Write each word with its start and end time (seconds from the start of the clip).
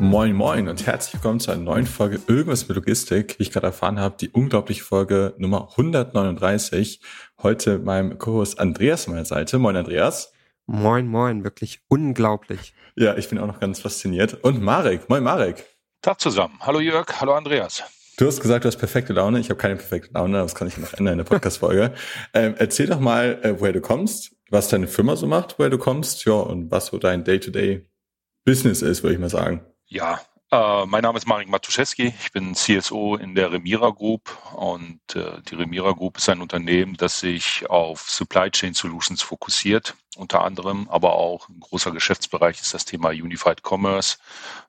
Moin 0.00 0.36
Moin 0.36 0.68
und 0.68 0.86
herzlich 0.86 1.14
willkommen 1.14 1.40
zu 1.40 1.50
einer 1.50 1.60
neuen 1.60 1.86
Folge 1.86 2.20
Irgendwas 2.28 2.68
mit 2.68 2.76
Logistik. 2.76 3.36
Wie 3.38 3.42
ich 3.42 3.50
gerade 3.50 3.66
erfahren 3.66 3.98
habe, 3.98 4.16
die 4.16 4.28
unglaubliche 4.28 4.84
Folge 4.84 5.34
Nummer 5.38 5.70
139. 5.70 7.00
Heute 7.42 7.80
meinem 7.80 8.16
Co-Host 8.16 8.60
Andreas 8.60 9.08
an 9.08 9.14
meiner 9.14 9.24
Seite. 9.24 9.58
Moin 9.58 9.74
Andreas. 9.74 10.32
Moin 10.66 11.08
Moin, 11.08 11.42
wirklich 11.42 11.80
unglaublich. 11.88 12.74
Ja, 12.94 13.16
ich 13.16 13.28
bin 13.28 13.40
auch 13.40 13.48
noch 13.48 13.58
ganz 13.58 13.80
fasziniert. 13.80 14.34
Und 14.44 14.62
Marek. 14.62 15.08
Moin 15.08 15.24
Marek. 15.24 15.66
Tag 16.00 16.20
zusammen. 16.20 16.54
Hallo 16.60 16.78
Jörg, 16.78 17.20
hallo 17.20 17.32
Andreas. 17.32 17.82
Du 18.18 18.26
hast 18.28 18.40
gesagt, 18.40 18.64
du 18.64 18.68
hast 18.68 18.76
perfekte 18.76 19.12
Laune. 19.12 19.40
Ich 19.40 19.50
habe 19.50 19.58
keine 19.58 19.74
perfekte 19.74 20.14
Laune, 20.14 20.38
das 20.38 20.54
kann 20.54 20.68
ich 20.68 20.78
noch 20.78 20.92
ändern 20.94 21.14
in 21.14 21.18
der 21.18 21.24
Podcast-Folge. 21.24 21.92
ähm, 22.34 22.54
erzähl 22.56 22.86
doch 22.86 23.00
mal, 23.00 23.40
äh, 23.42 23.60
woher 23.60 23.72
du 23.72 23.80
kommst, 23.80 24.36
was 24.48 24.68
deine 24.68 24.86
Firma 24.86 25.16
so 25.16 25.26
macht, 25.26 25.58
woher 25.58 25.70
du 25.70 25.78
kommst, 25.78 26.24
ja, 26.24 26.34
und 26.34 26.70
was 26.70 26.86
so 26.86 26.98
dein 26.98 27.24
Day-to-Day-Business 27.24 28.82
ist, 28.82 29.02
würde 29.02 29.14
ich 29.14 29.20
mal 29.20 29.28
sagen. 29.28 29.64
Ja, 29.88 30.20
äh, 30.50 30.86
mein 30.86 31.02
Name 31.02 31.18
ist 31.18 31.26
Marek 31.26 31.48
Matuszewski. 31.48 32.14
Ich 32.20 32.32
bin 32.32 32.54
CSO 32.54 33.16
in 33.16 33.34
der 33.34 33.52
Remira 33.52 33.90
Group 33.90 34.34
und 34.54 35.00
äh, 35.14 35.42
die 35.50 35.54
Remira 35.54 35.92
Group 35.92 36.16
ist 36.16 36.28
ein 36.30 36.40
Unternehmen, 36.40 36.96
das 36.96 37.20
sich 37.20 37.68
auf 37.68 38.08
Supply 38.08 38.50
Chain 38.50 38.72
Solutions 38.72 39.20
fokussiert, 39.20 39.94
unter 40.16 40.42
anderem, 40.44 40.88
aber 40.88 41.14
auch 41.14 41.50
ein 41.50 41.60
großer 41.60 41.90
Geschäftsbereich 41.90 42.62
ist 42.62 42.72
das 42.72 42.86
Thema 42.86 43.10
Unified 43.10 43.60
Commerce, 43.62 44.16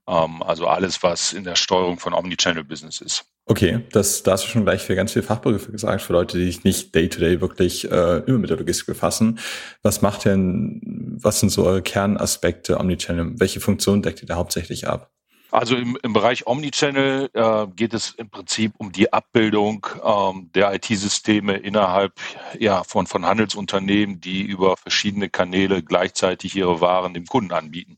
ähm, 0.06 0.44
also 0.44 0.68
alles, 0.68 1.02
was 1.02 1.32
in 1.32 1.46
der 1.46 1.56
Steuerung 1.56 1.98
von 1.98 2.14
Omnichannel 2.14 2.66
Business 2.66 3.00
ist. 3.00 3.26
Okay, 3.46 3.86
das, 3.94 4.22
da 4.22 4.34
hast 4.34 4.44
du 4.44 4.50
schon 4.50 4.66
gleich 4.66 4.84
für 4.84 4.96
ganz 4.96 5.14
viele 5.14 5.24
Fachbegriffe 5.24 5.72
gesagt, 5.72 6.02
für 6.02 6.14
Leute, 6.14 6.38
die 6.38 6.46
sich 6.46 6.66
nicht 6.66 6.94
day-to-day 6.94 7.38
-day 7.38 7.42
wirklich 7.42 7.90
äh, 7.90 8.18
immer 8.28 8.38
mit 8.38 8.50
der 8.50 8.58
Logistik 8.58 8.88
befassen. 8.88 9.40
Was 9.82 10.02
macht 10.02 10.26
denn, 10.26 11.18
was 11.20 11.40
sind 11.40 11.50
so 11.50 11.66
eure 11.66 11.82
Kernaspekte 11.82 12.78
Omnichannel? 12.78 13.40
Welche 13.40 13.62
Funktionen 13.62 14.02
deckt 14.02 14.22
ihr 14.22 14.28
da 14.28 14.36
hauptsächlich 14.36 14.88
ab? 14.88 15.10
Also 15.52 15.76
im, 15.76 15.98
im 16.04 16.14
Bereich 16.14 16.46
Omnichannel 16.46 17.30
äh, 17.34 17.68
geht 17.76 17.94
es 17.94 18.12
im 18.12 18.30
Prinzip 18.30 18.74
um 18.78 18.92
die 18.92 19.12
Abbildung 19.12 19.88
ähm, 20.04 20.52
der 20.54 20.74
IT-Systeme 20.76 21.58
innerhalb 21.58 22.14
ja, 22.60 22.84
von, 22.84 23.08
von 23.08 23.26
Handelsunternehmen, 23.26 24.22
die 24.22 24.44
über 24.44 24.78
verschiedene 24.78 25.30
Kanäle 25.30 25.82
gleichzeitig 25.82 26.56
ihre 26.56 26.82
Waren 26.82 27.16
dem 27.16 27.26
Kunden 27.26 27.52
anbieten. 27.52 27.98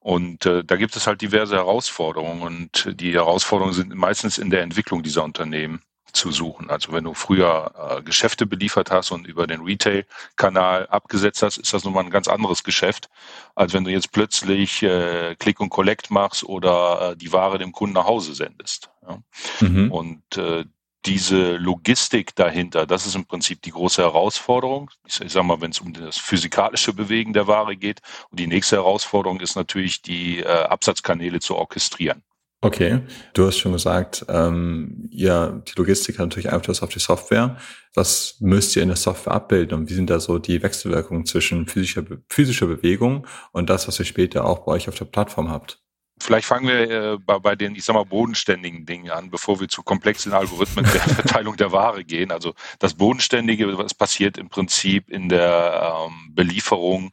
Und 0.00 0.44
äh, 0.46 0.64
da 0.64 0.76
gibt 0.76 0.96
es 0.96 1.06
halt 1.06 1.22
diverse 1.22 1.54
Herausforderungen 1.56 2.42
und 2.42 3.00
die 3.00 3.14
Herausforderungen 3.14 3.74
sind 3.74 3.94
meistens 3.94 4.36
in 4.36 4.50
der 4.50 4.62
Entwicklung 4.62 5.02
dieser 5.02 5.24
Unternehmen 5.24 5.80
zu 6.12 6.30
suchen. 6.30 6.70
Also 6.70 6.92
wenn 6.92 7.04
du 7.04 7.14
früher 7.14 7.72
äh, 7.98 8.02
Geschäfte 8.02 8.46
beliefert 8.46 8.90
hast 8.90 9.10
und 9.10 9.26
über 9.26 9.46
den 9.46 9.62
Retail-Kanal 9.62 10.86
abgesetzt 10.88 11.42
hast, 11.42 11.58
ist 11.58 11.72
das 11.72 11.84
nun 11.84 11.94
mal 11.94 12.04
ein 12.04 12.10
ganz 12.10 12.28
anderes 12.28 12.64
Geschäft, 12.64 13.08
als 13.54 13.72
wenn 13.72 13.84
du 13.84 13.90
jetzt 13.90 14.12
plötzlich 14.12 14.82
äh, 14.82 15.34
Click 15.36 15.60
und 15.60 15.70
Collect 15.70 16.10
machst 16.10 16.44
oder 16.44 17.12
äh, 17.12 17.16
die 17.16 17.32
Ware 17.32 17.58
dem 17.58 17.72
Kunden 17.72 17.94
nach 17.94 18.06
Hause 18.06 18.34
sendest. 18.34 18.90
Ja. 19.06 19.18
Mhm. 19.60 19.90
Und 19.90 20.36
äh, 20.36 20.64
diese 21.04 21.56
Logistik 21.56 22.34
dahinter, 22.36 22.86
das 22.86 23.06
ist 23.06 23.16
im 23.16 23.24
Prinzip 23.24 23.62
die 23.62 23.72
große 23.72 24.02
Herausforderung. 24.02 24.90
Ich, 25.06 25.20
ich 25.20 25.32
sage 25.32 25.46
mal, 25.46 25.60
wenn 25.60 25.72
es 25.72 25.80
um 25.80 25.92
das 25.92 26.18
physikalische 26.18 26.92
Bewegen 26.92 27.32
der 27.32 27.46
Ware 27.46 27.76
geht. 27.76 28.00
Und 28.30 28.38
die 28.38 28.46
nächste 28.46 28.76
Herausforderung 28.76 29.40
ist 29.40 29.56
natürlich, 29.56 30.02
die 30.02 30.40
äh, 30.40 30.46
Absatzkanäle 30.46 31.40
zu 31.40 31.56
orchestrieren. 31.56 32.22
Okay, 32.64 33.00
du 33.34 33.44
hast 33.44 33.58
schon 33.58 33.72
gesagt, 33.72 34.24
ähm, 34.28 35.08
ja, 35.10 35.48
die 35.48 35.72
Logistik 35.76 36.20
hat 36.20 36.26
natürlich 36.26 36.52
Einfluss 36.52 36.80
auf 36.80 36.90
die 36.90 37.00
Software. 37.00 37.56
Was 37.92 38.36
müsst 38.38 38.76
ihr 38.76 38.82
in 38.82 38.88
der 38.88 38.96
Software 38.96 39.34
abbilden 39.34 39.76
und 39.76 39.90
wie 39.90 39.94
sind 39.94 40.08
da 40.08 40.20
so 40.20 40.38
die 40.38 40.62
Wechselwirkungen 40.62 41.26
zwischen 41.26 41.66
physischer, 41.66 42.04
physischer 42.28 42.68
Bewegung 42.68 43.26
und 43.50 43.68
das, 43.68 43.88
was 43.88 43.98
ihr 43.98 44.04
später 44.04 44.44
auch 44.44 44.60
bei 44.60 44.72
euch 44.72 44.88
auf 44.88 44.94
der 44.94 45.06
Plattform 45.06 45.50
habt? 45.50 45.82
Vielleicht 46.20 46.46
fangen 46.46 46.68
wir 46.68 46.90
äh, 46.90 47.18
bei, 47.18 47.40
bei, 47.40 47.56
den, 47.56 47.74
ich 47.74 47.82
sag 47.84 47.94
mal, 47.94 48.04
bodenständigen 48.04 48.86
Dingen 48.86 49.10
an, 49.10 49.28
bevor 49.28 49.58
wir 49.58 49.68
zu 49.68 49.82
komplexen 49.82 50.32
Algorithmen 50.32 50.84
der 50.84 51.00
Verteilung 51.00 51.56
der 51.56 51.72
Ware 51.72 52.04
gehen. 52.04 52.30
Also 52.30 52.54
das 52.78 52.94
Bodenständige, 52.94 53.76
was 53.76 53.92
passiert 53.92 54.38
im 54.38 54.48
Prinzip 54.48 55.10
in 55.10 55.28
der 55.28 56.06
ähm, 56.06 56.32
Belieferung 56.32 57.10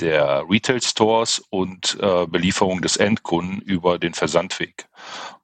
der 0.00 0.44
Retail 0.48 0.82
Stores 0.82 1.42
und 1.50 1.98
äh, 2.00 2.26
Belieferung 2.26 2.82
des 2.82 2.96
Endkunden 2.96 3.60
über 3.60 3.98
den 3.98 4.14
Versandweg. 4.14 4.86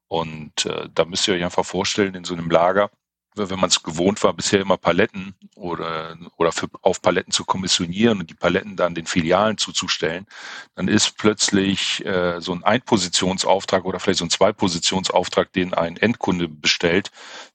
Und 0.08 0.66
äh, 0.66 0.88
da 0.94 1.04
müsst 1.04 1.26
ihr 1.26 1.34
euch 1.34 1.44
einfach 1.44 1.64
vorstellen, 1.64 2.14
in 2.14 2.24
so 2.24 2.34
einem 2.34 2.50
Lager, 2.50 2.90
wenn 3.34 3.58
man 3.58 3.70
es 3.70 3.82
gewohnt 3.82 4.22
war, 4.22 4.34
bisher 4.34 4.60
immer 4.60 4.76
Paletten 4.76 5.34
oder, 5.56 6.16
oder 6.36 6.52
für, 6.52 6.68
auf 6.82 7.00
Paletten 7.00 7.32
zu 7.32 7.44
kommissionieren 7.44 8.20
und 8.20 8.28
die 8.28 8.34
Paletten 8.34 8.76
dann 8.76 8.94
den 8.94 9.06
Filialen 9.06 9.56
zuzustellen, 9.56 10.26
dann 10.74 10.88
ist 10.88 11.16
plötzlich 11.16 12.04
äh, 12.04 12.40
so 12.40 12.52
ein 12.52 12.62
Einpositionsauftrag 12.62 13.86
oder 13.86 14.00
vielleicht 14.00 14.18
so 14.18 14.26
ein 14.26 14.30
Zweipositionsauftrag, 14.30 15.52
den 15.52 15.72
ein 15.72 15.96
Endkunde 15.96 16.48
bestellt, 16.48 17.10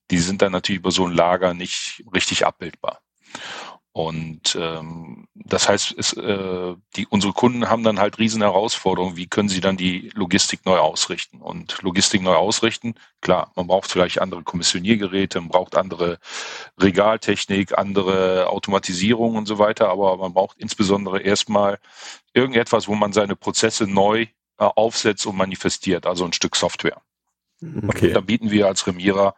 die 0.09 0.19
sind 0.19 0.41
dann 0.41 0.51
natürlich 0.51 0.79
über 0.79 0.91
so 0.91 1.05
ein 1.05 1.13
Lager 1.13 1.53
nicht 1.53 2.03
richtig 2.13 2.45
abbildbar. 2.45 3.01
Und 3.97 4.55
ähm, 4.61 5.27
das 5.33 5.67
heißt, 5.67 5.95
es, 5.97 6.13
äh, 6.13 6.75
die, 6.95 7.07
unsere 7.07 7.33
Kunden 7.33 7.67
haben 7.67 7.81
dann 7.81 7.97
halt 7.97 8.19
riesen 8.19 8.43
Herausforderungen. 8.43 9.17
Wie 9.17 9.25
können 9.25 9.49
sie 9.49 9.59
dann 9.59 9.75
die 9.75 10.11
Logistik 10.13 10.67
neu 10.67 10.77
ausrichten? 10.77 11.41
Und 11.41 11.81
Logistik 11.81 12.21
neu 12.21 12.35
ausrichten, 12.35 12.93
klar, 13.21 13.51
man 13.55 13.65
braucht 13.65 13.89
vielleicht 13.89 14.21
andere 14.21 14.43
Kommissioniergeräte, 14.43 15.41
man 15.41 15.49
braucht 15.49 15.75
andere 15.75 16.19
Regaltechnik, 16.79 17.75
andere 17.75 18.49
Automatisierung 18.49 19.35
und 19.35 19.47
so 19.47 19.57
weiter, 19.57 19.89
aber 19.89 20.15
man 20.17 20.31
braucht 20.31 20.59
insbesondere 20.59 21.19
erstmal 21.19 21.79
irgendetwas, 22.35 22.87
wo 22.87 22.93
man 22.93 23.13
seine 23.13 23.35
Prozesse 23.35 23.87
neu 23.87 24.21
äh, 24.21 24.27
aufsetzt 24.59 25.25
und 25.25 25.37
manifestiert, 25.37 26.05
also 26.05 26.23
ein 26.23 26.33
Stück 26.33 26.55
Software. 26.55 27.01
Okay. 27.87 28.09
Und 28.09 28.13
da 28.13 28.21
bieten 28.21 28.51
wir 28.51 28.67
als 28.67 28.85
Remira 28.85 29.33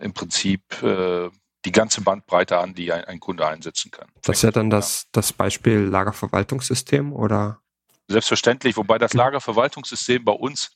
im 0.00 0.14
Prinzip 0.14 0.62
äh, 0.82 1.28
die 1.68 1.72
ganze 1.72 2.00
Bandbreite 2.00 2.56
an, 2.58 2.74
die 2.74 2.90
ein, 2.92 3.04
ein 3.04 3.20
Kunde 3.20 3.46
einsetzen 3.46 3.90
kann. 3.90 4.08
Das 4.22 4.38
ist 4.38 4.42
ja 4.42 4.50
dann 4.50 4.70
das, 4.70 5.06
das 5.12 5.34
Beispiel 5.34 5.80
Lagerverwaltungssystem 5.80 7.12
oder? 7.12 7.60
Selbstverständlich, 8.08 8.78
wobei 8.78 8.96
das 8.96 9.12
Lagerverwaltungssystem 9.12 10.24
bei 10.24 10.32
uns, 10.32 10.70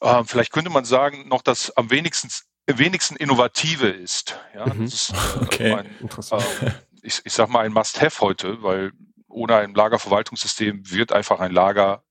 äh, 0.00 0.22
vielleicht 0.24 0.52
könnte 0.52 0.70
man 0.70 0.84
sagen, 0.84 1.26
noch 1.26 1.42
das 1.42 1.76
am 1.76 1.90
wenigsten, 1.90 2.28
wenigsten 2.68 3.16
innovative 3.16 3.88
ist. 3.88 4.38
Ja, 4.54 4.66
mhm. 4.66 4.84
das 4.84 4.94
ist 4.94 5.10
äh, 5.10 5.38
okay. 5.42 5.74
ein, 5.74 5.86
äh, 5.86 6.72
ich, 7.02 7.22
ich 7.24 7.32
sag 7.32 7.48
mal 7.48 7.64
ein 7.64 7.72
Must-Have 7.72 8.20
heute, 8.20 8.62
weil 8.62 8.92
ohne 9.26 9.56
ein 9.56 9.74
Lagerverwaltungssystem 9.74 10.88
wird 10.92 11.10
einfach 11.10 11.40
ein 11.40 11.50
Lager, 11.50 12.04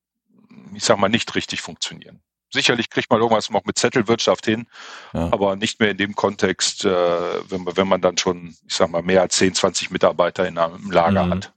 ich 0.73 0.83
sag 0.83 0.97
mal, 0.97 1.07
nicht 1.07 1.33
richtig 1.35 1.61
funktionieren. 1.61 2.21
Sicherlich 2.51 2.89
kriegt 2.89 3.09
man 3.09 3.19
irgendwas 3.19 3.49
noch 3.49 3.65
mit 3.65 3.77
Zettelwirtschaft 3.77 4.45
hin, 4.45 4.67
ja. 5.13 5.29
aber 5.31 5.55
nicht 5.55 5.79
mehr 5.79 5.91
in 5.91 5.97
dem 5.97 6.15
Kontext, 6.15 6.85
äh, 6.85 6.89
wenn, 7.49 7.63
man, 7.63 7.77
wenn 7.77 7.87
man 7.87 8.01
dann 8.01 8.17
schon, 8.17 8.55
ich 8.67 8.75
sag 8.75 8.89
mal, 8.89 9.01
mehr 9.01 9.21
als 9.21 9.35
10, 9.37 9.55
20 9.55 9.91
Mitarbeiter 9.91 10.47
in 10.47 10.57
einem 10.57 10.91
Lager 10.91 11.25
mhm. 11.25 11.31
hat. 11.31 11.51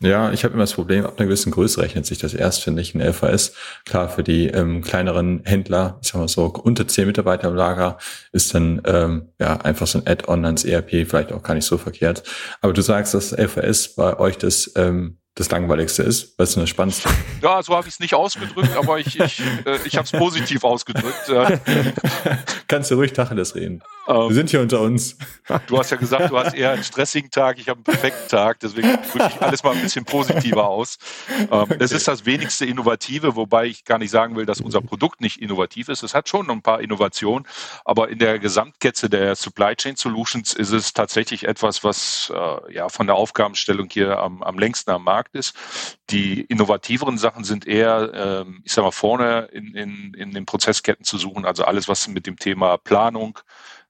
Ja, 0.00 0.30
ich 0.30 0.44
habe 0.44 0.54
immer 0.54 0.62
das 0.62 0.74
Problem, 0.74 1.04
ab 1.04 1.14
einer 1.18 1.26
gewissen 1.26 1.50
Größe 1.50 1.80
rechnet 1.82 2.06
sich 2.06 2.18
das 2.18 2.32
erst, 2.32 2.62
finde 2.62 2.82
ich, 2.82 2.94
in 2.94 3.00
LVS. 3.00 3.54
Klar, 3.84 4.08
für 4.08 4.22
die 4.22 4.46
ähm, 4.46 4.80
kleineren 4.80 5.42
Händler, 5.44 5.98
ich 6.00 6.08
sag 6.08 6.20
mal 6.20 6.28
so, 6.28 6.46
unter 6.46 6.86
zehn 6.86 7.08
Mitarbeiter 7.08 7.48
im 7.48 7.56
Lager 7.56 7.98
ist 8.30 8.54
dann 8.54 8.80
ähm, 8.84 9.32
ja 9.40 9.56
einfach 9.56 9.88
so 9.88 9.98
ein 9.98 10.06
Add-on 10.06 10.44
ans 10.44 10.64
ERP 10.64 11.08
vielleicht 11.08 11.32
auch 11.32 11.42
gar 11.42 11.54
nicht 11.54 11.64
so 11.64 11.78
verkehrt. 11.78 12.22
Aber 12.60 12.72
du 12.72 12.80
sagst, 12.80 13.12
dass 13.12 13.32
LVS 13.32 13.96
bei 13.96 14.16
euch 14.20 14.38
das 14.38 14.70
ähm, 14.76 15.18
das 15.38 15.50
Langweiligste 15.50 16.02
ist? 16.02 16.34
Was 16.36 16.50
ist 16.50 16.54
denn 16.56 16.62
das 16.64 16.70
Spannendste? 16.70 17.08
Ja, 17.42 17.62
so 17.62 17.74
habe 17.76 17.86
ich 17.86 17.94
es 17.94 18.00
nicht 18.00 18.14
ausgedrückt, 18.14 18.76
aber 18.76 18.98
ich, 18.98 19.18
ich, 19.18 19.40
äh, 19.64 19.78
ich 19.84 19.96
habe 19.96 20.04
es 20.04 20.12
positiv 20.12 20.64
ausgedrückt. 20.64 21.30
Kannst 22.68 22.90
du 22.90 22.96
ruhig 22.96 23.12
Tacheles 23.12 23.54
reden. 23.54 23.82
Wir 24.08 24.32
sind 24.32 24.48
hier 24.48 24.62
unter 24.62 24.80
uns. 24.80 25.18
Du 25.66 25.78
hast 25.78 25.90
ja 25.90 25.98
gesagt, 25.98 26.30
du 26.30 26.38
hast 26.38 26.54
eher 26.54 26.72
einen 26.72 26.82
stressigen 26.82 27.30
Tag, 27.30 27.58
ich 27.58 27.68
habe 27.68 27.76
einen 27.78 27.84
perfekten 27.84 28.28
Tag, 28.28 28.58
deswegen 28.60 28.88
drücke 29.12 29.30
ich 29.34 29.42
alles 29.42 29.62
mal 29.62 29.74
ein 29.74 29.82
bisschen 29.82 30.06
positiver 30.06 30.66
aus. 30.66 30.98
Ähm, 31.38 31.46
okay. 31.50 31.76
Das 31.78 31.92
ist 31.92 32.08
das 32.08 32.24
wenigste 32.24 32.64
Innovative, 32.64 33.36
wobei 33.36 33.66
ich 33.66 33.84
gar 33.84 33.98
nicht 33.98 34.10
sagen 34.10 34.34
will, 34.34 34.46
dass 34.46 34.62
unser 34.62 34.80
Produkt 34.80 35.20
nicht 35.20 35.42
innovativ 35.42 35.88
ist. 35.88 36.02
Es 36.02 36.14
hat 36.14 36.28
schon 36.28 36.50
ein 36.50 36.62
paar 36.62 36.80
Innovationen, 36.80 37.46
aber 37.84 38.08
in 38.08 38.18
der 38.18 38.38
Gesamtkette 38.38 39.10
der 39.10 39.36
Supply 39.36 39.76
Chain 39.76 39.96
Solutions 39.96 40.54
ist 40.54 40.72
es 40.72 40.94
tatsächlich 40.94 41.46
etwas, 41.46 41.84
was 41.84 42.32
äh, 42.34 42.74
ja 42.74 42.88
von 42.88 43.06
der 43.06 43.16
Aufgabenstellung 43.16 43.88
hier 43.90 44.18
am, 44.18 44.42
am 44.42 44.58
längsten 44.58 44.90
am 44.90 45.04
Markt 45.04 45.27
ist. 45.32 45.54
Die 46.10 46.42
innovativeren 46.42 47.18
Sachen 47.18 47.44
sind 47.44 47.66
eher, 47.66 48.12
ähm, 48.14 48.62
ich 48.64 48.72
sag 48.72 48.84
mal, 48.84 48.90
vorne 48.90 49.48
in, 49.52 49.74
in, 49.74 50.14
in 50.14 50.30
den 50.32 50.46
Prozessketten 50.46 51.04
zu 51.04 51.18
suchen, 51.18 51.44
also 51.44 51.64
alles, 51.64 51.88
was 51.88 52.08
mit 52.08 52.26
dem 52.26 52.36
Thema 52.36 52.76
Planung, 52.76 53.38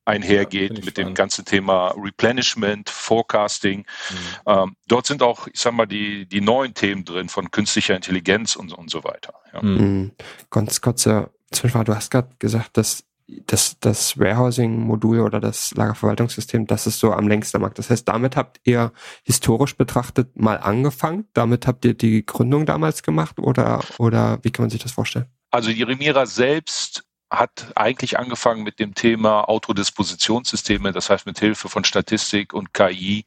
einhergeht 0.09 0.79
ja, 0.79 0.85
mit 0.85 0.97
dem 0.97 1.13
ganzen 1.15 1.45
Thema 1.45 1.89
Replenishment, 1.97 2.89
Forecasting. 2.89 3.81
Mhm. 3.81 4.17
Ähm, 4.47 4.77
dort 4.89 5.07
sind 5.07 5.23
auch, 5.23 5.47
ich 5.49 5.61
sag 5.61 5.75
mal, 5.75 5.87
die, 5.87 6.27
die 6.27 6.41
neuen 6.41 6.73
Themen 6.73 7.05
drin 7.05 7.29
von 7.29 7.51
künstlicher 7.51 7.95
Intelligenz 7.95 8.57
und, 8.57 8.73
und 8.73 8.91
so 8.91 9.05
weiter. 9.05 9.35
Ja. 9.53 9.63
Mhm. 9.63 9.77
mhm. 9.77 10.13
Ganz 10.51 10.81
kurze 10.81 11.31
Zwischenfrage, 11.53 11.85
du 11.85 11.95
hast 11.95 12.11
gerade 12.11 12.31
gesagt, 12.39 12.77
dass 12.77 13.05
das, 13.47 13.79
das 13.81 14.19
Warehousing-Modul 14.19 15.21
oder 15.21 15.41
das 15.41 15.73
Lagerverwaltungssystem, 15.75 16.67
das 16.67 16.87
ist 16.87 16.99
so 16.99 17.13
am 17.13 17.29
längsten 17.29 17.59
am 17.59 17.63
Markt. 17.63 17.79
Das 17.79 17.91
heißt, 17.91 18.09
damit 18.09 18.37
habt 18.37 18.61
ihr 18.65 18.93
historisch 19.23 19.77
betrachtet 19.77 20.37
mal 20.37 20.57
angefangen? 20.57 21.29
Damit 21.35 21.67
habt 21.67 21.85
ihr 21.85 21.95
die 21.95 22.25
Gründung 22.25 22.65
damals 22.65 23.03
gemacht 23.03 23.39
oder, 23.39 23.85
oder 23.99 24.39
wie 24.43 24.51
kann 24.51 24.65
man 24.65 24.71
sich 24.71 24.83
das 24.83 24.93
vorstellen? 24.93 25.27
Also 25.51 25.71
Jeremira 25.71 26.27
selbst 26.27 27.05
hat 27.31 27.73
eigentlich 27.75 28.19
angefangen 28.19 28.63
mit 28.63 28.79
dem 28.79 28.95
Thema 28.95 29.49
Autodispositionssysteme, 29.49 30.93
das 30.93 31.11
heißt 31.11 31.27
mit 31.27 31.39
Hilfe 31.39 31.69
von 31.69 31.85
Statistik 31.85 32.55
und 32.55 32.73
KI 32.73 33.27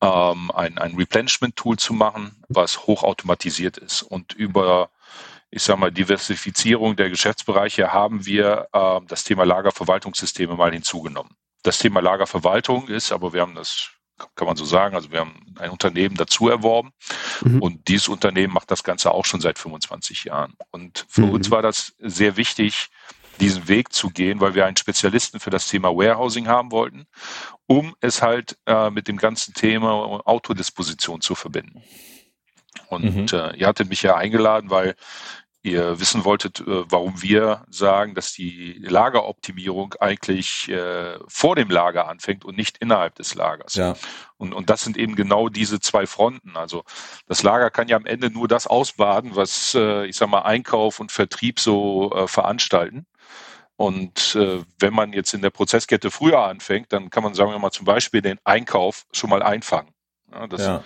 ähm, 0.00 0.50
ein, 0.52 0.78
ein 0.78 0.96
Replenishment-Tool 0.96 1.76
zu 1.76 1.92
machen, 1.92 2.42
was 2.48 2.86
hochautomatisiert 2.86 3.76
ist. 3.76 4.02
Und 4.02 4.32
über, 4.32 4.90
ich 5.56 5.62
sage 5.62 5.80
mal, 5.80 5.90
Diversifizierung 5.90 6.96
der 6.96 7.08
Geschäftsbereiche 7.08 7.90
haben 7.90 8.26
wir 8.26 8.68
äh, 8.74 9.00
das 9.08 9.24
Thema 9.24 9.44
Lagerverwaltungssysteme 9.44 10.54
mal 10.54 10.70
hinzugenommen. 10.70 11.32
Das 11.62 11.78
Thema 11.78 12.00
Lagerverwaltung 12.00 12.88
ist, 12.88 13.10
aber 13.10 13.32
wir 13.32 13.40
haben 13.40 13.54
das 13.54 13.90
kann 14.34 14.46
man 14.46 14.56
so 14.56 14.64
sagen. 14.64 14.94
Also 14.94 15.10
wir 15.12 15.20
haben 15.20 15.54
ein 15.58 15.70
Unternehmen 15.70 16.14
dazu 16.14 16.48
erworben 16.48 16.92
mhm. 17.42 17.62
und 17.62 17.88
dieses 17.88 18.08
Unternehmen 18.08 18.52
macht 18.52 18.70
das 18.70 18.82
Ganze 18.82 19.12
auch 19.12 19.24
schon 19.24 19.40
seit 19.40 19.58
25 19.58 20.24
Jahren. 20.24 20.54
Und 20.70 21.06
für 21.08 21.22
mhm. 21.22 21.30
uns 21.30 21.50
war 21.50 21.62
das 21.62 21.94
sehr 21.98 22.36
wichtig, 22.36 22.88
diesen 23.40 23.68
Weg 23.68 23.92
zu 23.92 24.10
gehen, 24.10 24.40
weil 24.40 24.54
wir 24.54 24.66
einen 24.66 24.76
Spezialisten 24.76 25.40
für 25.40 25.50
das 25.50 25.68
Thema 25.68 25.90
Warehousing 25.90 26.48
haben 26.48 26.70
wollten, 26.70 27.06
um 27.66 27.94
es 28.00 28.20
halt 28.20 28.58
äh, 28.66 28.90
mit 28.90 29.08
dem 29.08 29.16
ganzen 29.16 29.54
Thema 29.54 30.20
Autodisposition 30.26 31.20
zu 31.22 31.34
verbinden. 31.34 31.82
Und 32.88 33.04
mhm. 33.04 33.26
äh, 33.32 33.56
ihr 33.56 33.66
hattet 33.66 33.88
mich 33.88 34.02
ja 34.02 34.16
eingeladen, 34.16 34.70
weil 34.70 34.94
ihr 35.66 36.00
wissen 36.00 36.24
wolltet, 36.24 36.60
äh, 36.60 36.90
warum 36.90 37.22
wir 37.22 37.64
sagen, 37.68 38.14
dass 38.14 38.32
die 38.32 38.78
Lageroptimierung 38.80 39.94
eigentlich 40.00 40.68
äh, 40.68 41.18
vor 41.28 41.56
dem 41.56 41.70
Lager 41.70 42.08
anfängt 42.08 42.44
und 42.44 42.56
nicht 42.56 42.78
innerhalb 42.78 43.16
des 43.16 43.34
Lagers. 43.34 43.74
Ja. 43.74 43.96
Und, 44.36 44.54
und 44.54 44.70
das 44.70 44.82
sind 44.82 44.96
eben 44.96 45.16
genau 45.16 45.48
diese 45.48 45.80
zwei 45.80 46.06
Fronten. 46.06 46.56
Also 46.56 46.84
das 47.26 47.42
Lager 47.42 47.70
kann 47.70 47.88
ja 47.88 47.96
am 47.96 48.06
Ende 48.06 48.30
nur 48.30 48.48
das 48.48 48.66
ausbaden, 48.66 49.34
was, 49.34 49.74
äh, 49.74 50.06
ich 50.06 50.16
sag 50.16 50.28
mal, 50.28 50.42
Einkauf 50.42 51.00
und 51.00 51.12
Vertrieb 51.12 51.60
so 51.60 52.12
veranstalten. 52.26 53.06
Und 53.76 54.34
äh, 54.36 54.62
wenn 54.78 54.94
man 54.94 55.12
jetzt 55.12 55.34
in 55.34 55.42
der 55.42 55.50
Prozesskette 55.50 56.10
früher 56.10 56.40
anfängt, 56.40 56.92
dann 56.92 57.10
kann 57.10 57.22
man, 57.22 57.34
sagen 57.34 57.50
wir 57.50 57.58
mal, 57.58 57.70
zum 57.70 57.84
Beispiel 57.84 58.22
den 58.22 58.38
Einkauf 58.44 59.04
schon 59.12 59.28
mal 59.28 59.42
einfangen. 59.42 59.92
Ja, 60.32 60.46
das, 60.46 60.60
ja. 60.62 60.84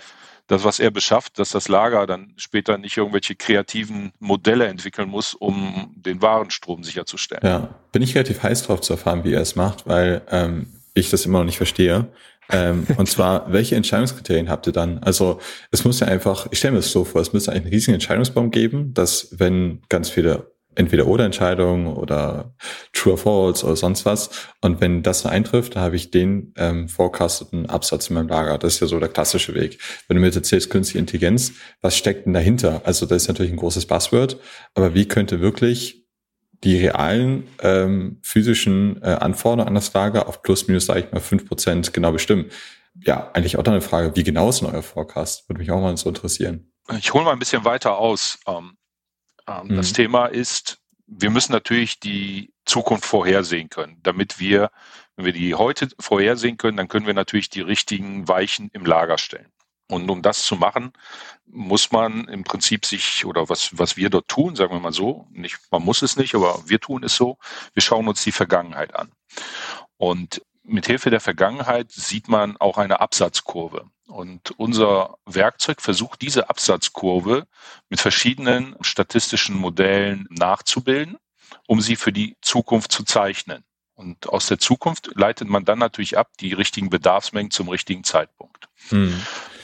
Das, 0.51 0.65
was 0.65 0.79
er 0.79 0.91
beschafft, 0.91 1.39
dass 1.39 1.49
das 1.49 1.69
Lager 1.69 2.05
dann 2.05 2.33
später 2.35 2.77
nicht 2.77 2.97
irgendwelche 2.97 3.35
kreativen 3.35 4.11
Modelle 4.19 4.67
entwickeln 4.67 5.09
muss, 5.09 5.33
um 5.33 5.93
den 5.95 6.21
Warenstrom 6.21 6.83
sicherzustellen. 6.83 7.41
Ja, 7.45 7.75
bin 7.93 8.01
ich 8.01 8.15
relativ 8.15 8.43
heiß 8.43 8.63
drauf 8.63 8.81
zu 8.81 8.93
erfahren, 8.93 9.23
wie 9.23 9.33
er 9.33 9.41
es 9.41 9.55
macht, 9.55 9.87
weil 9.87 10.21
ähm, 10.29 10.67
ich 10.93 11.09
das 11.09 11.25
immer 11.25 11.39
noch 11.39 11.45
nicht 11.45 11.57
verstehe. 11.57 12.07
ähm, 12.49 12.85
und 12.97 13.07
zwar, 13.07 13.51
welche 13.53 13.77
Entscheidungskriterien 13.77 14.49
habt 14.49 14.67
ihr 14.67 14.73
dann? 14.73 14.99
Also 14.99 15.39
es 15.71 15.85
muss 15.85 16.01
ja 16.01 16.07
einfach, 16.07 16.47
ich 16.51 16.59
stelle 16.59 16.73
mir 16.73 16.79
das 16.79 16.91
so 16.91 17.05
vor, 17.05 17.21
es 17.21 17.31
müsste 17.31 17.53
einen 17.53 17.67
riesigen 17.67 17.93
Entscheidungsbaum 17.93 18.51
geben, 18.51 18.93
dass 18.93 19.29
wenn 19.39 19.81
ganz 19.87 20.09
viele 20.09 20.51
entweder 20.75 21.07
oder 21.07 21.25
Entscheidungen 21.25 21.87
oder 21.87 22.53
True 22.93 23.13
or 23.13 23.17
False 23.17 23.65
oder 23.65 23.75
sonst 23.75 24.05
was. 24.05 24.29
Und 24.61 24.81
wenn 24.81 25.03
das 25.03 25.25
eintrifft, 25.25 25.75
dann 25.75 25.83
habe 25.83 25.95
ich 25.95 26.11
den 26.11 26.53
ähm, 26.57 26.87
forecasteten 26.87 27.67
Absatz 27.67 28.09
in 28.09 28.15
meinem 28.15 28.27
Lager. 28.27 28.57
Das 28.57 28.75
ist 28.75 28.79
ja 28.79 28.87
so 28.87 28.99
der 28.99 29.09
klassische 29.09 29.53
Weg. 29.53 29.79
Wenn 30.07 30.15
du 30.15 30.21
mir 30.21 30.27
jetzt 30.27 30.37
erzählst, 30.37 30.69
künstliche 30.69 30.99
Intelligenz, 30.99 31.53
was 31.81 31.97
steckt 31.97 32.25
denn 32.25 32.33
dahinter? 32.33 32.81
Also 32.85 33.05
das 33.05 33.23
ist 33.23 33.27
natürlich 33.27 33.51
ein 33.51 33.57
großes 33.57 33.85
Buzzword, 33.85 34.37
aber 34.73 34.93
wie 34.93 35.07
könnte 35.07 35.41
wirklich 35.41 36.05
die 36.63 36.77
realen 36.77 37.47
ähm, 37.61 38.19
physischen 38.21 39.01
äh, 39.01 39.07
Anforderungen 39.07 39.67
an 39.67 39.75
das 39.75 39.91
Lager 39.93 40.27
auf 40.27 40.41
plus 40.41 40.67
minus, 40.67 40.85
sage 40.85 41.01
ich 41.01 41.11
mal, 41.11 41.19
fünf 41.19 41.47
Prozent 41.47 41.93
genau 41.93 42.11
bestimmen? 42.11 42.45
Ja, 43.03 43.31
eigentlich 43.33 43.57
auch 43.57 43.63
dann 43.63 43.73
eine 43.73 43.81
Frage, 43.81 44.15
wie 44.15 44.23
genau 44.23 44.49
ist 44.49 44.61
denn 44.61 44.69
euer 44.69 44.83
Forecast? 44.83 45.49
Würde 45.49 45.59
mich 45.59 45.71
auch 45.71 45.81
mal 45.81 45.95
so 45.97 46.09
interessieren. 46.09 46.71
Ich 46.97 47.13
hole 47.13 47.23
mal 47.23 47.31
ein 47.31 47.39
bisschen 47.39 47.63
weiter 47.63 47.97
aus. 47.97 48.37
Ähm, 48.47 48.77
ähm, 49.59 49.67
mhm. 49.67 49.75
Das 49.75 49.93
Thema 49.93 50.27
ist, 50.27 50.79
wir 51.07 51.29
müssen 51.29 51.51
natürlich 51.51 51.99
die 51.99 52.53
Zukunft 52.65 53.05
vorhersehen 53.05 53.69
können, 53.69 53.99
damit 54.03 54.39
wir, 54.39 54.71
wenn 55.15 55.25
wir 55.25 55.33
die 55.33 55.55
heute 55.55 55.89
vorhersehen 55.99 56.57
können, 56.57 56.77
dann 56.77 56.87
können 56.87 57.07
wir 57.07 57.13
natürlich 57.13 57.49
die 57.49 57.61
richtigen 57.61 58.27
Weichen 58.27 58.69
im 58.73 58.85
Lager 58.85 59.17
stellen. 59.17 59.51
Und 59.89 60.09
um 60.09 60.21
das 60.21 60.43
zu 60.43 60.55
machen, 60.55 60.93
muss 61.45 61.91
man 61.91 62.29
im 62.29 62.45
Prinzip 62.45 62.85
sich, 62.85 63.25
oder 63.25 63.49
was, 63.49 63.77
was 63.77 63.97
wir 63.97 64.09
dort 64.09 64.29
tun, 64.29 64.55
sagen 64.55 64.73
wir 64.73 64.79
mal 64.79 64.93
so, 64.93 65.27
nicht, 65.31 65.59
man 65.69 65.83
muss 65.83 66.01
es 66.01 66.15
nicht, 66.15 66.33
aber 66.33 66.63
wir 66.65 66.79
tun 66.79 67.03
es 67.03 67.15
so, 67.15 67.37
wir 67.73 67.81
schauen 67.81 68.07
uns 68.07 68.23
die 68.23 68.31
Vergangenheit 68.31 68.95
an. 68.95 69.11
Und 69.97 70.41
mit 70.63 70.85
Hilfe 70.85 71.09
der 71.09 71.19
Vergangenheit 71.19 71.91
sieht 71.91 72.29
man 72.29 72.55
auch 72.55 72.77
eine 72.77 73.01
Absatzkurve. 73.01 73.89
Und 74.11 74.51
unser 74.57 75.17
Werkzeug 75.25 75.81
versucht, 75.81 76.21
diese 76.21 76.49
Absatzkurve 76.49 77.47
mit 77.89 77.99
verschiedenen 77.99 78.75
statistischen 78.81 79.55
Modellen 79.55 80.27
nachzubilden, 80.29 81.17
um 81.67 81.81
sie 81.81 81.95
für 81.95 82.11
die 82.11 82.35
Zukunft 82.41 82.91
zu 82.91 83.03
zeichnen. 83.03 83.63
Und 83.95 84.29
aus 84.29 84.47
der 84.47 84.59
Zukunft 84.59 85.11
leitet 85.15 85.47
man 85.47 85.63
dann 85.63 85.79
natürlich 85.79 86.17
ab 86.17 86.29
die 86.39 86.53
richtigen 86.53 86.89
Bedarfsmengen 86.89 87.51
zum 87.51 87.69
richtigen 87.69 88.03
Zeitpunkt. 88.03 88.67
Hm. 88.89 89.21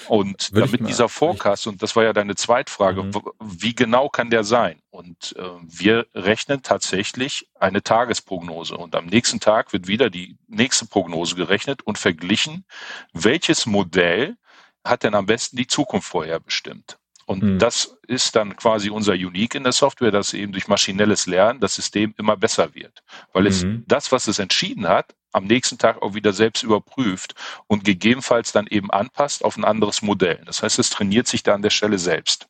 Und 0.09 0.51
Würde 0.53 0.71
damit 0.71 0.89
dieser 0.89 1.09
Forecast, 1.09 1.67
und 1.67 1.81
das 1.81 1.95
war 1.95 2.03
ja 2.03 2.13
deine 2.13 2.35
Zweitfrage, 2.35 3.03
mhm. 3.03 3.13
wie 3.39 3.75
genau 3.75 4.09
kann 4.09 4.29
der 4.29 4.43
sein? 4.43 4.81
Und 4.89 5.35
äh, 5.37 5.43
wir 5.63 6.07
rechnen 6.13 6.63
tatsächlich 6.63 7.47
eine 7.59 7.83
Tagesprognose. 7.83 8.77
Und 8.77 8.95
am 8.95 9.05
nächsten 9.05 9.39
Tag 9.39 9.73
wird 9.73 9.87
wieder 9.87 10.09
die 10.09 10.37
nächste 10.47 10.85
Prognose 10.85 11.35
gerechnet 11.35 11.81
und 11.83 11.97
verglichen, 11.97 12.65
welches 13.13 13.65
Modell 13.65 14.37
hat 14.83 15.03
denn 15.03 15.15
am 15.15 15.25
besten 15.25 15.57
die 15.57 15.67
Zukunft 15.67 16.07
vorherbestimmt. 16.07 16.97
Und 17.27 17.43
mhm. 17.43 17.59
das 17.59 17.97
ist 18.07 18.37
dann 18.37 18.55
quasi 18.55 18.89
unser 18.89 19.11
Unique 19.11 19.53
in 19.53 19.63
der 19.63 19.73
Software, 19.73 20.11
dass 20.11 20.33
eben 20.33 20.53
durch 20.53 20.69
maschinelles 20.69 21.27
Lernen 21.27 21.59
das 21.59 21.75
System 21.75 22.13
immer 22.17 22.37
besser 22.37 22.73
wird. 22.73 23.03
Weil 23.33 23.47
es 23.47 23.65
mhm. 23.65 23.83
das, 23.85 24.13
was 24.13 24.27
es 24.27 24.39
entschieden 24.39 24.87
hat, 24.87 25.13
am 25.33 25.43
nächsten 25.43 25.77
Tag 25.77 26.01
auch 26.01 26.13
wieder 26.13 26.31
selbst 26.31 26.63
überprüft 26.63 27.35
und 27.67 27.83
gegebenenfalls 27.83 28.53
dann 28.53 28.65
eben 28.67 28.89
anpasst 28.91 29.43
auf 29.43 29.57
ein 29.57 29.65
anderes 29.65 30.01
Modell. 30.01 30.41
Das 30.45 30.63
heißt, 30.63 30.79
es 30.79 30.89
trainiert 30.89 31.27
sich 31.27 31.43
da 31.43 31.53
an 31.53 31.61
der 31.61 31.69
Stelle 31.69 31.99
selbst. 31.99 32.47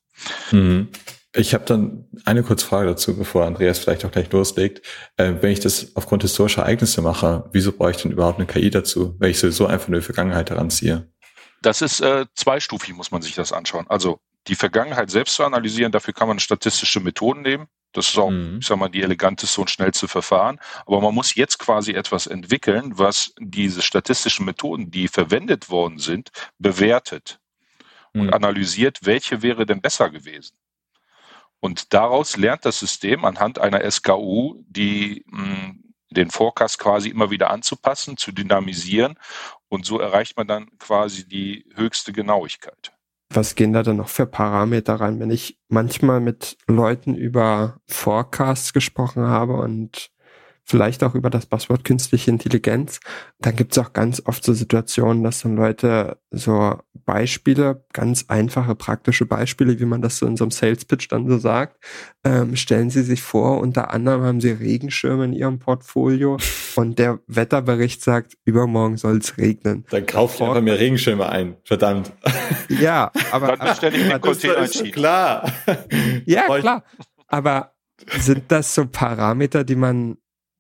Mhm. 0.51 0.89
Ich 1.33 1.55
habe 1.55 1.65
dann 1.65 2.05
eine 2.25 2.43
kurze 2.43 2.65
Frage 2.65 2.89
dazu, 2.89 3.17
bevor 3.17 3.45
Andreas 3.45 3.79
vielleicht 3.79 4.05
auch 4.05 4.11
gleich 4.11 4.31
loslegt. 4.31 4.85
Äh, 5.17 5.33
wenn 5.41 5.51
ich 5.51 5.59
das 5.59 5.95
aufgrund 5.95 6.21
historischer 6.21 6.61
Ereignisse 6.61 7.01
mache, 7.01 7.49
wieso 7.51 7.71
brauche 7.71 7.91
ich 7.91 7.97
denn 7.97 8.11
überhaupt 8.11 8.37
eine 8.37 8.45
KI 8.45 8.69
dazu, 8.69 9.15
wenn 9.17 9.31
ich 9.31 9.39
sowieso 9.39 9.65
einfach 9.65 9.87
nur 9.87 9.99
die 10.01 10.05
Vergangenheit 10.05 10.51
heranziehe? 10.51 11.11
Das 11.63 11.81
ist 11.81 11.99
äh, 11.99 12.27
zweistufig, 12.35 12.95
muss 12.95 13.09
man 13.09 13.23
sich 13.23 13.33
das 13.33 13.51
anschauen. 13.51 13.87
Also 13.89 14.19
die 14.47 14.55
Vergangenheit 14.55 15.09
selbst 15.09 15.35
zu 15.35 15.43
analysieren, 15.43 15.91
dafür 15.91 16.13
kann 16.13 16.27
man 16.27 16.39
statistische 16.39 16.99
Methoden 16.99 17.41
nehmen. 17.41 17.67
Das 17.93 18.09
ist 18.09 18.17
auch, 18.17 18.29
mhm. 18.29 18.59
ich 18.59 18.67
sag 18.67 18.77
mal, 18.77 18.89
die 18.89 19.01
eleganteste 19.01 19.59
und 19.61 19.69
schnellste 19.69 20.07
Verfahren. 20.07 20.59
Aber 20.85 21.01
man 21.01 21.15
muss 21.15 21.35
jetzt 21.35 21.57
quasi 21.57 21.93
etwas 21.93 22.27
entwickeln, 22.27 22.97
was 22.97 23.33
diese 23.39 23.81
statistischen 23.81 24.45
Methoden, 24.45 24.91
die 24.91 25.07
verwendet 25.07 25.69
worden 25.69 25.97
sind, 25.97 26.29
bewertet 26.59 27.39
mhm. 28.13 28.21
und 28.21 28.33
analysiert, 28.33 28.99
welche 29.03 29.41
wäre 29.41 29.65
denn 29.65 29.81
besser 29.81 30.09
gewesen. 30.09 30.57
Und 31.59 31.93
daraus 31.93 32.37
lernt 32.37 32.65
das 32.65 32.79
System 32.79 33.25
anhand 33.25 33.59
einer 33.59 33.89
SKU, 33.89 34.63
die 34.67 35.23
mh, 35.27 35.43
hm, 35.43 35.83
den 36.09 36.29
Forecast 36.29 36.79
quasi 36.79 37.09
immer 37.09 37.31
wieder 37.31 37.49
anzupassen, 37.49 38.15
zu 38.15 38.31
dynamisieren 38.31 39.19
und 39.67 39.85
so 39.85 39.99
erreicht 39.99 40.37
man 40.37 40.47
dann 40.47 40.69
quasi 40.77 41.27
die 41.27 41.65
höchste 41.75 42.13
Genauigkeit 42.13 42.96
was 43.29 43.55
gehen 43.55 43.73
da 43.73 43.83
dann 43.83 43.97
noch 43.97 44.09
für 44.09 44.25
Parameter 44.25 44.95
rein? 44.95 45.19
Wenn 45.19 45.31
ich 45.31 45.59
manchmal 45.67 46.19
mit 46.19 46.57
Leuten 46.67 47.15
über 47.15 47.79
Forecasts 47.87 48.73
gesprochen 48.73 49.27
habe 49.27 49.53
und 49.53 50.09
vielleicht 50.67 51.01
auch 51.03 51.15
über 51.15 51.29
das 51.29 51.45
Passwort 51.45 51.85
künstliche 51.85 52.29
Intelligenz. 52.29 52.99
Dann 53.39 53.55
gibt 53.55 53.71
es 53.71 53.77
auch 53.77 53.93
ganz 53.93 54.21
oft 54.25 54.43
so 54.43 54.51
Situationen, 54.51 55.23
dass 55.23 55.41
dann 55.41 55.55
Leute 55.55 56.17
so 56.29 56.77
Beispiele, 57.05 57.85
ganz 57.93 58.25
einfache 58.27 58.75
praktische 58.75 59.25
Beispiele, 59.25 59.79
wie 59.79 59.85
man 59.85 60.01
das 60.01 60.17
so 60.17 60.27
in 60.27 60.35
so 60.35 60.43
einem 60.43 60.51
Sales 60.51 60.83
Pitch 60.83 61.07
dann 61.09 61.29
so 61.29 61.37
sagt, 61.37 61.81
ähm, 62.25 62.57
stellen 62.57 62.89
sie 62.89 63.03
sich 63.03 63.21
vor, 63.21 63.61
unter 63.61 63.93
anderem 63.93 64.23
haben 64.23 64.41
sie 64.41 64.51
Regenschirme 64.51 65.23
in 65.23 65.33
ihrem 65.33 65.57
Portfolio 65.57 66.37
und 66.75 66.99
der 66.99 67.19
Wetterbericht 67.27 68.03
sagt, 68.03 68.37
übermorgen 68.43 68.97
soll 68.97 69.17
es 69.17 69.37
regnen. 69.37 69.85
Dann 69.89 70.05
kauft 70.05 70.41
einfach 70.41 70.61
mehr 70.61 70.79
Regenschirme 70.79 71.29
ein, 71.29 71.55
verdammt. 71.63 72.11
Ja, 72.69 73.11
aber... 73.31 73.55
Dann 73.55 73.69
bestelle 73.69 73.97
ich 73.97 74.09
den 74.09 74.21
Container 74.21 74.67
Klar. 74.67 75.51
Ja, 76.25 76.59
klar. 76.59 76.83
Aber 77.27 77.73
sind 78.19 78.43
das 78.49 78.75
so 78.75 78.85
Parameter, 78.85 79.63
die 79.63 79.75
man 79.75 80.17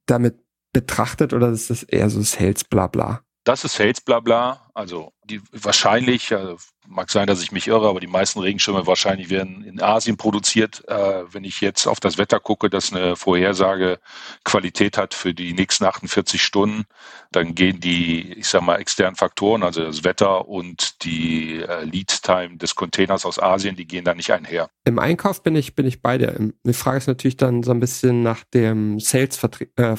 damit 0.07 0.39
betrachtet 0.73 1.33
oder 1.33 1.49
ist 1.49 1.69
das 1.69 1.83
eher 1.83 2.09
so 2.09 2.21
Sales 2.21 2.63
Blabla? 2.63 3.21
Das 3.43 3.63
ist 3.63 3.75
Sales 3.75 4.01
Blabla. 4.01 4.66
Also 4.77 5.11
die 5.23 5.41
wahrscheinlich, 5.51 6.31
also 6.35 6.57
mag 6.87 7.09
sein, 7.09 7.25
dass 7.25 7.41
ich 7.41 7.51
mich 7.51 7.67
irre, 7.67 7.89
aber 7.89 7.99
die 7.99 8.05
meisten 8.05 8.39
Regenschirme 8.39 8.85
wahrscheinlich 8.85 9.31
werden 9.31 9.63
in 9.63 9.81
Asien 9.81 10.17
produziert. 10.17 10.87
Äh, 10.87 11.23
wenn 11.33 11.43
ich 11.43 11.61
jetzt 11.61 11.87
auf 11.87 11.99
das 11.99 12.19
Wetter 12.19 12.39
gucke, 12.39 12.69
das 12.69 12.93
eine 12.93 13.15
Vorhersage 13.15 13.99
Qualität 14.43 14.97
hat 14.97 15.15
für 15.15 15.33
die 15.33 15.53
nächsten 15.53 15.83
48 15.83 16.41
Stunden, 16.41 16.85
dann 17.31 17.55
gehen 17.55 17.79
die, 17.79 18.33
ich 18.33 18.47
sag 18.47 18.61
mal, 18.61 18.77
externen 18.77 19.15
Faktoren, 19.15 19.63
also 19.63 19.83
das 19.83 20.03
Wetter 20.03 20.47
und 20.47 21.03
die 21.03 21.61
äh, 21.61 21.83
Lead 21.83 22.21
Time 22.21 22.57
des 22.57 22.75
Containers 22.75 23.25
aus 23.25 23.39
Asien, 23.39 23.75
die 23.75 23.87
gehen 23.87 24.05
da 24.05 24.13
nicht 24.13 24.31
einher. 24.31 24.69
Im 24.85 24.99
Einkauf 24.99 25.43
bin 25.43 25.55
ich, 25.55 25.75
bin 25.75 25.87
ich 25.87 26.01
bei 26.01 26.17
dir. 26.17 26.35
Die 26.63 26.73
Frage 26.73 26.99
ist 26.99 27.07
natürlich 27.07 27.37
dann 27.37 27.63
so 27.63 27.71
ein 27.71 27.79
bisschen 27.79 28.21
nach 28.23 28.43
dem 28.53 28.99
Sales 28.99 29.43
äh, 29.43 29.95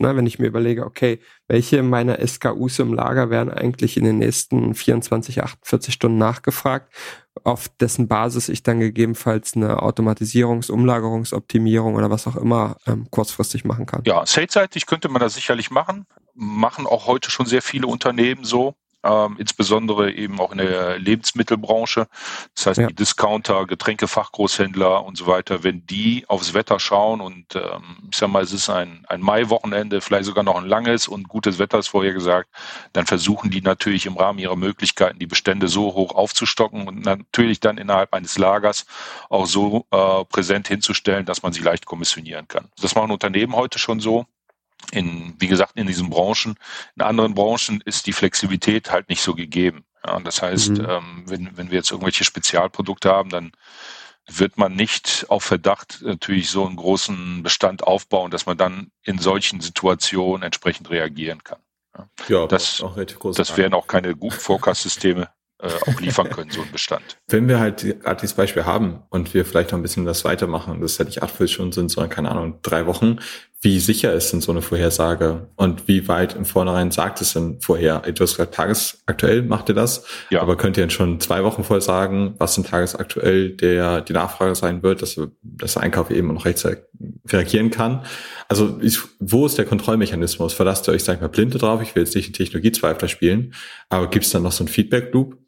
ne? 0.00 0.16
Wenn 0.16 0.26
ich 0.26 0.38
mir 0.38 0.46
überlege, 0.46 0.84
okay, 0.84 1.20
welche 1.46 1.82
meiner 1.82 2.26
SKUs 2.26 2.78
im 2.78 2.94
Lager 2.94 3.30
werden 3.30 3.50
eigentlich 3.50 3.96
in 3.96 4.04
den 4.04 4.13
nächsten 4.18 4.74
24, 4.74 5.42
48 5.42 5.94
Stunden 5.94 6.18
nachgefragt, 6.18 6.92
auf 7.42 7.68
dessen 7.68 8.08
Basis 8.08 8.48
ich 8.48 8.62
dann 8.62 8.80
gegebenenfalls 8.80 9.54
eine 9.54 9.82
Automatisierungs-, 9.82 10.70
Umlagerungsoptimierung 10.70 11.94
oder 11.94 12.10
was 12.10 12.26
auch 12.26 12.36
immer 12.36 12.76
ähm, 12.86 13.08
kurzfristig 13.10 13.64
machen 13.64 13.86
kann. 13.86 14.02
Ja, 14.06 14.24
saleseitig 14.24 14.86
könnte 14.86 15.08
man 15.08 15.20
das 15.20 15.34
sicherlich 15.34 15.70
machen. 15.70 16.06
Machen 16.34 16.86
auch 16.86 17.06
heute 17.06 17.30
schon 17.30 17.46
sehr 17.46 17.62
viele 17.62 17.86
Unternehmen 17.86 18.44
so 18.44 18.74
ähm, 19.04 19.36
insbesondere 19.38 20.12
eben 20.12 20.40
auch 20.40 20.52
in 20.52 20.58
der 20.58 20.98
Lebensmittelbranche. 20.98 22.08
Das 22.54 22.66
heißt, 22.66 22.80
ja. 22.80 22.86
die 22.88 22.94
Discounter, 22.94 23.66
Getränkefachgroßhändler 23.66 25.04
und 25.04 25.16
so 25.16 25.26
weiter, 25.26 25.62
wenn 25.62 25.86
die 25.86 26.24
aufs 26.28 26.54
Wetter 26.54 26.80
schauen 26.80 27.20
und 27.20 27.54
ähm, 27.54 28.08
ich 28.10 28.16
sag 28.16 28.30
mal, 28.30 28.42
es 28.42 28.52
ist 28.52 28.70
ein, 28.70 29.04
ein 29.08 29.20
Mai-Wochenende, 29.20 30.00
vielleicht 30.00 30.24
sogar 30.24 30.44
noch 30.44 30.56
ein 30.56 30.66
langes 30.66 31.08
und 31.08 31.28
gutes 31.28 31.58
Wetter 31.58 31.78
ist 31.78 31.88
vorher 31.88 32.12
gesagt, 32.12 32.48
dann 32.92 33.06
versuchen 33.06 33.50
die 33.50 33.60
natürlich 33.60 34.06
im 34.06 34.16
Rahmen 34.16 34.38
ihrer 34.38 34.56
Möglichkeiten, 34.56 35.18
die 35.18 35.26
Bestände 35.26 35.68
so 35.68 35.94
hoch 35.94 36.14
aufzustocken 36.14 36.88
und 36.88 37.04
natürlich 37.04 37.60
dann 37.60 37.78
innerhalb 37.78 38.14
eines 38.14 38.38
Lagers 38.38 38.86
auch 39.28 39.46
so 39.46 39.86
äh, 39.90 40.24
präsent 40.24 40.68
hinzustellen, 40.68 41.26
dass 41.26 41.42
man 41.42 41.52
sie 41.52 41.62
leicht 41.62 41.86
kommissionieren 41.86 42.48
kann. 42.48 42.68
Das 42.80 42.94
machen 42.94 43.10
Unternehmen 43.10 43.54
heute 43.54 43.78
schon 43.78 44.00
so 44.00 44.26
in, 44.92 45.34
wie 45.38 45.48
gesagt, 45.48 45.72
in 45.76 45.86
diesen 45.86 46.10
Branchen. 46.10 46.56
In 46.96 47.02
anderen 47.02 47.34
Branchen 47.34 47.82
ist 47.84 48.06
die 48.06 48.12
Flexibilität 48.12 48.90
halt 48.90 49.08
nicht 49.08 49.22
so 49.22 49.34
gegeben. 49.34 49.84
Ja, 50.06 50.20
das 50.20 50.42
heißt, 50.42 50.70
mhm. 50.70 50.86
ähm, 50.88 51.22
wenn, 51.26 51.56
wenn 51.56 51.70
wir 51.70 51.78
jetzt 51.78 51.90
irgendwelche 51.90 52.24
Spezialprodukte 52.24 53.10
haben, 53.10 53.30
dann 53.30 53.52
wird 54.26 54.56
man 54.56 54.74
nicht 54.74 55.26
auf 55.28 55.44
Verdacht 55.44 56.00
natürlich 56.02 56.50
so 56.50 56.66
einen 56.66 56.76
großen 56.76 57.42
Bestand 57.42 57.84
aufbauen, 57.84 58.30
dass 58.30 58.46
man 58.46 58.56
dann 58.56 58.90
in 59.02 59.18
solchen 59.18 59.60
Situationen 59.60 60.42
entsprechend 60.42 60.90
reagieren 60.90 61.44
kann. 61.44 61.58
Ja, 61.96 62.08
ja 62.28 62.46
das, 62.46 62.80
auch 62.80 62.96
das 62.96 63.56
wären 63.56 63.74
auch 63.74 63.86
keine 63.86 64.16
guten 64.16 64.36
Forecast-Systeme 64.36 65.28
äh, 65.60 65.68
auch 65.68 66.00
liefern 66.00 66.30
können, 66.30 66.50
so 66.50 66.62
ein 66.62 66.72
Bestand. 66.72 67.18
Wenn 67.28 67.48
wir 67.48 67.60
halt 67.60 67.82
gerade 68.00 68.20
dieses 68.20 68.34
Beispiel 68.34 68.64
haben 68.64 69.02
und 69.10 69.34
wir 69.34 69.44
vielleicht 69.44 69.72
noch 69.72 69.78
ein 69.78 69.82
bisschen 69.82 70.04
das 70.04 70.24
weitermachen, 70.24 70.80
das 70.80 70.98
ja 70.98 71.04
nicht 71.04 71.22
acht 71.22 71.34
Stunden 71.48 71.72
sind, 71.72 71.90
sondern 71.90 72.10
keine 72.10 72.30
Ahnung, 72.30 72.58
drei 72.62 72.86
Wochen, 72.86 73.18
wie 73.64 73.80
sicher 73.80 74.12
ist 74.12 74.30
denn 74.30 74.42
so 74.42 74.52
eine 74.52 74.60
Vorhersage 74.60 75.48
und 75.56 75.88
wie 75.88 76.06
weit 76.06 76.36
im 76.36 76.44
Vornherein 76.44 76.90
sagt 76.90 77.22
es 77.22 77.32
denn 77.32 77.62
vorher? 77.62 78.00
Du 78.00 78.22
hast 78.22 78.32
gesagt, 78.32 78.54
tagesaktuell 78.54 79.40
macht 79.40 79.70
ihr 79.70 79.74
das, 79.74 80.04
ja. 80.28 80.42
aber 80.42 80.56
könnt 80.56 80.76
ihr 80.76 80.82
denn 80.82 80.90
schon 80.90 81.18
zwei 81.18 81.42
Wochen 81.44 81.64
vorher 81.64 81.80
sagen, 81.80 82.34
was 82.36 82.54
denn 82.54 82.64
tagesaktuell 82.64 83.50
der, 83.50 84.02
die 84.02 84.12
Nachfrage 84.12 84.54
sein 84.54 84.82
wird, 84.82 85.00
dass, 85.00 85.18
dass 85.42 85.74
der 85.74 85.82
Einkauf 85.82 86.10
eben 86.10 86.34
noch 86.34 86.44
rechtzeitig 86.44 86.84
reagieren 87.26 87.70
kann? 87.70 88.04
Also 88.48 88.78
ich, 88.82 88.98
wo 89.18 89.46
ist 89.46 89.56
der 89.56 89.64
Kontrollmechanismus? 89.64 90.52
Verlasst 90.52 90.86
ihr 90.86 90.92
euch, 90.92 91.02
sag 91.02 91.14
ich 91.14 91.20
mal, 91.22 91.28
blinde 91.28 91.56
drauf? 91.56 91.80
Ich 91.80 91.94
will 91.94 92.02
jetzt 92.02 92.14
nicht 92.14 92.26
einen 92.26 92.34
Technologiezweifler 92.34 93.08
spielen, 93.08 93.54
aber 93.88 94.10
gibt 94.10 94.26
es 94.26 94.30
dann 94.30 94.42
noch 94.42 94.52
so 94.52 94.62
einen 94.62 94.68
Feedback-Loop? 94.68 95.38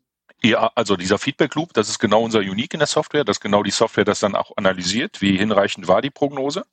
Ja, 0.42 0.70
also 0.74 0.96
dieser 0.96 1.18
Feedback 1.18 1.54
Loop, 1.54 1.74
das 1.74 1.88
ist 1.88 1.98
genau 1.98 2.22
unser 2.22 2.38
Unique 2.38 2.72
in 2.72 2.78
der 2.78 2.86
Software. 2.86 3.24
Das 3.24 3.38
ist 3.38 3.40
genau 3.40 3.62
die 3.62 3.70
Software, 3.70 4.04
das 4.04 4.20
dann 4.20 4.34
auch 4.34 4.52
analysiert, 4.56 5.20
wie 5.20 5.36
hinreichend 5.36 5.88
war 5.88 6.02
die 6.02 6.10
Prognose 6.10 6.64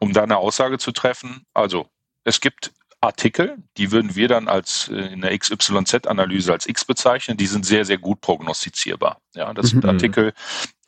um 0.00 0.12
da 0.12 0.24
eine 0.24 0.38
Aussage 0.38 0.78
zu 0.78 0.90
treffen. 0.90 1.46
Also 1.54 1.86
es 2.24 2.40
gibt 2.40 2.72
Artikel, 3.00 3.56
die 3.78 3.92
würden 3.92 4.14
wir 4.14 4.28
dann 4.28 4.48
als 4.48 4.88
äh, 4.88 5.12
in 5.12 5.22
der 5.22 5.36
XYZ-Analyse 5.38 6.52
als 6.52 6.66
X 6.66 6.84
bezeichnen, 6.84 7.36
die 7.36 7.46
sind 7.46 7.64
sehr, 7.64 7.84
sehr 7.84 7.98
gut 7.98 8.20
prognostizierbar. 8.20 9.20
Ja, 9.34 9.54
das 9.54 9.70
sind 9.70 9.84
mhm. 9.84 9.90
Artikel, 9.90 10.34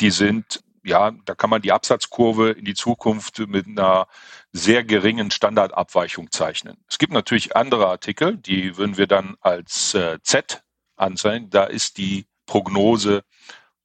die 0.00 0.10
sind, 0.10 0.62
ja, 0.84 1.12
da 1.24 1.34
kann 1.34 1.48
man 1.48 1.62
die 1.62 1.72
Absatzkurve 1.72 2.50
in 2.50 2.66
die 2.66 2.74
Zukunft 2.74 3.38
mit 3.38 3.66
einer 3.66 4.08
sehr 4.52 4.84
geringen 4.84 5.30
Standardabweichung 5.30 6.30
zeichnen. 6.30 6.76
Es 6.86 6.98
gibt 6.98 7.14
natürlich 7.14 7.56
andere 7.56 7.86
Artikel, 7.86 8.36
die 8.36 8.76
würden 8.76 8.98
wir 8.98 9.06
dann 9.06 9.36
als 9.40 9.94
äh, 9.94 10.18
Z 10.22 10.62
anzeigen. 10.96 11.48
Da 11.48 11.64
ist 11.64 11.96
die 11.96 12.26
Prognose 12.44 13.24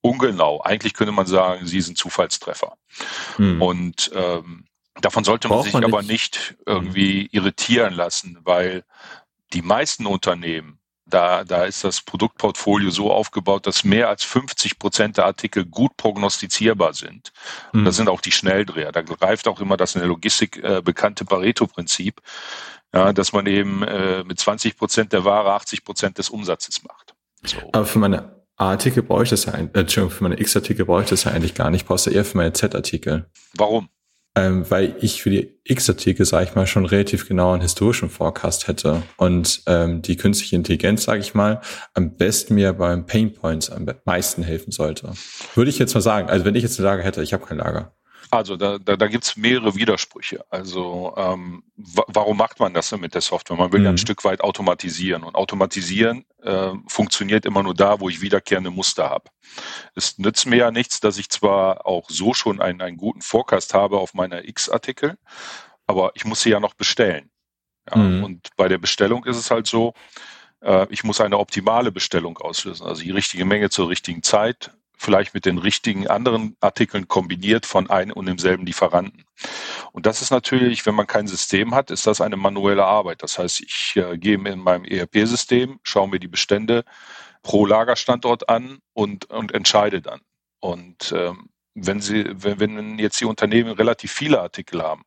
ungenau. 0.01 0.62
Eigentlich 0.62 0.93
könnte 0.93 1.13
man 1.13 1.27
sagen, 1.27 1.65
sie 1.65 1.79
sind 1.79 1.98
Zufallstreffer. 1.98 2.77
Mhm. 3.38 3.62
Und 3.62 4.12
ähm, 4.13 4.66
Davon 5.01 5.23
sollte 5.23 5.47
man 5.47 5.57
Braucht 5.57 5.65
sich 5.65 5.73
man 5.73 5.83
aber 5.83 6.01
nicht 6.01 6.55
irgendwie 6.65 7.23
mhm. 7.23 7.29
irritieren 7.31 7.93
lassen, 7.93 8.39
weil 8.43 8.83
die 9.53 9.61
meisten 9.61 10.05
Unternehmen, 10.05 10.79
da, 11.05 11.45
da 11.45 11.63
ist 11.63 11.83
das 11.83 12.01
Produktportfolio 12.01 12.89
so 12.89 13.11
aufgebaut, 13.11 13.65
dass 13.65 13.83
mehr 13.83 14.09
als 14.09 14.23
50 14.23 14.77
Prozent 14.77 15.17
der 15.17 15.25
Artikel 15.25 15.65
gut 15.65 15.95
prognostizierbar 15.95 16.93
sind. 16.93 17.31
Und 17.71 17.85
das 17.85 17.95
mhm. 17.95 17.97
sind 17.97 18.09
auch 18.09 18.19
die 18.19 18.33
Schnelldreher. 18.33 18.91
Da 18.91 19.01
greift 19.01 19.47
auch 19.47 19.61
immer 19.61 19.77
das 19.77 19.95
in 19.95 19.99
der 19.99 20.09
Logistik 20.09 20.57
äh, 20.57 20.81
bekannte 20.83 21.23
Pareto-Prinzip, 21.23 22.21
ja, 22.93 23.13
dass 23.13 23.31
man 23.31 23.45
eben 23.45 23.83
äh, 23.83 24.23
mit 24.25 24.39
20 24.39 24.77
Prozent 24.77 25.13
der 25.13 25.23
Ware 25.23 25.53
80 25.53 25.85
Prozent 25.85 26.17
des 26.17 26.29
Umsatzes 26.29 26.83
macht. 26.83 27.13
So. 27.43 27.57
Aber 27.71 27.85
für 27.85 27.99
meine 27.99 28.43
A-Artikel 28.57 29.03
brauche 29.03 29.23
ich 29.23 29.29
das 29.29 29.45
ja, 29.45 29.53
äh, 29.53 29.67
Entschuldigung, 29.73 30.09
für 30.09 30.23
meine 30.23 30.39
X-Artikel 30.39 30.85
brauche 30.85 31.03
ich 31.03 31.09
das 31.09 31.23
ja 31.23 31.31
eigentlich 31.31 31.53
gar 31.53 31.69
nicht. 31.69 31.81
Ich 31.81 31.87
brauche 31.87 31.97
es 31.97 32.05
ja 32.05 32.11
eher 32.11 32.25
für 32.25 32.37
meine 32.37 32.53
Z-Artikel. 32.53 33.29
Warum? 33.53 33.89
Ähm, 34.38 34.70
weil 34.70 34.96
ich 35.01 35.24
für 35.24 35.32
die 35.32 35.60
X-Artikel, 35.63 36.24
sage 36.24 36.46
ich 36.46 36.56
mal, 36.56 36.67
schon 36.67 36.86
relativ 36.86 37.27
genau 37.27 37.53
einen 37.53 37.63
historischen 37.63 38.08
Forecast 38.08 38.67
hätte 38.67 39.01
und 39.17 39.63
ähm, 39.65 40.03
die 40.03 40.15
künstliche 40.15 40.56
Intelligenz, 40.56 41.03
sage 41.03 41.22
ich 41.22 41.34
mal, 41.34 41.60
am 41.96 42.15
besten 42.17 42.53
mir 42.53 42.74
beim 42.74 43.08
Pain 43.08 43.34
Points 43.34 43.72
am 43.72 43.88
meisten 44.06 44.44
helfen 44.44 44.72
sollte. 44.72 45.13
Würde 45.56 45.72
ich 45.72 45.79
jetzt 45.79 45.96
mal 45.96 46.01
sagen. 46.01 46.29
Also 46.29 46.46
wenn 46.46 46.53
ich 46.53 46.62
jetzt 46.62 46.79
ein 46.79 46.84
Lager 46.84 47.01
hätte, 47.01 47.24
ich 47.24 47.34
habe 47.34 47.48
kein 47.48 47.58
Lager. 47.58 47.96
Also 48.29 48.57
da, 48.57 48.77
da, 48.77 48.96
da 48.96 49.07
gibt 49.07 49.24
es 49.24 49.38
mehrere 49.38 49.75
Widersprüche. 49.75 50.46
Also 50.50 51.13
ähm, 51.17 51.63
warum 51.75 52.38
macht 52.38 52.60
man 52.60 52.74
das 52.74 52.89
denn 52.89 53.00
mit 53.00 53.13
der 53.13 53.22
Software? 53.22 53.57
Man 53.57 53.72
will 53.72 53.79
mhm. 53.79 53.86
ja 53.86 53.91
ein 53.91 53.96
mhm. 53.96 54.00
Stück 54.00 54.24
weit 54.25 54.41
automatisieren. 54.41 55.24
Und 55.24 55.36
automatisieren 55.36 56.25
äh, 56.41 56.72
funktioniert 56.88 57.46
immer 57.46 57.63
nur 57.63 57.74
da, 57.74 58.00
wo 58.00 58.10
ich 58.10 58.22
wiederkehrende 58.22 58.72
Muster 58.72 59.10
habe. 59.10 59.29
Es 59.96 60.17
nützt 60.17 60.46
mir 60.46 60.57
ja 60.57 60.72
nichts, 60.72 61.00
dass 61.00 61.17
ich 61.17 61.29
zwar 61.29 61.86
auch 61.86 62.10
so 62.10 62.34
schon 62.34 62.62
einen, 62.62 62.81
einen 62.81 62.98
guten 62.98 63.22
Forecast 63.22 63.74
habe 63.74 63.98
auf 63.98 64.13
meine 64.13 64.48
X-Artikel, 64.48 65.17
aber 65.86 66.12
ich 66.15 66.25
muss 66.25 66.41
sie 66.41 66.50
ja 66.50 66.60
noch 66.60 66.74
bestellen. 66.74 67.29
Ja, 67.89 67.98
mhm. 67.98 68.24
Und 68.24 68.50
bei 68.57 68.67
der 68.67 68.77
Bestellung 68.77 69.24
ist 69.25 69.38
es 69.38 69.50
halt 69.51 69.67
so, 69.67 69.93
äh, 70.62 70.88
ich 70.89 71.03
muss 71.03 71.22
eine 71.22 71.38
optimale 71.38 71.91
Bestellung 71.91 72.38
auslösen, 72.38 72.86
also 72.86 73.01
die 73.01 73.12
richtige 73.12 73.46
Menge 73.46 73.69
zur 73.69 73.89
richtigen 73.89 74.24
Zeit, 74.24 74.72
vielleicht 74.97 75.33
mit 75.33 75.45
den 75.45 75.59
richtigen 75.59 76.07
anderen 76.07 76.57
Artikeln 76.59 77.07
kombiniert 77.07 77.65
von 77.65 77.89
einem 77.89 78.11
und 78.11 78.25
demselben 78.25 78.65
Lieferanten. 78.65 79.23
Und 79.91 80.05
das 80.05 80.21
ist 80.21 80.31
natürlich, 80.31 80.85
wenn 80.85 80.95
man 80.95 81.07
kein 81.07 81.27
System 81.27 81.73
hat, 81.75 81.91
ist 81.91 82.07
das 82.07 82.19
eine 82.19 82.35
manuelle 82.35 82.85
Arbeit. 82.85 83.23
Das 83.23 83.37
heißt, 83.37 83.61
ich 83.61 83.93
äh, 83.95 84.17
gehe 84.17 84.35
in 84.35 84.59
meinem 84.59 84.85
ERP-System, 84.85 85.79
schaue 85.83 86.09
mir 86.09 86.19
die 86.19 86.27
Bestände 86.27 86.83
pro 87.43 87.65
Lagerstandort 87.65 88.49
an 88.49 88.79
und, 88.93 89.29
und 89.29 89.53
entscheide 89.53 90.01
dann. 90.01 90.21
Und 90.59 91.13
ähm, 91.15 91.49
wenn 91.75 92.01
Sie, 92.01 92.25
wenn, 92.33 92.59
wenn 92.59 92.99
jetzt 92.99 93.21
die 93.21 93.25
Unternehmen 93.25 93.71
relativ 93.71 94.11
viele 94.11 94.41
Artikel 94.41 94.81
haben, 94.81 95.03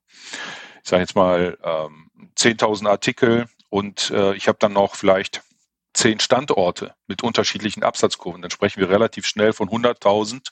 ich 0.83 0.89
sage 0.89 1.03
jetzt 1.03 1.17
mal 1.17 1.59
ähm, 1.63 2.11
10.000 2.39 2.89
Artikel 2.89 3.47
und 3.69 4.11
äh, 4.11 4.35
ich 4.35 4.49
habe 4.49 4.59
dann 4.61 4.73
noch 4.73 4.95
vielleicht 4.95 5.43
zehn 5.93 6.21
Standorte 6.21 6.95
mit 7.07 7.23
unterschiedlichen 7.23 7.83
Absatzkurven, 7.83 8.43
dann 8.43 8.51
sprechen 8.51 8.81
wir 8.81 8.91
relativ 8.91 9.27
schnell 9.27 9.53
von 9.53 9.69
100.000 9.69 10.49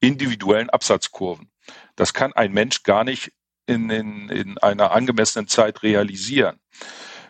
individuellen 0.00 0.70
Absatzkurven. 0.70 1.50
Das 1.96 2.12
kann 2.12 2.32
ein 2.32 2.52
Mensch 2.52 2.82
gar 2.82 3.04
nicht 3.04 3.32
in, 3.66 3.90
in, 3.90 4.28
in 4.28 4.58
einer 4.58 4.92
angemessenen 4.92 5.48
Zeit 5.48 5.82
realisieren. 5.82 6.58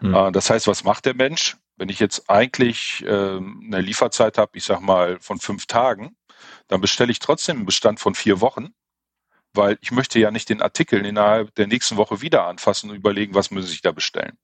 Mhm. 0.00 0.32
das 0.32 0.50
heißt, 0.50 0.66
was 0.66 0.82
macht 0.82 1.06
der 1.06 1.14
Mensch? 1.14 1.56
Wenn 1.76 1.88
ich 1.88 2.00
jetzt 2.00 2.28
eigentlich 2.28 3.04
ähm, 3.06 3.62
eine 3.66 3.80
Lieferzeit 3.80 4.36
habe, 4.38 4.52
ich 4.56 4.64
sag 4.64 4.80
mal 4.80 5.18
von 5.20 5.38
fünf 5.38 5.66
Tagen, 5.66 6.16
dann 6.68 6.80
bestelle 6.80 7.12
ich 7.12 7.18
trotzdem 7.18 7.58
einen 7.58 7.66
Bestand 7.66 8.00
von 8.00 8.14
vier 8.14 8.40
Wochen, 8.40 8.74
weil 9.54 9.78
ich 9.80 9.92
möchte 9.92 10.18
ja 10.18 10.30
nicht 10.30 10.48
den 10.48 10.62
Artikel 10.62 11.04
innerhalb 11.04 11.54
der 11.54 11.66
nächsten 11.66 11.96
Woche 11.96 12.20
wieder 12.20 12.46
anfassen 12.46 12.90
und 12.90 12.96
überlegen, 12.96 13.34
was 13.34 13.50
muss 13.50 13.72
ich 13.72 13.82
da 13.82 13.92
bestellen. 13.92 14.38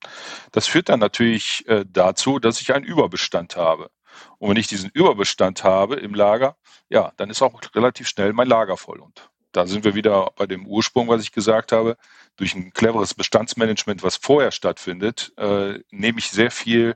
Das 0.53 0.67
führt 0.67 0.88
dann 0.88 1.00
natürlich 1.00 1.67
äh, 1.69 1.85
dazu, 1.88 2.38
dass 2.38 2.61
ich 2.61 2.75
einen 2.75 2.85
Überbestand 2.85 3.57
habe. 3.57 3.91
Und 4.38 4.50
wenn 4.50 4.57
ich 4.57 4.67
diesen 4.67 4.91
Überbestand 4.93 5.65
habe 5.65 5.97
im 5.97 6.15
Lager, 6.15 6.57
ja, 6.88 7.12
dann 7.17 7.31
ist 7.31 7.43
auch 7.43 7.61
relativ 7.75 8.09
schnell 8.09 8.33
mein 8.33 8.49
Lager 8.49 8.77
voll. 8.77 9.00
Und 9.00 9.31
da 9.53 9.67
sind 9.67 9.85
wir 9.85 9.95
wieder 9.95 10.33
bei 10.37 10.47
dem 10.47 10.67
Ursprung, 10.67 11.09
was 11.09 11.23
ich 11.23 11.33
gesagt 11.33 11.73
habe. 11.73 11.97
Durch 12.37 12.55
ein 12.55 12.73
cleveres 12.73 13.15
Bestandsmanagement, 13.15 14.03
was 14.03 14.17
vorher 14.17 14.50
stattfindet, 14.50 15.33
äh, 15.37 15.81
nehme 15.91 16.19
ich 16.19 16.31
sehr 16.31 16.50
viel 16.50 16.95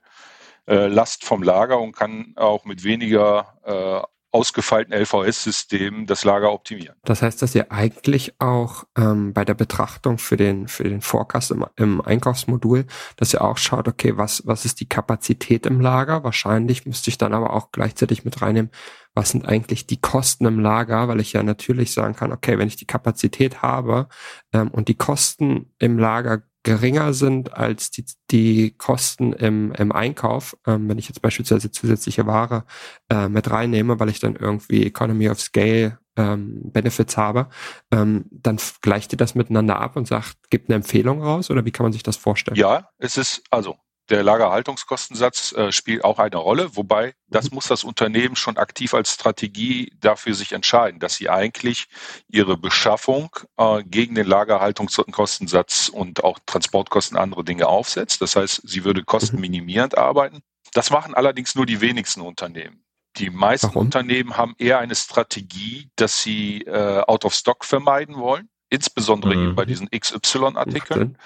äh, 0.66 0.86
Last 0.86 1.24
vom 1.24 1.42
Lager 1.42 1.80
und 1.80 1.92
kann 1.92 2.34
auch 2.36 2.64
mit 2.64 2.84
weniger 2.84 3.58
äh, 3.64 4.06
ausgefeilten 4.32 4.94
LVS-Systemen 4.94 6.06
das 6.06 6.24
Lager 6.24 6.52
optimieren. 6.52 6.96
Das 7.04 7.22
heißt, 7.22 7.42
dass 7.42 7.54
ihr 7.54 7.70
eigentlich 7.70 8.40
auch 8.40 8.84
ähm, 8.96 9.34
bei 9.34 9.44
der 9.44 9.54
Betrachtung 9.54 10.18
für 10.18 10.36
den, 10.36 10.68
für 10.68 10.84
den 10.84 11.02
Forecast 11.02 11.50
im, 11.50 11.66
im, 11.76 12.00
Einkaufsmodul, 12.00 12.86
dass 13.16 13.34
ihr 13.34 13.42
auch 13.42 13.58
schaut, 13.58 13.88
okay, 13.88 14.16
was, 14.16 14.46
was 14.46 14.64
ist 14.64 14.80
die 14.80 14.88
Kapazität 14.88 15.66
im 15.66 15.80
Lager? 15.80 16.24
Wahrscheinlich 16.24 16.86
müsste 16.86 17.10
ich 17.10 17.18
dann 17.18 17.34
aber 17.34 17.52
auch 17.52 17.72
gleichzeitig 17.72 18.24
mit 18.24 18.40
reinnehmen, 18.40 18.70
was 19.14 19.30
sind 19.30 19.46
eigentlich 19.46 19.86
die 19.86 20.00
Kosten 20.00 20.46
im 20.46 20.58
Lager, 20.58 21.08
weil 21.08 21.20
ich 21.20 21.34
ja 21.34 21.42
natürlich 21.42 21.92
sagen 21.92 22.16
kann, 22.16 22.32
okay, 22.32 22.58
wenn 22.58 22.68
ich 22.68 22.76
die 22.76 22.86
Kapazität 22.86 23.60
habe 23.60 24.08
ähm, 24.54 24.70
und 24.70 24.88
die 24.88 24.96
Kosten 24.96 25.74
im 25.78 25.98
Lager 25.98 26.42
geringer 26.62 27.12
sind 27.12 27.54
als 27.54 27.90
die, 27.90 28.04
die 28.30 28.74
Kosten 28.76 29.32
im, 29.32 29.72
im 29.72 29.92
Einkauf, 29.92 30.56
ähm, 30.66 30.88
wenn 30.88 30.98
ich 30.98 31.08
jetzt 31.08 31.22
beispielsweise 31.22 31.70
zusätzliche 31.70 32.26
Ware 32.26 32.64
äh, 33.10 33.28
mit 33.28 33.50
reinnehme, 33.50 33.98
weil 33.98 34.08
ich 34.08 34.20
dann 34.20 34.36
irgendwie 34.36 34.86
Economy 34.86 35.28
of 35.28 35.40
Scale 35.40 35.98
ähm, 36.16 36.60
Benefits 36.72 37.16
habe, 37.16 37.48
ähm, 37.90 38.26
dann 38.30 38.58
gleicht 38.80 39.12
ihr 39.12 39.16
das 39.16 39.34
miteinander 39.34 39.80
ab 39.80 39.96
und 39.96 40.06
sagt, 40.06 40.36
gibt 40.50 40.68
eine 40.68 40.76
Empfehlung 40.76 41.22
raus 41.22 41.50
oder 41.50 41.64
wie 41.64 41.70
kann 41.70 41.84
man 41.84 41.92
sich 41.92 42.02
das 42.02 42.16
vorstellen? 42.16 42.56
Ja, 42.56 42.90
es 42.98 43.16
ist 43.16 43.42
also 43.50 43.76
der 44.10 44.22
Lagerhaltungskostensatz 44.22 45.52
äh, 45.52 45.72
spielt 45.72 46.04
auch 46.04 46.18
eine 46.18 46.36
Rolle, 46.36 46.76
wobei 46.76 47.14
das 47.28 47.50
mhm. 47.50 47.56
muss 47.56 47.68
das 47.68 47.84
Unternehmen 47.84 48.36
schon 48.36 48.56
aktiv 48.56 48.94
als 48.94 49.12
Strategie 49.14 49.92
dafür 50.00 50.34
sich 50.34 50.52
entscheiden, 50.52 51.00
dass 51.00 51.16
sie 51.16 51.30
eigentlich 51.30 51.88
ihre 52.28 52.56
Beschaffung 52.56 53.34
äh, 53.56 53.82
gegen 53.84 54.14
den 54.14 54.26
Lagerhaltungskostensatz 54.26 55.88
und 55.88 56.24
auch 56.24 56.38
Transportkosten 56.46 57.16
andere 57.16 57.44
Dinge 57.44 57.68
aufsetzt. 57.68 58.20
Das 58.20 58.36
heißt, 58.36 58.62
sie 58.64 58.84
würde 58.84 59.04
kostenminimierend 59.04 59.92
mhm. 59.92 59.98
arbeiten. 59.98 60.40
Das 60.74 60.90
machen 60.90 61.14
allerdings 61.14 61.54
nur 61.54 61.66
die 61.66 61.80
wenigsten 61.80 62.22
Unternehmen. 62.22 62.84
Die 63.16 63.30
meisten 63.30 63.68
Warum? 63.68 63.82
Unternehmen 63.82 64.36
haben 64.36 64.54
eher 64.58 64.78
eine 64.78 64.94
Strategie, 64.94 65.90
dass 65.96 66.22
sie 66.22 66.62
äh, 66.62 67.02
out 67.06 67.24
of 67.24 67.34
stock 67.34 67.64
vermeiden 67.64 68.16
wollen 68.16 68.48
insbesondere 68.72 69.36
mhm. 69.36 69.42
eben 69.42 69.54
bei 69.54 69.66
diesen 69.66 69.88
XY-Artikeln, 69.90 71.18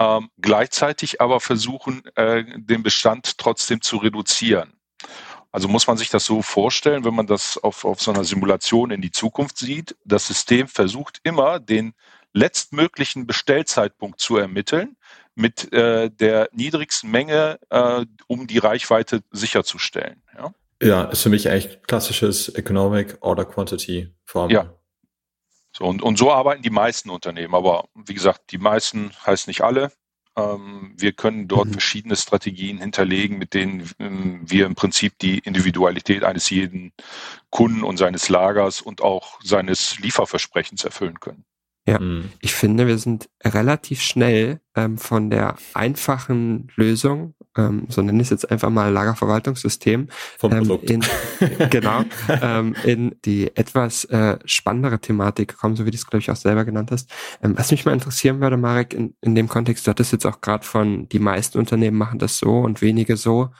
ähm, 0.00 0.30
gleichzeitig 0.38 1.20
aber 1.20 1.40
versuchen, 1.40 2.02
äh, 2.16 2.42
den 2.56 2.82
Bestand 2.82 3.38
trotzdem 3.38 3.82
zu 3.82 3.98
reduzieren. 3.98 4.72
Also 5.52 5.68
muss 5.68 5.86
man 5.86 5.96
sich 5.96 6.08
das 6.08 6.24
so 6.24 6.42
vorstellen, 6.42 7.04
wenn 7.04 7.14
man 7.14 7.26
das 7.26 7.58
auf, 7.58 7.84
auf 7.84 8.00
so 8.00 8.12
einer 8.12 8.24
Simulation 8.24 8.90
in 8.90 9.02
die 9.02 9.10
Zukunft 9.10 9.58
sieht. 9.58 9.96
Das 10.04 10.26
System 10.26 10.68
versucht 10.68 11.18
immer, 11.22 11.60
den 11.60 11.92
letztmöglichen 12.32 13.26
Bestellzeitpunkt 13.26 14.20
zu 14.20 14.36
ermitteln 14.36 14.96
mit 15.34 15.72
äh, 15.72 16.10
der 16.10 16.48
niedrigsten 16.52 17.10
Menge, 17.10 17.58
äh, 17.70 18.04
um 18.26 18.46
die 18.46 18.58
Reichweite 18.58 19.22
sicherzustellen. 19.32 20.22
Ja? 20.36 20.52
ja, 20.82 21.04
ist 21.04 21.22
für 21.22 21.28
mich 21.28 21.48
eigentlich 21.48 21.82
klassisches 21.82 22.48
Economic 22.50 23.18
Order 23.20 23.44
Quantity 23.44 24.14
Formel. 24.24 24.54
Ja, 24.54 24.74
so, 25.72 25.84
und, 25.84 26.02
und 26.02 26.18
so 26.18 26.32
arbeiten 26.32 26.62
die 26.62 26.70
meisten 26.70 27.10
Unternehmen. 27.10 27.54
Aber 27.54 27.88
wie 27.94 28.14
gesagt, 28.14 28.50
die 28.50 28.58
meisten 28.58 29.12
heißt 29.26 29.46
nicht 29.46 29.62
alle. 29.62 29.92
Ähm, 30.36 30.94
wir 30.96 31.12
können 31.12 31.48
dort 31.48 31.68
mhm. 31.68 31.72
verschiedene 31.72 32.16
Strategien 32.16 32.78
hinterlegen, 32.78 33.38
mit 33.38 33.54
denen 33.54 33.90
ähm, 33.98 34.40
wir 34.44 34.66
im 34.66 34.74
Prinzip 34.74 35.18
die 35.18 35.38
Individualität 35.38 36.24
eines 36.24 36.50
jeden 36.50 36.92
Kunden 37.50 37.82
und 37.82 37.96
seines 37.96 38.28
Lagers 38.28 38.80
und 38.80 39.02
auch 39.02 39.40
seines 39.42 39.98
Lieferversprechens 39.98 40.84
erfüllen 40.84 41.20
können. 41.20 41.44
Ja, 41.86 41.98
mhm. 41.98 42.30
ich 42.40 42.52
finde, 42.52 42.86
wir 42.86 42.98
sind 42.98 43.28
relativ 43.42 44.02
schnell 44.02 44.60
ähm, 44.76 44.98
von 44.98 45.30
der 45.30 45.56
einfachen 45.74 46.68
Lösung, 46.76 47.34
ähm, 47.56 47.86
so 47.88 48.02
nenne 48.02 48.20
ich 48.20 48.26
es 48.26 48.30
jetzt 48.30 48.50
einfach 48.50 48.70
mal 48.70 48.92
Lagerverwaltungssystem, 48.92 50.08
ähm, 50.42 50.78
in, 50.82 51.02
genau, 51.70 52.04
ähm, 52.28 52.76
in 52.84 53.16
die 53.24 53.56
etwas 53.56 54.04
äh, 54.04 54.38
spannendere 54.44 55.00
Thematik 55.00 55.48
gekommen, 55.48 55.74
so 55.74 55.86
wie 55.86 55.90
du 55.90 55.96
es, 55.96 56.06
glaube 56.06 56.20
ich, 56.20 56.30
auch 56.30 56.36
selber 56.36 56.64
genannt 56.64 56.90
hast. 56.90 57.10
Ähm, 57.42 57.56
was 57.56 57.70
mich 57.70 57.84
mal 57.84 57.92
interessieren 57.92 58.40
würde, 58.40 58.56
Marek, 58.56 58.92
in, 58.92 59.14
in 59.22 59.34
dem 59.34 59.48
Kontext, 59.48 59.86
du 59.86 59.90
hattest 59.90 60.12
jetzt 60.12 60.26
auch 60.26 60.40
gerade 60.40 60.64
von, 60.64 61.08
die 61.08 61.18
meisten 61.18 61.58
Unternehmen 61.58 61.96
machen 61.96 62.18
das 62.18 62.38
so 62.38 62.60
und 62.60 62.82
wenige 62.82 63.16
so. 63.16 63.50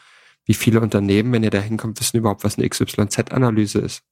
Wie 0.44 0.54
viele 0.54 0.80
Unternehmen, 0.80 1.32
wenn 1.32 1.42
ihr 1.42 1.50
da 1.50 1.60
hinkommt, 1.60 2.00
wissen 2.00 2.18
überhaupt, 2.18 2.44
was 2.44 2.58
eine 2.58 2.68
XYZ-Analyse 2.68 3.80
ist? 3.80 4.02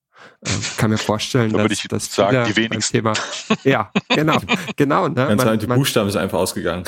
Ich 0.41 0.53
ähm, 0.53 0.61
kann 0.77 0.91
mir 0.91 0.99
vorstellen, 0.99 1.53
da 1.53 1.67
dass, 1.67 1.83
dass 1.83 2.15
sagen, 2.15 2.45
die 2.47 2.57
wenigsten. 2.57 2.99
Thema, 2.99 3.13
ja, 3.65 3.91
genau, 4.09 4.39
genau. 4.77 5.09
Ne? 5.09 5.35
Man, 5.35 5.37
man, 5.37 5.59
die 5.59 5.67
Buchstaben 5.67 6.09
ist 6.09 6.17
einfach 6.17 6.39
ausgegangen. 6.39 6.85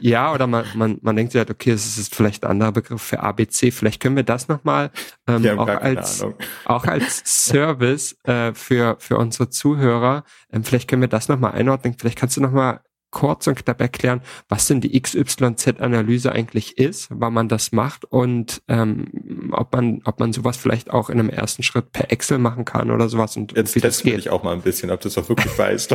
Ja, 0.00 0.32
oder 0.32 0.46
man, 0.46 0.64
man, 0.74 0.98
man 1.02 1.14
denkt 1.14 1.32
sich 1.32 1.38
halt, 1.38 1.50
okay, 1.50 1.70
es 1.70 1.98
ist 1.98 2.14
vielleicht 2.14 2.44
ein 2.44 2.50
anderer 2.50 2.72
Begriff 2.72 3.00
für 3.00 3.20
ABC. 3.20 3.70
Vielleicht 3.70 4.00
können 4.00 4.16
wir 4.16 4.24
das 4.24 4.48
nochmal 4.48 4.90
ähm, 5.28 5.58
auch 5.58 5.68
als 5.68 6.24
auch 6.64 6.84
als 6.84 7.22
Service 7.24 8.16
äh, 8.24 8.52
für 8.54 8.96
für 8.98 9.18
unsere 9.18 9.50
Zuhörer. 9.50 10.24
Ähm, 10.52 10.64
vielleicht 10.64 10.88
können 10.88 11.02
wir 11.02 11.08
das 11.08 11.28
nochmal 11.28 11.52
einordnen. 11.52 11.94
Vielleicht 11.98 12.18
kannst 12.18 12.36
du 12.36 12.40
nochmal 12.40 12.80
kurz 13.10 13.46
und 13.46 13.56
knapp 13.56 13.80
erklären, 13.80 14.22
was 14.48 14.66
denn 14.66 14.80
die 14.80 15.00
XYZ-Analyse 15.00 16.32
eigentlich 16.32 16.78
ist, 16.78 17.08
wann 17.10 17.32
man 17.32 17.48
das 17.48 17.72
macht 17.72 18.04
und 18.04 18.62
ähm, 18.68 19.50
ob 19.52 19.72
man 19.72 20.02
ob 20.04 20.20
man 20.20 20.32
sowas 20.32 20.56
vielleicht 20.56 20.90
auch 20.90 21.08
in 21.08 21.18
einem 21.18 21.30
ersten 21.30 21.62
Schritt 21.62 21.92
per 21.92 22.12
Excel 22.12 22.38
machen 22.38 22.64
kann 22.64 22.90
oder 22.90 23.08
sowas 23.08 23.36
und 23.36 23.56
jetzt 23.56 23.74
wie 23.74 23.80
das 23.80 24.02
geht. 24.02 24.18
ich 24.18 24.30
auch 24.30 24.42
mal 24.42 24.52
ein 24.52 24.62
bisschen, 24.62 24.90
ob 24.90 25.00
du 25.00 25.08
das 25.08 25.18
auch 25.18 25.28
wirklich 25.28 25.56
weißt. 25.56 25.94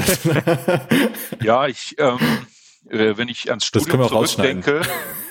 ja, 1.43 1.67
ich 1.67 1.95
ähm, 1.99 2.19
äh, 2.89 3.17
wenn 3.17 3.28
ich 3.28 3.49
ans 3.49 3.65
Studium 3.65 4.08
zurückdenke, 4.08 4.82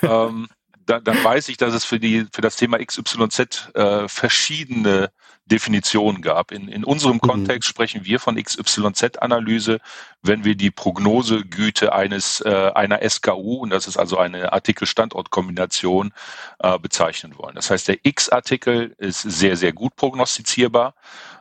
ähm, 0.01 0.47
dann, 0.85 1.03
dann 1.03 1.23
weiß 1.23 1.49
ich, 1.49 1.57
dass 1.57 1.73
es 1.73 1.85
für 1.85 1.99
die 1.99 2.25
für 2.31 2.41
das 2.41 2.55
Thema 2.55 2.77
XYZ 2.79 3.71
äh, 3.73 4.07
verschiedene 4.07 5.11
Definitionen 5.45 6.21
gab. 6.21 6.51
In, 6.51 6.67
in 6.67 6.83
unserem 6.83 7.15
mhm. 7.15 7.21
Kontext 7.21 7.67
sprechen 7.67 8.05
wir 8.05 8.19
von 8.19 8.41
XYZ-Analyse, 8.41 9.79
wenn 10.21 10.45
wir 10.45 10.55
die 10.55 10.71
Prognosegüte 10.71 11.93
eines 11.93 12.41
äh, 12.41 12.71
einer 12.73 13.07
SKU, 13.07 13.57
und 13.57 13.69
das 13.69 13.87
ist 13.87 13.97
also 13.97 14.17
eine 14.17 14.53
Artikel-Standort-Kombination, 14.53 16.13
äh, 16.59 16.79
bezeichnen 16.79 17.37
wollen. 17.37 17.55
Das 17.55 17.69
heißt, 17.69 17.87
der 17.87 17.97
X-Artikel 18.03 18.95
ist 18.97 19.21
sehr, 19.21 19.57
sehr 19.57 19.73
gut 19.73 19.95
prognostizierbar. 19.95 20.95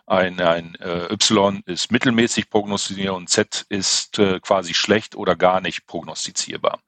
Ein, 0.06 0.40
ein 0.40 0.74
äh, 0.76 1.12
Y 1.12 1.62
ist 1.66 1.92
mittelmäßig 1.92 2.50
prognostizierbar 2.50 3.16
und 3.16 3.28
Z 3.28 3.64
ist 3.68 4.18
äh, 4.18 4.40
quasi 4.40 4.74
schlecht 4.74 5.14
oder 5.14 5.36
gar 5.36 5.60
nicht 5.60 5.86
prognostizierbar. 5.86 6.80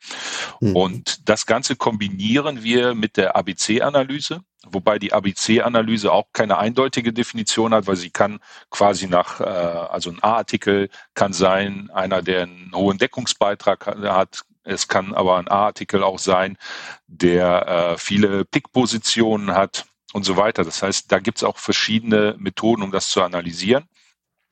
Mhm. 0.61 0.77
Und 0.77 1.29
das 1.29 1.47
Ganze 1.47 1.77
kombinieren 1.77 2.63
wir 2.63 2.95
mit 2.95 3.17
der 3.17 3.37
ABC-Analyse 3.37 4.41
wobei 4.67 4.99
die 4.99 5.13
ABC-Analyse 5.13 6.13
auch 6.13 6.29
keine 6.33 6.59
eindeutige 6.59 7.13
Definition 7.13 7.75
hat, 7.75 7.87
weil 7.87 7.97
sie 7.97 8.11
kann 8.11 8.41
quasi 8.71 9.07
nach, 9.07 9.41
äh, 9.41 9.45
also 9.45 10.11
ein 10.11 10.23
A-Artikel 10.23 10.89
kann 11.15 11.33
sein, 11.33 11.91
einer, 11.93 12.23
der 12.23 12.45
einen 12.45 12.73
hohen 12.75 12.99
Deckungsbeitrag 12.99 13.87
hat, 13.87 14.43
es 14.65 14.89
kann 14.89 15.15
aber 15.15 15.37
ein 15.37 15.49
A-Artikel 15.49 16.03
auch 16.03 16.19
sein, 16.19 16.57
der 17.07 17.69
äh, 17.69 17.99
viele 17.99 18.45
Pick-Positionen 18.45 19.55
hat 19.55 19.85
und 20.15 20.23
so 20.25 20.37
weiter. 20.37 20.65
Das 20.65 20.83
heißt, 20.83 21.11
da 21.11 21.19
gibt 21.19 21.39
es 21.39 21.45
auch 21.45 21.59
verschiedene 21.59 22.37
Methoden, 22.39 22.83
um 22.83 22.93
das 22.93 23.09
zu 23.09 23.21
analysieren. 23.23 23.85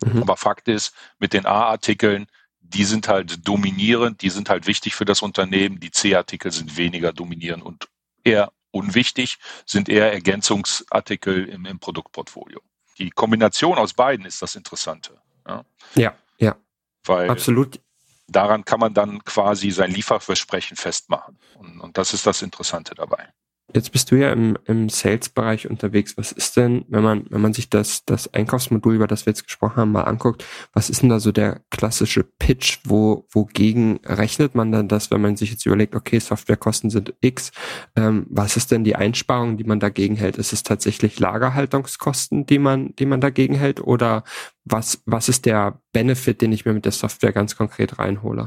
Mhm. 0.04 0.22
Aber 0.22 0.36
Fakt 0.36 0.66
ist, 0.66 0.92
mit 1.20 1.32
den 1.32 1.46
A-Artikeln, 1.46 2.26
die 2.60 2.84
sind 2.84 3.06
halt 3.06 3.46
dominierend, 3.46 4.22
die 4.22 4.30
sind 4.30 4.50
halt 4.50 4.66
wichtig 4.66 4.96
für 4.96 5.04
das 5.04 5.22
Unternehmen. 5.22 5.78
Die 5.78 5.92
C-Artikel 5.92 6.50
sind 6.50 6.76
weniger 6.76 7.12
dominierend 7.12 7.64
und 7.64 7.88
eher 8.24 8.52
unwichtig, 8.72 9.38
sind 9.64 9.88
eher 9.88 10.12
Ergänzungsartikel 10.12 11.48
im, 11.48 11.64
im 11.64 11.78
Produktportfolio. 11.78 12.60
Die 12.98 13.10
Kombination 13.10 13.78
aus 13.78 13.94
beiden 13.94 14.26
ist 14.26 14.42
das 14.42 14.56
Interessante. 14.56 15.16
Ja, 15.46 15.64
ja. 15.94 16.14
ja. 16.38 16.56
Weil 17.04 17.30
Absolut. 17.30 17.80
Daran 18.26 18.64
kann 18.64 18.80
man 18.80 18.94
dann 18.94 19.22
quasi 19.24 19.70
sein 19.70 19.92
Lieferversprechen 19.92 20.76
festmachen. 20.76 21.38
Und, 21.54 21.80
und 21.80 21.98
das 21.98 22.14
ist 22.14 22.26
das 22.26 22.42
Interessante 22.42 22.94
dabei. 22.94 23.28
Jetzt 23.74 23.90
bist 23.90 24.10
du 24.10 24.16
ja 24.16 24.32
im, 24.32 24.58
im 24.66 24.88
Sales-Bereich 24.88 25.68
unterwegs. 25.70 26.16
Was 26.18 26.30
ist 26.32 26.56
denn, 26.56 26.84
wenn 26.88 27.02
man, 27.02 27.24
wenn 27.30 27.40
man 27.40 27.54
sich 27.54 27.70
das, 27.70 28.04
das 28.04 28.32
Einkaufsmodul, 28.34 28.94
über 28.94 29.06
das 29.06 29.24
wir 29.24 29.30
jetzt 29.30 29.44
gesprochen 29.44 29.76
haben, 29.76 29.92
mal 29.92 30.02
anguckt, 30.02 30.44
was 30.74 30.90
ist 30.90 31.02
denn 31.02 31.08
da 31.08 31.20
so 31.20 31.32
der 31.32 31.62
klassische 31.70 32.22
Pitch? 32.22 32.80
Wo, 32.84 33.26
wogegen 33.30 34.00
rechnet 34.04 34.54
man 34.54 34.72
dann 34.72 34.88
das, 34.88 35.10
wenn 35.10 35.22
man 35.22 35.36
sich 35.36 35.50
jetzt 35.50 35.64
überlegt, 35.64 35.94
okay, 35.94 36.18
Softwarekosten 36.18 36.90
sind 36.90 37.14
X. 37.20 37.52
Ähm, 37.96 38.26
was 38.28 38.56
ist 38.56 38.70
denn 38.70 38.84
die 38.84 38.96
Einsparung, 38.96 39.56
die 39.56 39.64
man 39.64 39.80
dagegen 39.80 40.16
hält? 40.16 40.36
Ist 40.36 40.52
es 40.52 40.62
tatsächlich 40.62 41.18
Lagerhaltungskosten, 41.18 42.44
die 42.44 42.58
man, 42.58 42.94
die 42.96 43.06
man 43.06 43.22
dagegen 43.22 43.54
hält? 43.54 43.80
Oder 43.80 44.24
was, 44.64 45.02
was 45.06 45.28
ist 45.30 45.46
der 45.46 45.80
Benefit, 45.92 46.42
den 46.42 46.52
ich 46.52 46.66
mir 46.66 46.74
mit 46.74 46.84
der 46.84 46.92
Software 46.92 47.32
ganz 47.32 47.56
konkret 47.56 47.98
reinhole? 47.98 48.46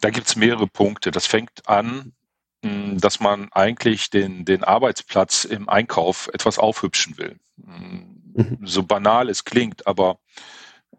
Da 0.00 0.10
gibt's 0.10 0.36
mehrere 0.36 0.66
Punkte. 0.66 1.10
Das 1.10 1.26
fängt 1.26 1.68
an 1.68 2.12
dass 2.62 3.20
man 3.20 3.48
eigentlich 3.52 4.10
den, 4.10 4.44
den 4.44 4.64
Arbeitsplatz 4.64 5.44
im 5.44 5.68
Einkauf 5.68 6.30
etwas 6.32 6.58
aufhübschen 6.58 7.18
will. 7.18 7.38
Mhm. 7.56 8.58
So 8.62 8.82
banal 8.82 9.28
es 9.28 9.44
klingt, 9.44 9.86
aber 9.86 10.18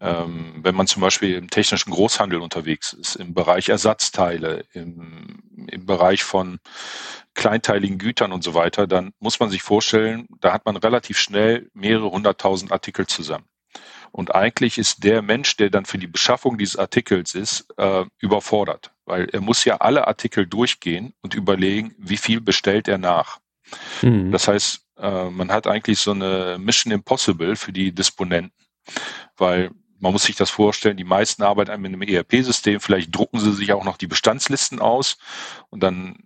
ähm, 0.00 0.60
wenn 0.62 0.74
man 0.74 0.86
zum 0.86 1.00
Beispiel 1.00 1.34
im 1.36 1.48
technischen 1.48 1.90
Großhandel 1.90 2.40
unterwegs 2.40 2.92
ist, 2.92 3.16
im 3.16 3.32
Bereich 3.32 3.68
Ersatzteile, 3.68 4.64
im, 4.72 5.42
im 5.68 5.86
Bereich 5.86 6.22
von 6.22 6.58
kleinteiligen 7.34 7.98
Gütern 7.98 8.32
und 8.32 8.44
so 8.44 8.54
weiter, 8.54 8.86
dann 8.86 9.12
muss 9.18 9.40
man 9.40 9.50
sich 9.50 9.62
vorstellen, 9.62 10.26
da 10.40 10.52
hat 10.52 10.66
man 10.66 10.76
relativ 10.76 11.18
schnell 11.18 11.70
mehrere 11.74 12.10
hunderttausend 12.10 12.72
Artikel 12.72 13.06
zusammen. 13.06 13.46
Und 14.14 14.32
eigentlich 14.32 14.78
ist 14.78 15.02
der 15.02 15.22
Mensch, 15.22 15.56
der 15.56 15.70
dann 15.70 15.86
für 15.86 15.98
die 15.98 16.06
Beschaffung 16.06 16.56
dieses 16.56 16.76
Artikels 16.76 17.34
ist, 17.34 17.66
äh, 17.78 18.04
überfordert, 18.20 18.92
weil 19.06 19.28
er 19.30 19.40
muss 19.40 19.64
ja 19.64 19.78
alle 19.78 20.06
Artikel 20.06 20.46
durchgehen 20.46 21.14
und 21.20 21.34
überlegen, 21.34 21.96
wie 21.98 22.16
viel 22.16 22.40
bestellt 22.40 22.86
er 22.86 22.98
nach. 22.98 23.40
Mhm. 24.02 24.30
Das 24.30 24.46
heißt, 24.46 24.86
äh, 24.98 25.30
man 25.30 25.50
hat 25.50 25.66
eigentlich 25.66 25.98
so 25.98 26.12
eine 26.12 26.58
Mission 26.60 26.92
Impossible 26.92 27.56
für 27.56 27.72
die 27.72 27.90
Disponenten, 27.90 28.52
weil 29.36 29.72
man 29.98 30.12
muss 30.12 30.22
sich 30.22 30.36
das 30.36 30.50
vorstellen, 30.50 30.96
die 30.96 31.02
meisten 31.02 31.42
arbeiten 31.42 31.80
mit 31.80 31.92
einem 31.92 32.02
ERP-System, 32.02 32.78
vielleicht 32.78 33.12
drucken 33.12 33.40
sie 33.40 33.52
sich 33.52 33.72
auch 33.72 33.82
noch 33.82 33.96
die 33.96 34.06
Bestandslisten 34.06 34.78
aus 34.78 35.18
und 35.70 35.82
dann 35.82 36.18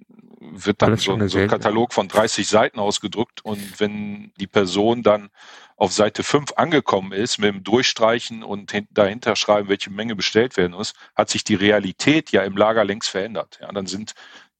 wird 0.53 0.83
dann 0.83 0.97
so, 0.97 1.19
so, 1.29 1.39
ein 1.39 1.49
Katalog 1.49 1.93
von 1.93 2.09
30 2.09 2.49
Seiten 2.49 2.79
ausgedruckt 2.79 3.45
und 3.45 3.81
wenn 3.81 4.33
die 4.39 4.47
Person 4.47 5.03
dann 5.03 5.31
auf 5.77 5.93
Seite 5.93 6.25
5 6.25 6.53
angekommen 6.57 7.13
ist, 7.13 7.39
mit 7.39 7.55
dem 7.55 7.63
Durchstreichen 7.63 8.43
und 8.43 8.73
dahinter 8.91 9.37
schreiben, 9.37 9.69
welche 9.69 9.91
Menge 9.91 10.17
bestellt 10.17 10.57
werden 10.57 10.73
muss, 10.73 10.93
hat 11.15 11.31
sich 11.31 11.45
die 11.45 11.55
Realität 11.55 12.33
ja 12.33 12.43
im 12.43 12.57
Lager 12.57 12.85
längst 12.85 13.09
verändert. 13.09 13.59
Ja, 13.61 13.71
dann 13.71 13.87
sind 13.87 14.15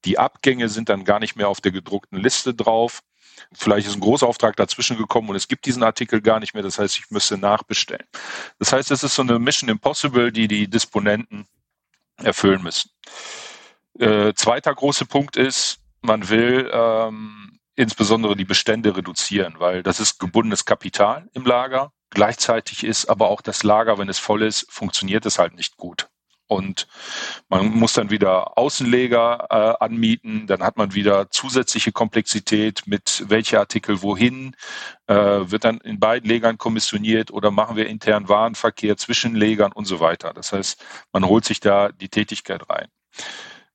die 0.05 0.17
Abgänge 0.17 0.69
sind 0.69 0.89
dann 0.89 1.03
gar 1.03 1.19
nicht 1.19 1.35
mehr 1.35 1.49
auf 1.49 1.61
der 1.61 1.71
gedruckten 1.71 2.19
Liste 2.19 2.53
drauf. 2.53 3.01
Vielleicht 3.53 3.87
ist 3.87 3.95
ein 3.95 4.01
Großauftrag 4.01 4.55
dazwischen 4.55 4.97
gekommen 4.97 5.29
und 5.29 5.35
es 5.35 5.47
gibt 5.47 5.65
diesen 5.65 5.83
Artikel 5.83 6.21
gar 6.21 6.39
nicht 6.39 6.53
mehr. 6.53 6.63
Das 6.63 6.79
heißt, 6.79 6.97
ich 6.97 7.09
müsste 7.09 7.37
nachbestellen. 7.37 8.05
Das 8.59 8.73
heißt, 8.73 8.91
es 8.91 9.03
ist 9.03 9.15
so 9.15 9.21
eine 9.21 9.39
Mission 9.39 9.69
Impossible, 9.69 10.31
die 10.31 10.47
die 10.47 10.69
Disponenten 10.69 11.47
erfüllen 12.17 12.61
müssen. 12.61 12.91
Äh, 13.97 14.33
zweiter 14.33 14.73
großer 14.73 15.05
Punkt 15.05 15.35
ist, 15.35 15.78
man 16.01 16.29
will 16.29 16.69
ähm, 16.71 17.59
insbesondere 17.75 18.35
die 18.35 18.45
Bestände 18.45 18.95
reduzieren, 18.95 19.55
weil 19.57 19.83
das 19.83 19.99
ist 19.99 20.19
gebundenes 20.19 20.65
Kapital 20.65 21.29
im 21.33 21.45
Lager. 21.45 21.91
Gleichzeitig 22.09 22.83
ist 22.83 23.05
aber 23.05 23.29
auch 23.29 23.41
das 23.41 23.63
Lager, 23.63 23.97
wenn 23.97 24.09
es 24.09 24.19
voll 24.19 24.43
ist, 24.43 24.65
funktioniert 24.69 25.25
es 25.25 25.39
halt 25.39 25.55
nicht 25.55 25.77
gut. 25.77 26.09
Und 26.49 26.87
man 27.47 27.69
muss 27.69 27.93
dann 27.93 28.09
wieder 28.09 28.57
Außenleger 28.57 29.47
äh, 29.51 29.85
anmieten, 29.85 30.47
dann 30.47 30.63
hat 30.63 30.77
man 30.77 30.95
wieder 30.95 31.29
zusätzliche 31.29 31.91
Komplexität 31.91 32.87
mit 32.87 33.23
welche 33.27 33.59
Artikel 33.59 34.01
wohin, 34.01 34.55
äh, 35.05 35.15
wird 35.15 35.63
dann 35.63 35.77
in 35.77 35.99
beiden 35.99 36.27
Legern 36.27 36.57
kommissioniert 36.57 37.29
oder 37.29 37.51
machen 37.51 37.75
wir 37.75 37.85
internen 37.85 38.27
Warenverkehr 38.29 38.97
zwischen 38.97 39.35
Legern 39.35 39.71
und 39.71 39.85
so 39.85 39.99
weiter. 39.99 40.33
Das 40.33 40.51
heißt, 40.51 40.83
man 41.13 41.23
holt 41.27 41.45
sich 41.45 41.59
da 41.59 41.89
die 41.91 42.09
Tätigkeit 42.09 42.67
rein. 42.67 42.87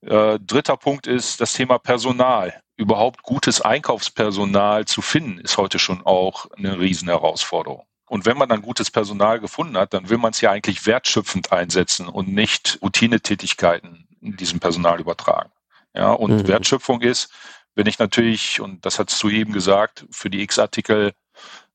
Äh, 0.05 0.39
dritter 0.39 0.77
Punkt 0.77 1.07
ist 1.07 1.41
das 1.41 1.53
Thema 1.53 1.79
Personal 1.79 2.61
überhaupt 2.77 3.23
gutes 3.23 3.61
Einkaufspersonal 3.61 4.85
zu 4.85 5.01
finden, 5.01 5.39
ist 5.39 5.57
heute 5.57 5.79
schon 5.79 6.05
auch 6.05 6.47
eine 6.57 6.79
Riesenherausforderung. 6.79 7.85
Und 8.07 8.25
wenn 8.25 8.37
man 8.37 8.49
dann 8.49 8.61
gutes 8.61 8.91
Personal 8.91 9.39
gefunden 9.39 9.77
hat, 9.77 9.93
dann 9.93 10.09
will 10.09 10.19
man 10.19 10.31
es 10.31 10.41
ja 10.41 10.51
eigentlich 10.51 10.85
wertschöpfend 10.85 11.51
einsetzen 11.51 12.07
und 12.07 12.27
nicht 12.27 12.77
Routinetätigkeiten 12.81 14.07
in 14.21 14.37
diesem 14.37 14.59
Personal 14.59 14.99
übertragen. 14.99 15.51
Ja, 15.95 16.11
und 16.11 16.43
mhm. 16.43 16.47
Wertschöpfung 16.47 17.01
ist, 17.01 17.31
wenn 17.73 17.87
ich 17.87 17.97
natürlich, 17.97 18.61
und 18.61 18.85
das 18.85 18.99
hast 18.99 19.21
du 19.23 19.29
eben 19.29 19.53
gesagt, 19.53 20.05
für 20.11 20.29
die 20.29 20.41
X-Artikel 20.41 21.13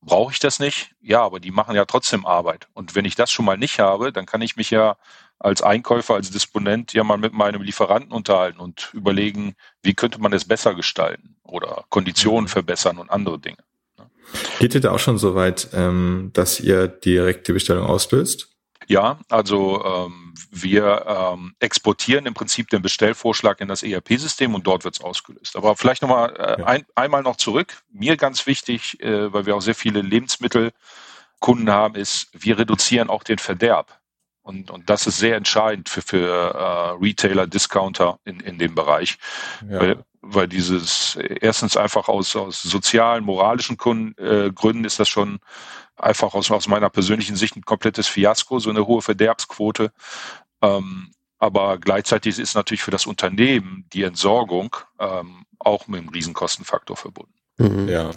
brauche 0.02 0.32
ich 0.32 0.38
das 0.38 0.58
nicht. 0.58 0.90
Ja, 1.00 1.22
aber 1.22 1.40
die 1.40 1.50
machen 1.50 1.74
ja 1.74 1.84
trotzdem 1.84 2.26
Arbeit. 2.26 2.68
Und 2.74 2.94
wenn 2.94 3.04
ich 3.04 3.14
das 3.14 3.30
schon 3.30 3.44
mal 3.44 3.58
nicht 3.58 3.78
habe, 3.78 4.12
dann 4.12 4.26
kann 4.26 4.42
ich 4.42 4.56
mich 4.56 4.70
ja 4.70 4.96
als 5.38 5.62
Einkäufer, 5.62 6.14
als 6.14 6.30
Disponent 6.30 6.92
ja 6.92 7.02
mal 7.02 7.16
mit 7.16 7.32
meinem 7.32 7.62
Lieferanten 7.62 8.12
unterhalten 8.12 8.60
und 8.60 8.90
überlegen, 8.92 9.54
wie 9.82 9.94
könnte 9.94 10.20
man 10.20 10.32
es 10.32 10.44
besser 10.44 10.74
gestalten 10.74 11.36
oder 11.42 11.84
Konditionen 11.88 12.44
mhm. 12.44 12.48
verbessern 12.48 12.98
und 12.98 13.10
andere 13.10 13.38
Dinge. 13.38 13.58
Geht 14.58 14.74
ihr 14.74 14.80
da 14.80 14.92
auch 14.92 14.98
schon 14.98 15.18
so 15.18 15.34
weit, 15.34 15.68
ähm, 15.72 16.30
dass 16.34 16.60
ihr 16.60 16.86
direkt 16.86 17.48
die 17.48 17.52
Bestellung 17.52 17.86
auslöst? 17.86 18.49
Ja, 18.90 19.20
also 19.28 19.84
ähm, 19.84 20.34
wir 20.50 21.06
ähm, 21.06 21.54
exportieren 21.60 22.26
im 22.26 22.34
Prinzip 22.34 22.70
den 22.70 22.82
Bestellvorschlag 22.82 23.60
in 23.60 23.68
das 23.68 23.84
ERP-System 23.84 24.52
und 24.52 24.66
dort 24.66 24.82
wird 24.82 24.96
es 24.96 25.00
ausgelöst. 25.00 25.54
Aber 25.54 25.76
vielleicht 25.76 26.02
nochmal 26.02 26.34
äh, 26.36 26.64
ein, 26.64 26.84
einmal 26.96 27.22
noch 27.22 27.36
zurück. 27.36 27.84
Mir 27.92 28.16
ganz 28.16 28.48
wichtig, 28.48 29.00
äh, 29.00 29.32
weil 29.32 29.46
wir 29.46 29.54
auch 29.54 29.60
sehr 29.60 29.76
viele 29.76 30.00
Lebensmittelkunden 30.02 31.70
haben, 31.70 31.94
ist, 31.94 32.30
wir 32.32 32.58
reduzieren 32.58 33.10
auch 33.10 33.22
den 33.22 33.38
Verderb. 33.38 33.96
Und, 34.42 34.72
und 34.72 34.90
das 34.90 35.06
ist 35.06 35.18
sehr 35.18 35.36
entscheidend 35.36 35.88
für, 35.88 36.02
für 36.02 36.52
äh, 36.52 37.04
Retailer, 37.04 37.46
Discounter 37.46 38.18
in, 38.24 38.40
in 38.40 38.58
dem 38.58 38.74
Bereich. 38.74 39.18
Ja. 39.70 39.78
Weil, 39.78 40.04
weil 40.20 40.48
dieses 40.48 41.14
erstens 41.14 41.76
einfach 41.76 42.08
aus, 42.08 42.34
aus 42.34 42.60
sozialen, 42.60 43.22
moralischen 43.22 43.76
Kunden, 43.76 44.20
äh, 44.20 44.50
Gründen 44.50 44.84
ist 44.84 44.98
das 44.98 45.08
schon 45.08 45.38
einfach 46.02 46.34
aus, 46.34 46.50
aus 46.50 46.68
meiner 46.68 46.90
persönlichen 46.90 47.36
Sicht 47.36 47.56
ein 47.56 47.62
komplettes 47.62 48.06
Fiasko, 48.06 48.58
so 48.58 48.70
eine 48.70 48.86
hohe 48.86 49.02
Verderbsquote. 49.02 49.92
Ähm, 50.62 51.12
aber 51.38 51.78
gleichzeitig 51.78 52.38
ist 52.38 52.54
natürlich 52.54 52.82
für 52.82 52.90
das 52.90 53.06
Unternehmen 53.06 53.86
die 53.92 54.02
Entsorgung 54.02 54.76
ähm, 54.98 55.44
auch 55.58 55.88
mit 55.88 56.00
einem 56.00 56.10
Riesenkostenfaktor 56.10 56.96
verbunden. 56.96 57.34
Mhm. 57.58 57.88
Ja. 57.88 58.10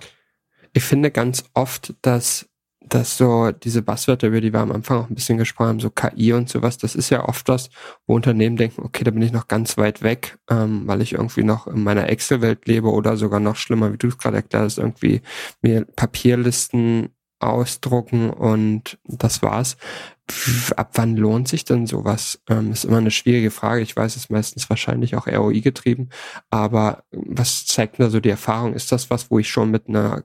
Ich 0.73 0.83
finde 0.83 1.11
ganz 1.11 1.45
oft, 1.53 1.93
dass 2.01 2.49
dass 2.89 3.17
so 3.17 3.51
diese 3.51 3.81
Buzzwörter, 3.81 4.27
über 4.27 4.41
die 4.41 4.53
wir 4.53 4.59
am 4.59 4.71
Anfang 4.71 4.97
auch 4.99 5.09
ein 5.09 5.15
bisschen 5.15 5.37
gesprochen 5.37 5.69
haben, 5.69 5.79
so 5.79 5.89
KI 5.89 6.33
und 6.33 6.49
sowas, 6.49 6.77
das 6.77 6.95
ist 6.95 7.09
ja 7.09 7.27
oft 7.27 7.47
was, 7.47 7.69
wo 8.05 8.15
Unternehmen 8.15 8.57
denken, 8.57 8.81
okay, 8.83 9.03
da 9.03 9.11
bin 9.11 9.21
ich 9.21 9.31
noch 9.31 9.47
ganz 9.47 9.77
weit 9.77 10.01
weg, 10.03 10.37
ähm, 10.49 10.83
weil 10.85 11.01
ich 11.01 11.13
irgendwie 11.13 11.43
noch 11.43 11.67
in 11.67 11.83
meiner 11.83 12.09
Excel-Welt 12.09 12.67
lebe 12.67 12.91
oder 12.91 13.17
sogar 13.17 13.39
noch 13.39 13.55
schlimmer, 13.55 13.91
wie 13.93 13.97
du 13.97 14.07
es 14.07 14.17
gerade 14.17 14.37
erklärt 14.37 14.65
hast, 14.65 14.77
irgendwie 14.77 15.21
mir 15.61 15.85
Papierlisten 15.85 17.09
ausdrucken 17.43 18.29
und 18.29 18.97
das 19.06 19.41
war's. 19.41 19.77
Ab 20.75 20.91
wann 20.93 21.17
lohnt 21.17 21.47
sich 21.47 21.65
denn 21.65 21.86
sowas? 21.86 22.41
Ähm, 22.49 22.71
ist 22.71 22.86
immer 22.86 22.97
eine 22.97 23.12
schwierige 23.12 23.51
Frage. 23.51 23.82
Ich 23.82 23.95
weiß, 23.95 24.15
es 24.15 24.23
ist 24.23 24.29
meistens 24.29 24.69
wahrscheinlich 24.69 25.15
auch 25.15 25.27
ROI 25.27 25.60
getrieben, 25.60 26.10
aber 26.49 27.03
was 27.12 27.65
zeigt 27.65 27.99
da 27.99 28.10
so 28.10 28.19
die 28.19 28.29
Erfahrung? 28.29 28.73
Ist 28.73 28.91
das 28.91 29.10
was, 29.10 29.29
wo 29.29 29.39
ich 29.39 29.49
schon 29.49 29.69
mit 29.69 29.89
einer 29.89 30.23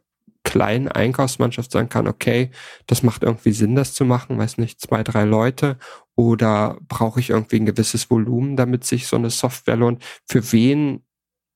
kleinen 0.48 0.88
Einkaufsmannschaft 0.88 1.70
sagen 1.70 1.90
kann, 1.90 2.08
okay, 2.08 2.50
das 2.86 3.02
macht 3.02 3.22
irgendwie 3.22 3.52
Sinn, 3.52 3.74
das 3.74 3.92
zu 3.92 4.06
machen, 4.06 4.38
weiß 4.38 4.56
nicht, 4.56 4.80
zwei, 4.80 5.02
drei 5.02 5.24
Leute 5.24 5.76
oder 6.16 6.78
brauche 6.88 7.20
ich 7.20 7.30
irgendwie 7.30 7.56
ein 7.56 7.66
gewisses 7.66 8.10
Volumen, 8.10 8.56
damit 8.56 8.84
sich 8.84 9.08
so 9.08 9.16
eine 9.16 9.28
Software 9.28 9.76
lohnt? 9.76 10.02
Für 10.26 10.52
wen 10.52 11.02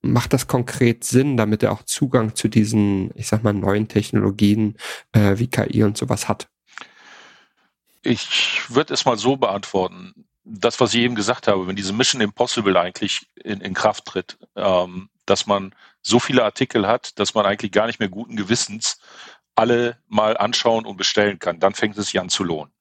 macht 0.03 0.33
das 0.33 0.49
konkret 0.49 1.05
Sinn, 1.05 1.37
damit 1.37 1.63
er 1.63 1.73
auch 1.73 1.85
Zugang 1.85 2.35
zu 2.35 2.49
diesen, 2.49 3.11
ich 3.17 3.29
sag 3.29 3.43
mal, 3.43 3.53
neuen 3.53 3.89
Technologien 3.89 4.77
äh, 5.13 5.39
wie 5.39 5.47
KI 5.47 5.85
und 5.85 5.97
sowas 5.97 6.29
hat? 6.29 6.49
Ich 8.03 8.63
würde 8.69 8.95
es 8.95 9.05
mal 9.05 9.17
so 9.17 9.37
beantworten. 9.37 10.27
Das, 10.45 10.81
was 10.81 10.93
ich 10.93 11.01
eben 11.01 11.15
gesagt 11.15 11.47
habe, 11.47 11.69
wenn 11.69 11.77
diese 11.77 11.93
Mission 11.93 12.21
Impossible 12.21 12.77
eigentlich 12.77 13.29
in, 13.37 13.61
in 13.61 13.75
Kraft 13.75 14.07
tritt, 14.07 14.39
ähm, 14.57 15.09
dass 15.25 15.47
man 15.47 15.73
so 16.03 16.19
viele 16.19 16.43
Artikel 16.43 16.89
hat, 16.89 17.19
dass 17.21 17.35
man 17.35 17.47
eigentlich 17.47 17.71
gar 17.71 17.87
nicht 17.87 18.01
mehr 18.01 18.09
guten 18.09 18.35
Gewissens 18.35 18.99
alle 19.55 19.99
mal 20.09 20.37
anschauen 20.37 20.85
und 20.85 20.97
bestellen 20.97 21.39
kann. 21.39 21.61
Dann 21.61 21.75
fängt 21.75 21.97
es 21.97 22.07
sich 22.07 22.19
an 22.19 22.29
zu 22.29 22.43
lohnen. 22.43 22.73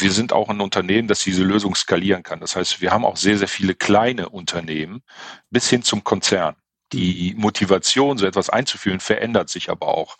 Wir 0.00 0.12
sind 0.12 0.32
auch 0.32 0.48
ein 0.48 0.60
Unternehmen, 0.60 1.08
das 1.08 1.20
diese 1.20 1.42
Lösung 1.42 1.74
skalieren 1.74 2.22
kann. 2.22 2.40
Das 2.40 2.56
heißt, 2.56 2.80
wir 2.80 2.92
haben 2.92 3.04
auch 3.04 3.16
sehr, 3.16 3.36
sehr 3.36 3.48
viele 3.48 3.74
kleine 3.74 4.28
Unternehmen 4.28 5.02
bis 5.50 5.68
hin 5.68 5.82
zum 5.82 6.04
Konzern. 6.04 6.56
Die 6.92 7.34
Motivation, 7.36 8.16
so 8.16 8.24
etwas 8.24 8.48
einzuführen, 8.48 9.00
verändert 9.00 9.50
sich 9.50 9.70
aber 9.70 9.88
auch. 9.88 10.16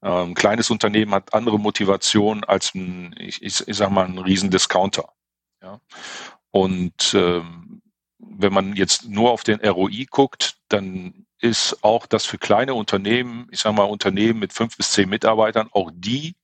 Ein 0.00 0.30
ähm, 0.30 0.34
kleines 0.34 0.70
Unternehmen 0.70 1.14
hat 1.14 1.34
andere 1.34 1.60
Motivation 1.60 2.42
als 2.42 2.74
ein, 2.74 3.14
ich, 3.18 3.42
ich, 3.42 3.68
ich 3.68 3.76
sag 3.76 3.90
mal, 3.90 4.06
ein 4.06 4.18
Riesendiscounter. 4.18 5.12
Ja? 5.62 5.80
Und 6.50 7.14
ähm, 7.14 7.82
wenn 8.18 8.52
man 8.52 8.74
jetzt 8.74 9.08
nur 9.08 9.30
auf 9.30 9.44
den 9.44 9.60
ROI 9.60 10.06
guckt, 10.10 10.56
dann 10.68 11.26
ist 11.40 11.84
auch, 11.84 12.06
dass 12.06 12.24
für 12.24 12.38
kleine 12.38 12.74
Unternehmen, 12.74 13.46
ich 13.50 13.60
sage 13.60 13.76
mal 13.76 13.84
Unternehmen 13.84 14.40
mit 14.40 14.52
fünf 14.52 14.76
bis 14.76 14.90
zehn 14.90 15.08
Mitarbeitern, 15.08 15.68
auch 15.70 15.90
die 15.94 16.34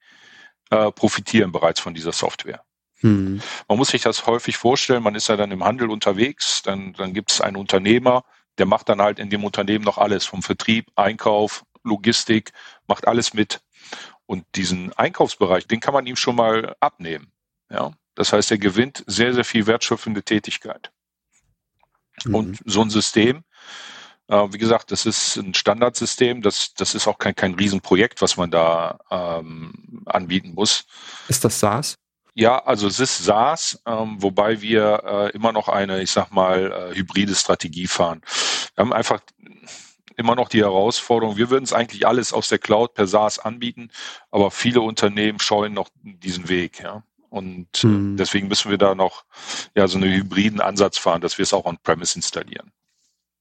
äh, 0.71 0.91
profitieren 0.93 1.53
bereits 1.53 1.81
von 1.81 1.95
dieser 1.95 2.13
Software. 2.13 2.64
Hm. 3.05 3.43
Man 3.69 3.79
muss 3.79 3.89
sich 3.89 4.01
das 4.01 4.27
häufig 4.27 4.57
vorstellen, 4.57 5.03
man 5.03 5.15
ist 5.15 5.29
ja 5.29 5.37
dann 5.37 5.51
im 5.51 5.63
Handel 5.63 5.91
unterwegs, 5.91 6.63
dann, 6.63 6.95
dann 6.95 7.13
gibt 7.13 7.31
es 7.31 7.43
einen 7.43 7.57
Unternehmer, 7.57 8.25
der 8.57 8.65
macht 8.65 8.89
dann 8.89 9.03
halt 9.03 9.19
in 9.19 9.29
dem 9.29 9.45
Unternehmen 9.45 9.85
noch 9.85 9.99
alles, 9.99 10.25
vom 10.25 10.43
Vertrieb, 10.43 10.91
Einkauf, 10.97 11.67
Logistik, 11.83 12.53
macht 12.87 13.07
alles 13.07 13.35
mit. 13.35 13.61
Und 14.25 14.47
diesen 14.55 14.95
Einkaufsbereich, 14.95 15.67
den 15.67 15.81
kann 15.81 15.93
man 15.93 16.07
ihm 16.07 16.17
schon 16.17 16.37
mal 16.37 16.75
abnehmen. 16.81 17.31
Ja, 17.71 17.93
das 18.15 18.33
heißt, 18.33 18.51
er 18.51 18.59
gewinnt 18.59 19.05
sehr, 19.07 19.35
sehr 19.35 19.45
viel 19.45 19.67
wertschöpfende 19.67 20.23
Tätigkeit. 20.23 20.91
Mhm. 22.25 22.35
Und 22.35 22.59
so 22.65 22.81
ein 22.81 22.89
System, 22.89 23.45
äh, 24.29 24.49
wie 24.51 24.59
gesagt, 24.59 24.93
das 24.93 25.05
ist 25.05 25.37
ein 25.37 25.53
Standardsystem, 25.53 26.41
das, 26.41 26.73
das 26.73 26.95
ist 26.95 27.07
auch 27.07 27.19
kein, 27.19 27.35
kein 27.35 27.53
Riesenprojekt, 27.53 28.23
was 28.23 28.39
man 28.39 28.51
da 28.51 28.99
ähm, 29.11 30.05
anbieten 30.07 30.55
muss. 30.55 30.87
Ist 31.29 31.45
das 31.45 31.61
SaaS? 31.61 31.99
Ja, 32.35 32.59
also 32.65 32.89
es 32.89 32.99
ist 32.99 33.25
SaaS, 33.25 33.81
ähm, 33.87 34.17
wobei 34.21 34.61
wir 34.61 35.03
äh, 35.05 35.31
immer 35.31 35.53
noch 35.53 35.69
eine, 35.69 36.03
ich 36.03 36.11
sag 36.11 36.33
mal, 36.33 36.73
äh, 36.73 36.95
hybride 36.97 37.35
Strategie 37.35 37.87
fahren. 37.87 38.23
Wir 38.75 38.83
haben 38.83 38.93
einfach 38.93 39.21
immer 40.17 40.35
noch 40.35 40.49
die 40.49 40.63
Herausforderung, 40.63 41.37
wir 41.37 41.51
würden 41.51 41.65
es 41.65 41.73
eigentlich 41.73 42.07
alles 42.07 42.33
aus 42.33 42.49
der 42.49 42.59
Cloud 42.59 42.95
per 42.95 43.07
SaaS 43.07 43.39
anbieten, 43.39 43.91
aber 44.31 44.51
viele 44.51 44.81
Unternehmen 44.81 45.39
scheuen 45.39 45.73
noch 45.73 45.89
diesen 46.03 46.49
Weg, 46.49 46.81
ja. 46.81 47.03
Und 47.31 47.83
mhm. 47.83 48.17
deswegen 48.17 48.47
müssen 48.47 48.71
wir 48.71 48.79
da 48.79 48.95
noch 48.95 49.25
ja 49.75 49.89
so 49.89 49.99
einen 49.99 50.13
hybriden 50.13 50.61
Ansatz 50.61 50.99
fahren, 50.99 51.21
dass 51.21 51.37
wir 51.37 51.43
es 51.43 51.53
auch 51.53 51.65
on-premise 51.65 52.17
installieren. 52.17 52.71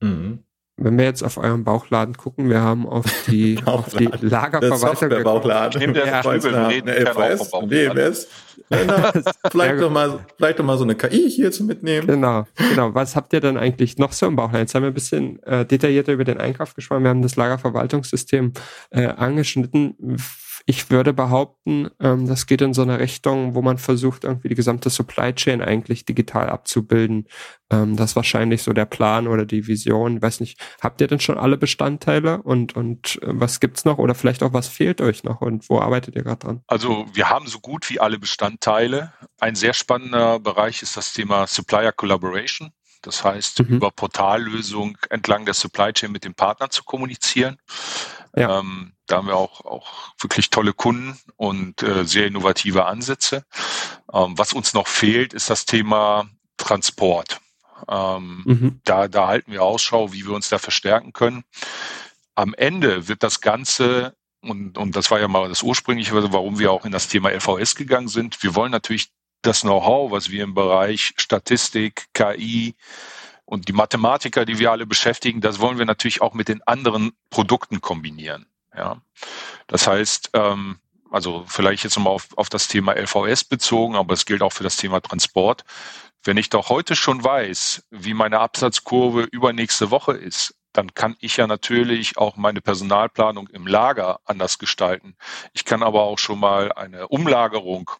Mhm. 0.02 0.44
Wenn 0.76 0.98
wir 0.98 1.06
jetzt 1.06 1.24
auf 1.24 1.38
euren 1.38 1.64
Bauchladen 1.64 2.18
gucken, 2.18 2.50
wir 2.50 2.62
haben 2.62 2.88
auf 2.88 3.06
die, 3.28 3.60
auf 3.66 3.90
die 3.90 4.10
Lagerverwaltung 4.22 5.24
Bauchladen. 5.24 5.74
Ich 5.74 5.78
nehme 5.80 5.94
der 5.94 6.08
ja, 6.08 6.20
FS, 6.22 7.52
WMS. 7.52 8.28
vielleicht, 9.52 9.82
doch 9.82 9.92
mal, 9.92 10.20
vielleicht 10.36 10.58
doch 10.58 10.64
mal 10.64 10.78
so 10.78 10.84
eine 10.84 10.96
KI 10.96 11.30
hier 11.30 11.52
zu 11.52 11.64
mitnehmen. 11.64 12.08
Genau, 12.08 12.46
genau. 12.58 12.94
Was 12.96 13.16
habt 13.16 13.34
ihr 13.34 13.40
denn 13.40 13.58
eigentlich 13.58 14.00
noch 14.00 14.14
so 14.14 14.26
im 14.26 14.36
Bauchladen? 14.36 14.62
Jetzt 14.62 14.74
haben 14.74 14.82
wir 14.82 14.90
ein 14.90 14.96
bisschen 14.96 15.42
äh, 15.44 15.64
detaillierter 15.64 16.14
über 16.14 16.24
den 16.24 16.40
Einkauf 16.40 16.74
gesprochen. 16.74 17.04
Wir 17.04 17.10
haben 17.10 17.22
das 17.22 17.36
Lagerverwaltungssystem 17.36 18.54
äh, 18.90 19.08
angeschnitten 19.08 20.18
ich 20.66 20.90
würde 20.90 21.14
behaupten, 21.14 21.90
ähm, 22.00 22.28
das 22.28 22.46
geht 22.46 22.62
in 22.62 22.74
so 22.74 22.82
eine 22.82 23.00
Richtung, 23.00 23.56
wo 23.56 23.62
man 23.62 23.78
versucht, 23.78 24.24
irgendwie 24.24 24.50
die 24.50 24.56
gesamte 24.56 24.90
Supply 24.90 25.34
Chain 25.34 25.62
eigentlich 25.62 26.06
digital 26.06 26.50
abzubilden. 26.50 27.28
Ähm, 27.70 27.96
das 27.96 28.12
ist 28.12 28.16
wahrscheinlich 28.16 28.64
so 28.64 28.74
der 28.74 28.86
Plan 28.86 29.28
oder 29.28 29.46
die 29.46 29.68
Vision. 29.68 30.18
Ich 30.18 30.22
weiß 30.22 30.40
nicht, 30.40 30.60
habt 30.82 31.02
ihr 31.02 31.08
denn 31.08 31.20
schon 31.20 31.38
alle 31.38 31.58
Bestandteile 31.58 32.42
und, 32.42 32.76
und 32.76 33.22
äh, 33.22 33.28
was 33.28 33.60
gibt's 33.60 33.86
noch 33.86 33.98
oder 33.98 34.16
vielleicht 34.16 34.44
auch 34.44 34.54
was 34.54 34.68
fehlt 34.68 35.02
euch 35.02 35.24
noch 35.24 35.42
und 35.42 35.70
wo 35.70 35.80
arbeitet 35.80 36.16
ihr 36.16 36.24
gerade 36.24 36.40
dran? 36.40 36.62
Also 36.68 37.06
wir 37.14 37.30
haben 37.30 37.48
so 37.48 37.60
gut 37.60 37.90
wie 37.90 38.00
alle 38.00 38.20
Bestandteile. 38.20 39.14
Ein 39.40 39.56
sehr 39.56 39.74
spannender 39.74 40.40
Bereich 40.40 40.82
ist 40.82 40.98
das 40.98 41.14
Thema 41.14 41.48
Supplier 41.48 41.92
Collaboration. 41.92 42.72
Das 43.04 43.24
heißt, 43.24 43.60
mhm. 43.60 43.76
über 43.76 43.92
Portallösung 43.92 44.98
entlang 45.10 45.46
der 45.46 45.54
Supply 45.54 45.92
Chain 45.94 46.12
mit 46.12 46.24
dem 46.24 46.34
Partner 46.34 46.70
zu 46.70 46.84
kommunizieren. 46.84 47.58
Ja. 48.36 48.60
Ähm, 48.60 48.94
da 49.08 49.18
haben 49.18 49.28
wir 49.28 49.36
auch, 49.36 49.64
auch 49.66 50.14
wirklich 50.20 50.50
tolle 50.50 50.74
Kunden 50.74 51.18
und 51.36 51.84
äh, 51.84 52.06
sehr 52.06 52.28
innovative 52.28 52.86
Ansätze. 52.86 53.46
Ähm, 54.12 54.38
was 54.38 54.54
uns 54.54 54.74
noch 54.74 54.88
fehlt, 54.88 55.34
ist 55.34 55.50
das 55.50 55.66
Thema 55.66 56.30
Transport. 56.58 57.42
Ähm, 57.88 58.44
mhm. 58.46 58.82
da, 58.86 59.08
da 59.08 59.28
halten 59.28 59.52
wir 59.52 59.64
Ausschau, 59.64 60.14
wie 60.14 60.26
wir 60.26 60.34
uns 60.34 60.50
da 60.50 60.58
verstärken 60.58 61.14
können. 61.14 61.44
Am 62.36 62.54
Ende 62.54 63.08
wird 63.08 63.24
das 63.24 63.42
Ganze, 63.42 64.16
und, 64.42 64.78
und 64.78 64.96
das 64.96 65.12
war 65.12 65.20
ja 65.20 65.28
mal 65.28 65.50
das 65.50 65.64
ursprüngliche, 65.64 66.14
warum 66.32 66.60
wir 66.60 66.72
auch 66.72 66.86
in 66.86 66.92
das 66.92 67.10
Thema 67.10 67.30
LVS 67.30 67.76
gegangen 67.76 68.08
sind. 68.08 68.42
Wir 68.42 68.56
wollen 68.56 68.72
natürlich 68.72 69.12
das 69.42 69.62
Know-how, 69.62 70.12
was 70.12 70.30
wir 70.30 70.44
im 70.44 70.54
Bereich 70.54 71.14
Statistik, 71.18 72.08
KI, 72.14 72.76
und 73.46 73.68
die 73.68 73.74
Mathematiker, 73.74 74.46
die 74.46 74.60
wir 74.60 74.72
alle 74.72 74.86
beschäftigen, 74.86 75.42
das 75.42 75.60
wollen 75.60 75.78
wir 75.78 75.86
natürlich 75.86 76.22
auch 76.22 76.34
mit 76.34 76.48
den 76.48 76.62
anderen 76.64 77.12
Produkten 77.30 77.82
kombinieren. 77.82 78.48
Ja, 78.76 79.02
das 79.68 79.88
heißt, 79.88 80.32
ähm, 80.34 80.80
also 81.12 81.46
vielleicht 81.48 81.84
jetzt 81.84 81.96
nochmal 81.96 82.14
auf, 82.14 82.30
auf 82.38 82.50
das 82.50 82.68
Thema 82.68 82.94
LVS 82.94 83.44
bezogen, 83.44 83.96
aber 83.96 84.14
es 84.14 84.26
gilt 84.26 84.42
auch 84.42 84.52
für 84.54 84.64
das 84.64 84.78
Thema 84.78 85.00
Transport. 85.00 85.64
Wenn 86.24 86.38
ich 86.38 86.50
doch 86.50 86.70
heute 86.70 86.96
schon 86.96 87.24
weiß, 87.24 87.86
wie 87.92 88.14
meine 88.14 88.40
Absatzkurve 88.40 89.24
übernächste 89.24 89.92
Woche 89.92 90.14
ist, 90.14 90.56
dann 90.72 90.94
kann 90.96 91.16
ich 91.20 91.38
ja 91.38 91.46
natürlich 91.46 92.18
auch 92.18 92.36
meine 92.36 92.62
Personalplanung 92.62 93.48
im 93.50 93.68
Lager 93.68 94.20
anders 94.26 94.58
gestalten. 94.58 95.16
Ich 95.54 95.66
kann 95.66 95.84
aber 95.84 96.02
auch 96.04 96.18
schon 96.18 96.40
mal 96.40 96.72
eine 96.72 97.08
Umlagerung 97.10 97.92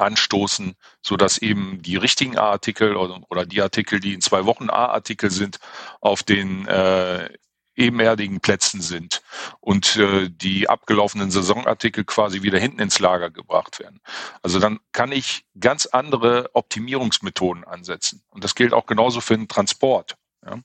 anstoßen, 0.00 0.74
so 1.02 1.16
dass 1.16 1.38
eben 1.38 1.82
die 1.82 1.96
richtigen 1.96 2.38
A-Artikel 2.38 2.96
oder, 2.96 3.20
oder, 3.28 3.46
die 3.46 3.62
Artikel, 3.62 4.00
die 4.00 4.14
in 4.14 4.20
zwei 4.20 4.44
Wochen 4.44 4.70
A-Artikel 4.70 5.30
sind, 5.30 5.58
auf 6.00 6.22
den 6.22 6.66
äh, 6.66 7.28
ebenerdigen 7.76 8.40
Plätzen 8.40 8.82
sind 8.82 9.22
und 9.60 9.96
äh, 9.96 10.28
die 10.28 10.68
abgelaufenen 10.68 11.30
Saisonartikel 11.30 12.04
quasi 12.04 12.42
wieder 12.42 12.58
hinten 12.58 12.80
ins 12.80 12.98
Lager 12.98 13.30
gebracht 13.30 13.78
werden. 13.78 14.00
Also 14.42 14.58
dann 14.58 14.80
kann 14.92 15.12
ich 15.12 15.46
ganz 15.58 15.86
andere 15.86 16.50
Optimierungsmethoden 16.52 17.64
ansetzen. 17.64 18.22
Und 18.28 18.44
das 18.44 18.54
gilt 18.54 18.74
auch 18.74 18.86
genauso 18.86 19.20
für 19.20 19.36
den 19.36 19.48
Transport. 19.48 20.16
Ja? 20.44 20.58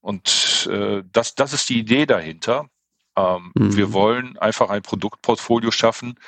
Und 0.00 0.68
äh, 0.70 1.02
das, 1.12 1.34
das 1.34 1.52
ist 1.52 1.68
die 1.68 1.78
Idee 1.78 2.06
dahinter. 2.06 2.68
Ähm, 3.16 3.52
mhm. 3.54 3.76
Wir 3.76 3.92
wollen 3.92 4.38
einfach 4.38 4.70
ein 4.70 4.82
Produktportfolio 4.82 5.70
schaffen, 5.70 6.18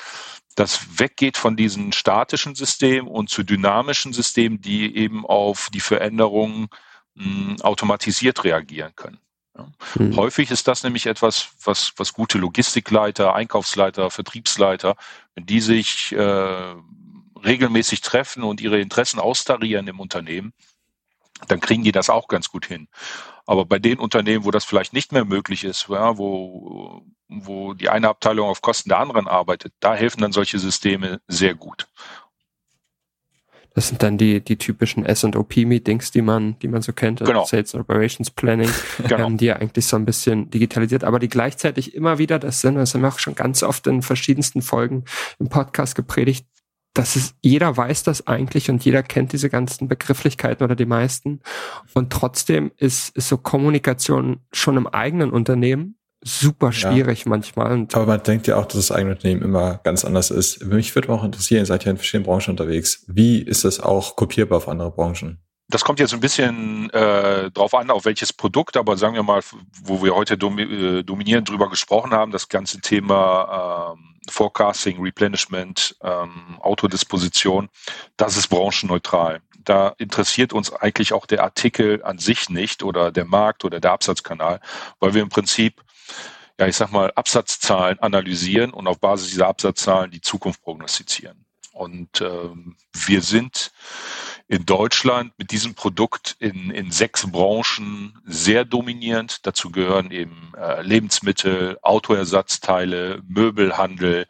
das 0.55 0.98
weggeht 0.98 1.37
von 1.37 1.57
diesen 1.57 1.92
statischen 1.92 2.55
Systemen 2.55 3.09
und 3.09 3.31
zu 3.31 3.44
dynamischen 3.44 4.12
Systemen, 4.12 4.61
die 4.61 4.96
eben 4.96 5.24
auf 5.24 5.68
die 5.72 5.81
Veränderungen 5.81 6.68
mh, 7.14 7.24
hm, 7.24 7.62
automatisiert 7.62 8.42
reagieren 8.42 8.92
können. 8.96 9.18
Ja. 9.57 9.68
Mhm. 9.96 10.16
Häufig 10.16 10.51
ist 10.51 10.66
das 10.66 10.83
nämlich 10.83 11.07
etwas, 11.07 11.51
was, 11.62 11.92
was 11.96 12.12
gute 12.12 12.38
Logistikleiter, 12.38 13.35
Einkaufsleiter, 13.35 14.11
Vertriebsleiter, 14.11 14.96
wenn 15.35 15.46
die 15.46 15.61
sich 15.61 16.12
äh, 16.12 16.74
regelmäßig 17.44 18.01
treffen 18.01 18.42
und 18.42 18.61
ihre 18.61 18.81
Interessen 18.81 19.20
austarieren 19.20 19.87
im 19.87 20.01
Unternehmen, 20.01 20.53
dann 21.46 21.61
kriegen 21.61 21.85
die 21.85 21.92
das 21.92 22.11
auch 22.11 22.27
ganz 22.27 22.48
gut 22.48 22.66
hin. 22.66 22.88
Aber 23.48 23.64
bei 23.64 23.78
den 23.78 23.98
Unternehmen, 23.98 24.44
wo 24.44 24.50
das 24.50 24.66
vielleicht 24.66 24.92
nicht 24.92 25.11
mehr 25.11 25.24
möglich 25.24 25.64
ist, 25.64 25.88
ja, 25.88 26.18
wo, 26.18 27.00
wo 27.28 27.72
die 27.72 27.88
eine 27.88 28.11
Abteilung 28.11 28.46
auf 28.46 28.61
Kosten 28.61 28.90
der 28.90 28.98
anderen 28.98 29.26
arbeitet, 29.26 29.72
da 29.80 29.94
helfen 29.94 30.20
dann 30.20 30.32
solche 30.32 30.58
Systeme 30.58 31.22
sehr 31.28 31.54
gut. 31.54 31.88
Das 33.72 33.88
sind 33.88 34.02
dann 34.02 34.18
die, 34.18 34.42
die 34.42 34.58
typischen 34.58 35.06
S&OP-Meetings, 35.06 36.11
die 36.11 36.20
man, 36.20 36.58
die 36.58 36.68
man 36.68 36.82
so 36.82 36.92
kennt, 36.92 37.22
also 37.22 37.32
genau. 37.32 37.46
Sales 37.46 37.74
Operations 37.74 38.30
Planning, 38.30 38.68
genau. 39.08 39.30
die 39.30 39.46
ja 39.46 39.56
eigentlich 39.56 39.87
so 39.87 39.96
ein 39.96 40.04
bisschen 40.04 40.50
digitalisiert, 40.50 41.02
aber 41.02 41.18
die 41.18 41.28
gleichzeitig 41.28 41.94
immer 41.94 42.18
wieder 42.18 42.38
das 42.38 42.61
sind, 42.61 42.74
das 42.74 42.92
haben 42.92 43.00
wir 43.00 43.08
auch 43.08 43.18
schon 43.18 43.34
ganz 43.34 43.62
oft 43.62 43.87
in 43.87 44.02
verschiedensten 44.02 44.61
Folgen 44.61 45.04
im 45.38 45.48
Podcast 45.48 45.94
gepredigt, 45.94 46.44
dass 46.98 47.14
es, 47.14 47.34
jeder 47.40 47.76
weiß 47.76 48.02
das 48.02 48.26
eigentlich 48.26 48.70
und 48.70 48.84
jeder 48.84 49.04
kennt 49.04 49.32
diese 49.32 49.48
ganzen 49.48 49.87
Begrifflichkeiten 49.87 50.64
oder 50.64 50.74
die 50.74 50.84
meisten. 50.84 51.40
Und 51.94 52.12
trotzdem 52.12 52.72
ist, 52.76 53.16
ist 53.16 53.28
so 53.28 53.38
Kommunikation 53.38 54.40
schon 54.52 54.76
im 54.76 54.88
eigenen 54.88 55.30
Unternehmen 55.30 55.96
super 56.20 56.72
schwierig 56.72 57.24
ja. 57.24 57.28
manchmal. 57.28 57.70
Und 57.70 57.94
Aber 57.94 58.06
man 58.06 58.22
denkt 58.24 58.48
ja 58.48 58.56
auch, 58.56 58.66
dass 58.66 58.88
das 58.88 58.90
eigene 58.90 59.14
Unternehmen 59.14 59.42
immer 59.42 59.78
ganz 59.84 60.04
anders 60.04 60.32
ist. 60.32 60.64
Mich 60.64 60.92
würde 60.96 61.11
auch 61.11 61.22
interessieren, 61.22 61.61
ihr 61.61 61.66
seid 61.66 61.84
ja 61.84 61.92
in 61.92 61.98
verschiedenen 61.98 62.26
Branchen 62.26 62.50
unterwegs. 62.50 63.04
Wie 63.06 63.38
ist 63.42 63.64
das 63.64 63.78
auch 63.78 64.16
kopierbar 64.16 64.58
auf 64.58 64.68
andere 64.68 64.90
Branchen? 64.90 65.38
Das 65.70 65.84
kommt 65.84 66.00
jetzt 66.00 66.14
ein 66.14 66.20
bisschen 66.20 66.90
äh, 66.90 67.50
drauf 67.52 67.74
an, 67.74 67.90
auf 67.90 68.06
welches 68.06 68.32
Produkt, 68.32 68.76
aber 68.76 68.96
sagen 68.96 69.14
wir 69.14 69.22
mal, 69.22 69.42
wo 69.84 70.02
wir 70.02 70.16
heute 70.16 70.37
domi 70.37 70.62
äh, 70.62 71.02
dominierend 71.04 71.48
drüber 71.48 71.68
gesprochen 71.68 72.11
haben, 72.11 72.32
das 72.32 72.48
ganze 72.48 72.80
Thema 72.80 73.94
ähm, 73.94 74.17
Forecasting, 74.31 75.01
Replenishment, 75.01 75.97
ähm, 76.03 76.59
Autodisposition, 76.61 77.69
das 78.17 78.37
ist 78.37 78.49
branchenneutral. 78.49 79.41
Da 79.64 79.95
interessiert 79.99 80.53
uns 80.53 80.73
eigentlich 80.73 81.12
auch 81.12 81.27
der 81.27 81.43
Artikel 81.43 82.03
an 82.03 82.19
sich 82.19 82.49
nicht 82.49 82.83
oder 82.83 83.11
der 83.12 83.25
Markt 83.25 83.64
oder 83.64 83.81
der 83.81 83.93
Absatzkanal, 83.93 84.61
weil 85.01 85.14
wir 85.14 85.23
im 85.23 85.29
Prinzip, 85.29 85.83
ja, 86.59 86.67
ich 86.67 86.77
sag 86.77 86.91
mal, 86.91 87.12
Absatzzahlen 87.14 87.99
analysieren 88.01 88.73
und 88.73 88.87
auf 88.87 89.01
Basis 89.01 89.31
dieser 89.31 89.49
Absatzzahlen 89.49 90.11
die 90.11 90.21
Zukunft 90.21 90.62
prognostizieren. 90.62 91.45
Und 91.73 92.21
ähm, 92.23 92.77
wir 92.93 93.23
sind 93.23 93.71
in 94.48 94.64
Deutschland 94.64 95.32
mit 95.38 95.50
diesem 95.50 95.74
Produkt 95.74 96.37
in, 96.38 96.70
in 96.70 96.90
sechs 96.90 97.30
Branchen 97.30 98.18
sehr 98.24 98.64
dominierend. 98.64 99.46
Dazu 99.46 99.70
gehören 99.70 100.11
eben 100.11 100.52
äh, 100.56 100.80
Lebensmittel, 100.82 101.78
Autoersatzteile, 101.82 103.22
Möbelhandel, 103.28 104.26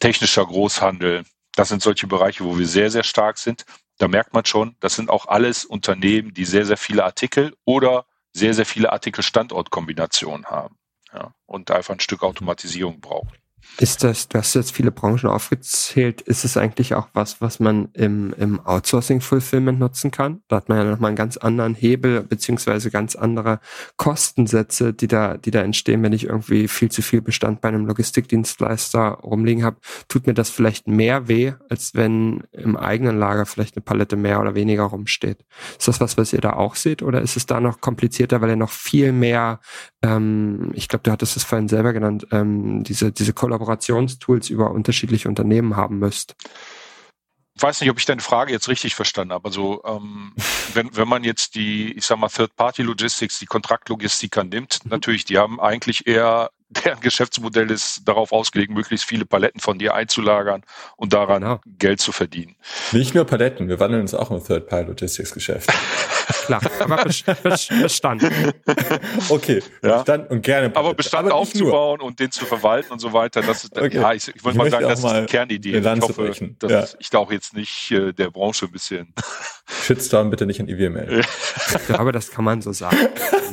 technischer 0.00 0.44
Großhandel. 0.44 1.24
Das 1.54 1.68
sind 1.68 1.82
solche 1.82 2.08
Bereiche, 2.08 2.44
wo 2.44 2.58
wir 2.58 2.66
sehr, 2.66 2.90
sehr 2.90 3.04
stark 3.04 3.38
sind. 3.38 3.64
Da 3.98 4.08
merkt 4.08 4.34
man 4.34 4.44
schon, 4.44 4.74
das 4.80 4.96
sind 4.96 5.08
auch 5.08 5.26
alles 5.26 5.64
Unternehmen, 5.64 6.34
die 6.34 6.44
sehr, 6.44 6.66
sehr 6.66 6.76
viele 6.76 7.04
Artikel 7.04 7.56
oder 7.64 8.06
sehr, 8.32 8.54
sehr 8.54 8.66
viele 8.66 8.92
Artikel-Standort-Kombinationen 8.92 10.46
haben 10.46 10.76
ja, 11.12 11.32
und 11.46 11.70
einfach 11.70 11.94
ein 11.94 12.00
Stück 12.00 12.24
Automatisierung 12.24 13.00
braucht. 13.00 13.38
Ist 13.78 14.04
das, 14.04 14.28
du 14.28 14.38
hast 14.38 14.54
jetzt 14.54 14.70
viele 14.70 14.92
Branchen 14.92 15.28
aufgezählt, 15.28 16.20
ist 16.20 16.44
es 16.44 16.56
eigentlich 16.56 16.94
auch 16.94 17.08
was, 17.12 17.40
was 17.40 17.58
man 17.58 17.88
im, 17.94 18.32
im 18.38 18.60
Outsourcing-Fulfillment 18.60 19.80
nutzen 19.80 20.12
kann? 20.12 20.42
Da 20.46 20.56
hat 20.56 20.68
man 20.68 20.78
ja 20.78 20.84
nochmal 20.84 21.08
einen 21.08 21.16
ganz 21.16 21.36
anderen 21.36 21.74
Hebel, 21.74 22.22
beziehungsweise 22.22 22.92
ganz 22.92 23.16
andere 23.16 23.58
Kostensätze, 23.96 24.94
die 24.94 25.08
da, 25.08 25.36
die 25.38 25.50
da 25.50 25.62
entstehen, 25.62 26.04
wenn 26.04 26.12
ich 26.12 26.24
irgendwie 26.24 26.68
viel 26.68 26.88
zu 26.88 27.02
viel 27.02 27.20
Bestand 27.20 27.62
bei 27.62 27.68
einem 27.68 27.84
Logistikdienstleister 27.86 29.08
rumliegen 29.24 29.64
habe. 29.64 29.78
Tut 30.06 30.28
mir 30.28 30.34
das 30.34 30.50
vielleicht 30.50 30.86
mehr 30.86 31.26
weh, 31.26 31.54
als 31.68 31.94
wenn 31.94 32.44
im 32.52 32.76
eigenen 32.76 33.18
Lager 33.18 33.44
vielleicht 33.44 33.76
eine 33.76 33.82
Palette 33.82 34.14
mehr 34.14 34.40
oder 34.40 34.54
weniger 34.54 34.84
rumsteht? 34.84 35.44
Ist 35.76 35.88
das 35.88 36.00
was, 36.00 36.16
was 36.16 36.32
ihr 36.32 36.40
da 36.40 36.52
auch 36.52 36.76
seht, 36.76 37.02
oder 37.02 37.22
ist 37.22 37.36
es 37.36 37.46
da 37.46 37.58
noch 37.58 37.80
komplizierter, 37.80 38.40
weil 38.40 38.50
ihr 38.50 38.56
noch 38.56 38.70
viel 38.70 39.10
mehr, 39.10 39.58
ähm, 40.00 40.70
ich 40.74 40.88
glaube, 40.88 41.02
du 41.02 41.10
hattest 41.10 41.36
es 41.36 41.42
vorhin 41.42 41.66
selber 41.66 41.92
genannt, 41.92 42.28
ähm, 42.30 42.84
diese, 42.84 43.10
diese 43.10 43.32
Kollaboration 43.32 43.53
Kollaborationstools 43.54 44.50
über 44.50 44.70
unterschiedliche 44.70 45.28
Unternehmen 45.28 45.76
haben 45.76 45.98
müsst. 45.98 46.34
Ich 47.56 47.62
weiß 47.62 47.80
nicht, 47.80 47.90
ob 47.90 47.98
ich 47.98 48.04
deine 48.04 48.20
Frage 48.20 48.52
jetzt 48.52 48.68
richtig 48.68 48.96
verstanden 48.96 49.32
habe. 49.32 49.46
Also 49.46 49.82
ähm, 49.84 50.32
wenn, 50.74 50.96
wenn 50.96 51.08
man 51.08 51.22
jetzt 51.22 51.54
die, 51.54 51.92
ich 51.92 52.04
sag 52.04 52.18
mal, 52.18 52.28
Third-Party-Logistics, 52.28 53.38
die 53.38 53.46
Kontraktlogistiker 53.46 54.44
nimmt, 54.44 54.84
mhm. 54.84 54.90
natürlich, 54.90 55.24
die 55.24 55.38
haben 55.38 55.60
eigentlich 55.60 56.06
eher 56.06 56.50
deren 56.68 57.00
Geschäftsmodell 57.00 57.70
ist 57.70 58.02
darauf 58.04 58.32
ausgelegt, 58.32 58.72
möglichst 58.72 59.06
viele 59.06 59.26
Paletten 59.26 59.60
von 59.60 59.78
dir 59.78 59.94
einzulagern 59.94 60.62
und 60.96 61.12
daran 61.12 61.42
genau. 61.42 61.60
Geld 61.78 62.00
zu 62.00 62.12
verdienen. 62.12 62.56
Nicht 62.92 63.14
nur 63.14 63.24
Paletten, 63.24 63.68
wir 63.68 63.80
wandeln 63.80 64.02
uns 64.02 64.14
auch 64.14 64.30
im 64.30 64.42
Third-Party-Logistics-Geschäft. 64.42 65.70
Klar, 66.46 66.60
aber 66.80 67.04
Bestand. 67.04 68.22
okay, 69.28 69.62
ja. 69.82 69.98
Bestand 69.98 70.30
und 70.30 70.42
gerne. 70.42 70.70
Palette. 70.70 70.78
Aber 70.78 70.94
Bestand 70.94 71.26
aber 71.26 71.34
aufzubauen 71.34 71.98
nur. 71.98 72.08
und 72.08 72.20
den 72.20 72.30
zu 72.30 72.44
verwalten 72.46 72.92
und 72.92 72.98
so 72.98 73.12
weiter, 73.12 73.42
das 73.42 73.64
ist, 73.64 73.76
okay. 73.76 73.96
ja, 73.96 74.12
ich, 74.12 74.28
ich 74.28 74.44
würde 74.44 74.58
mal 74.58 74.70
sagen, 74.70 74.88
das 74.88 75.04
ist 75.04 75.12
die 75.12 75.26
Kernidee. 75.26 75.78
Ich 75.78 76.00
hoffe, 76.00 76.34
dass 76.58 76.70
ja. 76.70 76.86
ich 76.98 77.10
da 77.10 77.18
auch 77.18 77.30
jetzt 77.30 77.54
nicht 77.54 77.90
äh, 77.90 78.12
der 78.12 78.30
Branche 78.30 78.66
ein 78.66 78.72
bisschen. 78.72 79.12
Shitstorm 79.82 80.30
bitte 80.30 80.46
nicht 80.46 80.60
an 80.60 80.68
IWML. 80.68 81.20
ich 81.74 81.86
glaube, 81.86 82.12
das 82.12 82.30
kann 82.30 82.44
man 82.44 82.62
so 82.62 82.72
sagen. 82.72 82.96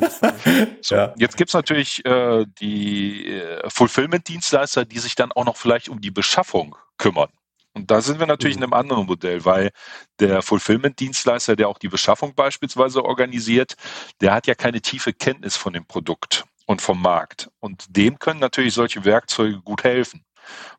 so, 0.82 0.96
ja. 0.96 1.14
Jetzt 1.18 1.38
gibt's 1.38 1.54
natürlich 1.54 2.06
äh, 2.06 2.46
die 2.60 3.28
äh, 3.28 3.70
Fulfillment-Dienstleister, 3.70 4.86
die 4.86 5.00
sich 5.00 5.16
dann 5.16 5.32
auch 5.32 5.46
noch 5.46 5.58
vielleicht 5.58 5.90
um 5.90 6.02
die 6.02 6.12
Beschaffung 6.12 6.76
kümmern. 6.98 7.30
Und 7.74 7.90
da 7.90 8.02
sind 8.02 8.20
wir 8.20 8.28
natürlich 8.28 8.58
in 8.58 8.64
einem 8.64 8.74
anderen 8.74 9.06
Modell, 9.06 9.46
weil 9.46 9.72
der 10.20 10.42
Fulfillment-Dienstleister, 10.42 11.56
der 11.56 11.70
auch 11.70 11.78
die 11.78 11.88
Beschaffung 11.88 12.36
beispielsweise 12.36 13.06
organisiert, 13.06 13.76
der 14.20 14.34
hat 14.34 14.48
ja 14.48 14.56
keine 14.56 14.82
tiefe 14.82 15.14
Kenntnis 15.14 15.56
von 15.56 15.74
dem 15.74 15.86
Produkt 15.86 16.44
und 16.66 16.82
vom 16.82 17.02
Markt. 17.02 17.50
Und 17.60 17.96
dem 17.96 18.20
können 18.20 18.40
natürlich 18.42 18.74
solche 18.74 19.06
Werkzeuge 19.06 19.62
gut 19.62 19.84
helfen, 19.86 20.26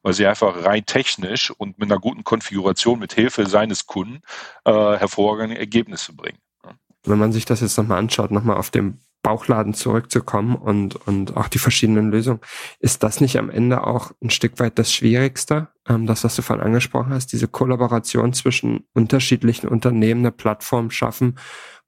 weil 0.02 0.12
sie 0.12 0.26
einfach 0.26 0.64
rein 0.64 0.84
technisch 0.84 1.50
und 1.50 1.78
mit 1.78 1.90
einer 1.90 2.00
guten 2.00 2.24
Konfiguration 2.24 2.98
mit 2.98 3.14
Hilfe 3.14 3.46
seines 3.46 3.86
Kunden 3.86 4.20
äh, 4.64 4.72
hervorragende 4.72 5.58
Ergebnisse 5.58 6.12
bringen. 6.12 6.38
Wenn 7.04 7.18
man 7.18 7.32
sich 7.32 7.46
das 7.46 7.60
jetzt 7.60 7.78
nochmal 7.78 7.98
anschaut, 7.98 8.30
nochmal 8.30 8.58
auf 8.58 8.70
dem 8.70 9.00
Bauchladen 9.22 9.72
zurückzukommen 9.72 10.56
und, 10.56 10.96
und 11.06 11.36
auch 11.36 11.48
die 11.48 11.58
verschiedenen 11.58 12.10
Lösungen. 12.10 12.40
Ist 12.80 13.02
das 13.02 13.20
nicht 13.20 13.38
am 13.38 13.50
Ende 13.50 13.86
auch 13.86 14.10
ein 14.22 14.30
Stück 14.30 14.58
weit 14.58 14.78
das 14.78 14.92
Schwierigste? 14.92 15.68
Ähm, 15.88 16.06
das, 16.06 16.24
was 16.24 16.36
du 16.36 16.42
vorhin 16.42 16.64
angesprochen 16.64 17.12
hast, 17.12 17.32
diese 17.32 17.48
Kollaboration 17.48 18.32
zwischen 18.32 18.84
unterschiedlichen 18.94 19.68
Unternehmen, 19.68 20.20
eine 20.20 20.32
Plattform 20.32 20.90
schaffen, 20.90 21.36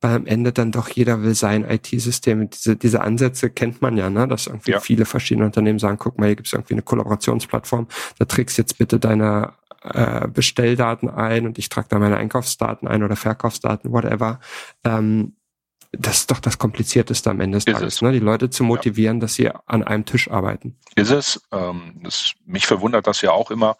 weil 0.00 0.14
am 0.14 0.26
Ende 0.26 0.52
dann 0.52 0.70
doch 0.70 0.88
jeder 0.88 1.22
will 1.22 1.34
sein 1.34 1.68
IT-System. 1.68 2.50
Diese, 2.50 2.76
diese 2.76 3.00
Ansätze 3.00 3.50
kennt 3.50 3.82
man 3.82 3.96
ja, 3.96 4.10
ne? 4.10 4.28
dass 4.28 4.46
irgendwie 4.46 4.72
ja. 4.72 4.80
viele 4.80 5.04
verschiedene 5.04 5.46
Unternehmen 5.46 5.78
sagen, 5.78 5.98
guck 5.98 6.18
mal, 6.18 6.26
hier 6.26 6.36
gibt 6.36 6.46
es 6.46 6.52
irgendwie 6.52 6.74
eine 6.74 6.82
Kollaborationsplattform, 6.82 7.88
da 8.18 8.24
trägst 8.26 8.58
jetzt 8.58 8.78
bitte 8.78 9.00
deine 9.00 9.54
äh, 9.82 10.28
Bestelldaten 10.28 11.10
ein 11.10 11.46
und 11.46 11.58
ich 11.58 11.68
trage 11.68 11.88
da 11.90 11.98
meine 11.98 12.16
Einkaufsdaten 12.16 12.86
ein 12.86 13.02
oder 13.02 13.16
Verkaufsdaten, 13.16 13.92
whatever. 13.92 14.40
Ähm, 14.84 15.34
das 15.98 16.20
ist 16.20 16.30
doch 16.30 16.40
das 16.40 16.58
Komplizierteste 16.58 17.30
am 17.30 17.40
Ende 17.40 17.56
des 17.58 17.66
ist 17.66 17.72
Tages, 17.72 18.02
ne? 18.02 18.12
die 18.12 18.18
Leute 18.18 18.50
zu 18.50 18.64
motivieren, 18.64 19.16
ja. 19.18 19.22
dass 19.22 19.34
sie 19.34 19.50
an 19.66 19.82
einem 19.82 20.04
Tisch 20.04 20.30
arbeiten. 20.30 20.76
Ist 20.94 21.10
es. 21.10 21.40
Ähm, 21.52 22.00
das, 22.02 22.32
mich 22.46 22.66
verwundert 22.66 23.06
das 23.06 23.20
ja 23.22 23.32
auch 23.32 23.50
immer. 23.50 23.76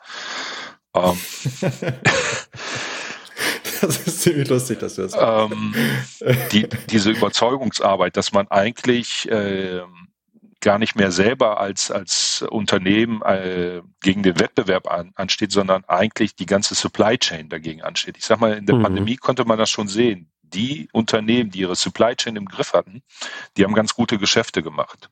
Ähm, 0.94 1.18
das 3.81 4.07
ist 4.07 4.22
ziemlich 4.22 4.48
lustig, 4.48 4.79
dass 4.79 4.94
du 4.96 5.03
das 5.03 5.12
sagst. 5.12 5.53
Ähm, 5.53 5.74
die, 6.53 6.68
diese 6.90 7.11
Überzeugungsarbeit, 7.11 8.16
dass 8.16 8.33
man 8.33 8.48
eigentlich 8.48 9.29
äh, 9.31 9.83
gar 10.61 10.79
nicht 10.79 10.96
mehr 10.96 11.11
selber 11.11 11.61
als, 11.61 11.90
als 11.90 12.42
Unternehmen 12.48 13.20
äh, 13.22 13.83
gegen 14.00 14.22
den 14.22 14.40
Wettbewerb 14.40 14.90
an, 14.90 15.12
ansteht, 15.14 15.53
sondern 15.53 15.85
eigentlich 15.85 16.37
die 16.37 16.46
ganze 16.46 16.74
Supply 16.74 17.18
Chain 17.18 17.50
dagegen 17.50 17.83
ansteht. 17.83 18.16
Ich 18.16 18.24
sag 18.24 18.40
mal, 18.40 18.55
in 18.55 18.66
der 18.66 18.77
mhm. 18.77 18.83
Pandemie 18.83 19.16
konnte 19.16 19.44
man 19.44 19.59
das 19.59 19.68
schon 19.70 19.88
sehen 19.88 20.31
die 20.54 20.88
Unternehmen, 20.92 21.50
die 21.50 21.60
ihre 21.60 21.76
Supply 21.76 22.14
Chain 22.16 22.36
im 22.36 22.46
Griff 22.46 22.72
hatten, 22.72 23.02
die 23.56 23.64
haben 23.64 23.74
ganz 23.74 23.94
gute 23.94 24.18
Geschäfte 24.18 24.62
gemacht. 24.62 25.10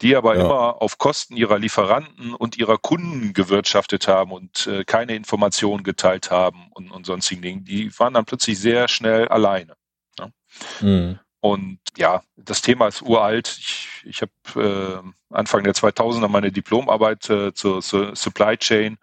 Die 0.00 0.14
aber 0.14 0.36
ja. 0.36 0.44
immer 0.44 0.82
auf 0.82 0.98
Kosten 0.98 1.36
ihrer 1.36 1.58
Lieferanten 1.58 2.34
und 2.34 2.56
ihrer 2.56 2.78
Kunden 2.78 3.32
gewirtschaftet 3.32 4.06
haben 4.06 4.32
und 4.32 4.66
äh, 4.66 4.84
keine 4.84 5.16
Informationen 5.16 5.82
geteilt 5.82 6.30
haben 6.30 6.68
und, 6.70 6.90
und 6.90 7.04
sonstigen 7.04 7.42
Dingen, 7.42 7.64
die 7.64 7.96
waren 7.98 8.14
dann 8.14 8.24
plötzlich 8.24 8.58
sehr 8.60 8.86
schnell 8.88 9.26
alleine. 9.28 9.74
Ne? 10.18 10.32
Mhm. 10.80 11.18
Und 11.40 11.78
ja, 11.96 12.22
das 12.36 12.62
Thema 12.62 12.88
ist 12.88 13.02
uralt. 13.02 13.56
Ich, 13.60 13.88
ich 14.04 14.22
habe 14.22 15.02
äh, 15.02 15.34
Anfang 15.34 15.62
der 15.62 15.74
2000er 15.74 16.28
meine 16.28 16.50
Diplomarbeit 16.50 17.28
äh, 17.30 17.54
zur, 17.54 17.80
zur 17.80 18.16
Supply 18.16 18.56
Chain 18.56 18.98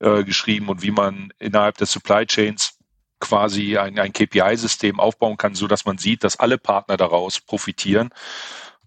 äh, 0.00 0.24
geschrieben 0.24 0.68
und 0.68 0.82
wie 0.82 0.90
man 0.90 1.32
innerhalb 1.38 1.78
der 1.78 1.86
Supply 1.86 2.26
Chains 2.26 2.75
quasi 3.20 3.78
ein, 3.78 3.98
ein 3.98 4.12
KPI-System 4.12 5.00
aufbauen 5.00 5.36
kann, 5.36 5.54
so 5.54 5.66
dass 5.66 5.84
man 5.84 5.98
sieht, 5.98 6.24
dass 6.24 6.38
alle 6.38 6.58
Partner 6.58 6.96
daraus 6.96 7.40
profitieren. 7.40 8.10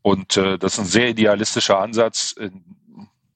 Und 0.01 0.37
äh, 0.37 0.57
das 0.57 0.73
ist 0.73 0.79
ein 0.79 0.85
sehr 0.85 1.09
idealistischer 1.09 1.79
Ansatz. 1.79 2.35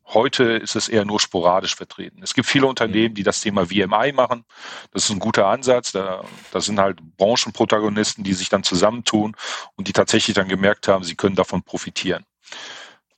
Heute 0.06 0.44
ist 0.44 0.76
es 0.76 0.90
eher 0.90 1.06
nur 1.06 1.20
sporadisch 1.20 1.76
vertreten. 1.76 2.22
Es 2.22 2.34
gibt 2.34 2.48
viele 2.48 2.68
Unternehmen, 2.68 3.16
die 3.16 3.24
das 3.24 3.42
Thema 3.42 3.66
VMI 3.68 4.12
machen. 4.14 4.46
Das 4.92 5.06
ist 5.06 5.10
ein 5.10 5.20
guter 5.20 5.48
Ansatz. 5.48 5.92
Da, 5.92 6.24
da 6.52 6.62
sind 6.62 6.80
halt 6.80 7.00
Branchenprotagonisten, 7.18 8.24
die 8.24 8.34
sich 8.34 8.50
dann 8.50 8.64
zusammentun 8.64 9.36
und 9.76 9.88
die 9.88 9.94
tatsächlich 9.94 10.36
dann 10.36 10.48
gemerkt 10.48 10.88
haben, 10.88 11.04
sie 11.04 11.16
können 11.16 11.36
davon 11.36 11.64
profitieren. 11.64 12.26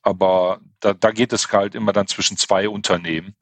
Aber 0.03 0.59
da, 0.79 0.93
da 0.93 1.11
geht 1.11 1.33
es 1.33 1.51
halt 1.51 1.75
immer 1.75 1.91
dann 1.91 2.07
zwischen 2.07 2.37
zwei 2.37 2.69
Unternehmen 2.69 3.35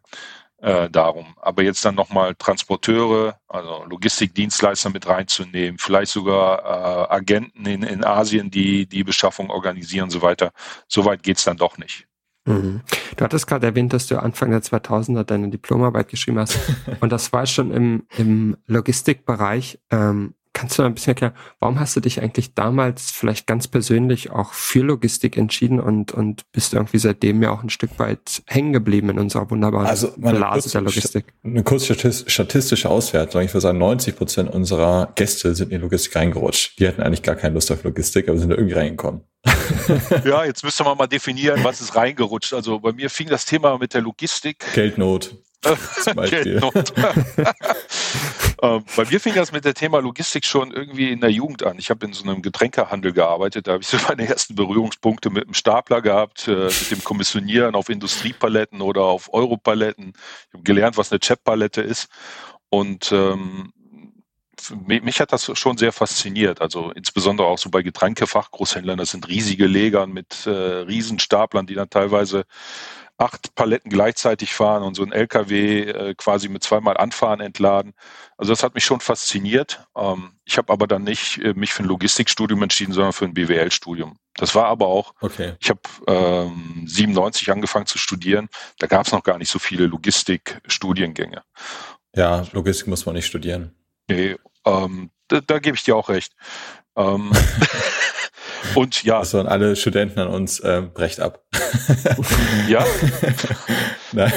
äh, 0.63 0.89
darum. 0.89 1.35
Aber 1.41 1.61
jetzt 1.61 1.83
dann 1.83 1.95
nochmal 1.95 2.35
Transporteure, 2.35 3.37
also 3.49 3.83
Logistikdienstleister 3.83 4.89
mit 4.89 5.05
reinzunehmen, 5.07 5.77
vielleicht 5.77 6.11
sogar 6.11 6.59
äh, 6.63 7.13
Agenten 7.13 7.65
in, 7.65 7.83
in 7.83 8.03
Asien, 8.05 8.49
die 8.49 8.85
die 8.85 9.03
Beschaffung 9.03 9.49
organisieren 9.49 10.05
und 10.05 10.11
so 10.11 10.21
weiter. 10.21 10.51
So 10.87 11.03
weit 11.03 11.21
geht's 11.21 11.43
dann 11.43 11.57
doch 11.57 11.77
nicht. 11.77 12.07
Mhm. 12.45 12.81
Du 13.17 13.25
hattest 13.25 13.45
gerade 13.45 13.67
erwähnt, 13.67 13.91
dass 13.91 14.07
du 14.07 14.17
Anfang 14.17 14.51
der 14.51 14.61
2000er 14.61 15.23
deine 15.23 15.49
Diplomarbeit 15.49 16.07
geschrieben 16.07 16.39
hast. 16.39 16.57
und 17.01 17.11
das 17.11 17.33
war 17.33 17.45
schon 17.45 17.71
im, 17.71 18.07
im 18.17 18.55
Logistikbereich. 18.65 19.79
Ähm, 19.91 20.33
Kannst 20.53 20.77
du 20.77 20.83
ein 20.83 20.93
bisschen 20.93 21.11
erklären, 21.11 21.33
warum 21.59 21.79
hast 21.79 21.95
du 21.95 21.99
dich 21.99 22.21
eigentlich 22.21 22.53
damals 22.53 23.09
vielleicht 23.09 23.47
ganz 23.47 23.67
persönlich 23.67 24.29
auch 24.29 24.53
für 24.53 24.81
Logistik 24.81 25.35
entschieden 25.35 25.79
und, 25.79 26.11
und 26.11 26.43
bist 26.51 26.73
irgendwie 26.73 26.99
seitdem 26.99 27.41
ja 27.41 27.51
auch 27.51 27.63
ein 27.63 27.71
Stück 27.71 27.97
weit 27.97 28.43
hängen 28.45 28.71
geblieben 28.71 29.09
in 29.09 29.17
unserer 29.17 29.49
wunderbaren 29.49 29.87
also 29.87 30.13
Blase 30.15 30.69
der 30.69 30.81
Logistik? 30.81 31.33
Eine 31.43 31.63
kurze 31.63 31.95
statistische 31.95 32.89
Auswertung. 32.89 33.41
Ich 33.41 33.49
würde 33.49 33.61
sagen, 33.61 33.79
90 33.79 34.15
Prozent 34.15 34.53
unserer 34.53 35.11
Gäste 35.15 35.55
sind 35.55 35.71
in 35.71 35.79
die 35.79 35.81
Logistik 35.81 36.15
reingerutscht. 36.15 36.79
Die 36.79 36.87
hatten 36.87 37.01
eigentlich 37.01 37.23
gar 37.23 37.35
keine 37.35 37.55
Lust 37.55 37.71
auf 37.71 37.83
Logistik, 37.83 38.29
aber 38.29 38.37
sind 38.37 38.49
da 38.49 38.55
irgendwie 38.55 38.75
reingekommen. 38.75 39.21
ja, 40.23 40.45
jetzt 40.45 40.63
müsste 40.63 40.83
man 40.83 40.97
mal 40.97 41.07
definieren, 41.07 41.63
was 41.63 41.81
ist 41.81 41.95
reingerutscht. 41.95 42.53
Also 42.53 42.79
bei 42.79 42.93
mir 42.93 43.09
fing 43.09 43.27
das 43.27 43.45
Thema 43.45 43.77
mit 43.77 43.93
der 43.93 44.01
Logistik. 44.01 44.63
Geldnot. 44.73 45.35
Zum 46.03 46.15
Beispiel. 46.15 46.61
ähm, 48.61 48.83
bei 48.95 49.05
mir 49.05 49.19
fing 49.19 49.33
das 49.33 49.51
mit 49.51 49.65
dem 49.65 49.73
Thema 49.73 49.99
Logistik 49.99 50.45
schon 50.45 50.71
irgendwie 50.71 51.09
in 51.09 51.21
der 51.21 51.31
Jugend 51.31 51.63
an. 51.63 51.77
Ich 51.79 51.89
habe 51.89 52.05
in 52.05 52.13
so 52.13 52.23
einem 52.23 52.41
Getränkehandel 52.41 53.13
gearbeitet, 53.13 53.67
da 53.67 53.73
habe 53.73 53.81
ich 53.83 53.87
so 53.87 53.97
meine 54.07 54.27
ersten 54.27 54.55
Berührungspunkte 54.55 55.29
mit 55.29 55.45
dem 55.45 55.53
Stapler 55.53 56.01
gehabt, 56.01 56.47
äh, 56.47 56.65
mit 56.65 56.91
dem 56.91 57.03
Kommissionieren 57.03 57.75
auf 57.75 57.89
Industriepaletten 57.89 58.81
oder 58.81 59.03
auf 59.03 59.33
Europaletten. 59.33 60.13
Ich 60.47 60.53
habe 60.53 60.63
gelernt, 60.63 60.97
was 60.97 61.11
eine 61.11 61.19
Chap-Palette 61.19 61.81
ist. 61.81 62.07
Und 62.69 63.11
ähm, 63.11 63.71
mich 64.79 65.19
hat 65.19 65.33
das 65.33 65.51
schon 65.57 65.77
sehr 65.77 65.91
fasziniert. 65.91 66.61
Also 66.61 66.91
insbesondere 66.91 67.47
auch 67.47 67.57
so 67.57 67.69
bei 67.69 67.81
Getränkefachgroßhändlern. 67.81 68.97
Das 68.97 69.11
sind 69.11 69.27
riesige 69.27 69.67
Legern 69.67 70.11
mit 70.11 70.45
äh, 70.45 70.49
Riesenstaplern, 70.49 71.67
die 71.67 71.75
dann 71.75 71.89
teilweise 71.89 72.45
acht 73.17 73.55
Paletten 73.55 73.89
gleichzeitig 73.89 74.53
fahren 74.53 74.83
und 74.83 74.95
so 74.95 75.03
ein 75.03 75.11
LKW 75.11 75.81
äh, 75.81 76.15
quasi 76.15 76.49
mit 76.49 76.63
zweimal 76.63 76.97
Anfahren 76.97 77.39
entladen. 77.41 77.93
Also 78.37 78.51
das 78.51 78.63
hat 78.63 78.75
mich 78.75 78.83
schon 78.83 78.99
fasziniert. 78.99 79.85
Ähm, 79.95 80.33
ich 80.45 80.57
habe 80.57 80.73
aber 80.73 80.87
dann 80.87 81.03
nicht 81.03 81.37
äh, 81.39 81.53
mich 81.53 81.73
für 81.73 81.83
ein 81.83 81.87
Logistikstudium 81.87 82.61
entschieden, 82.63 82.93
sondern 82.93 83.13
für 83.13 83.25
ein 83.25 83.33
BWL-Studium. 83.33 84.17
Das 84.35 84.55
war 84.55 84.65
aber 84.65 84.87
auch, 84.87 85.13
okay. 85.21 85.53
ich 85.59 85.69
habe 85.69 85.81
ähm, 86.07 86.83
97 86.85 87.51
angefangen 87.51 87.85
zu 87.85 87.97
studieren. 87.97 88.49
Da 88.79 88.87
gab 88.87 89.05
es 89.05 89.11
noch 89.11 89.23
gar 89.23 89.37
nicht 89.37 89.49
so 89.49 89.59
viele 89.59 89.85
Logistikstudiengänge. 89.85 91.43
Ja, 92.15 92.45
Logistik 92.51 92.87
muss 92.87 93.05
man 93.05 93.15
nicht 93.15 93.27
studieren. 93.27 93.75
Nee, 94.07 94.35
ähm, 94.65 95.11
da, 95.27 95.39
da 95.39 95.59
gebe 95.59 95.77
ich 95.77 95.83
dir 95.83 95.95
auch 95.95 96.09
recht. 96.09 96.33
Ähm, 96.95 97.31
Und 98.75 99.03
ja. 99.03 99.19
Das 99.19 99.31
sollen 99.31 99.47
alle 99.47 99.75
Studenten 99.75 100.19
an 100.19 100.27
uns 100.27 100.59
äh, 100.59 100.81
brecht 100.81 101.19
ab. 101.19 101.41
ja. 102.67 102.85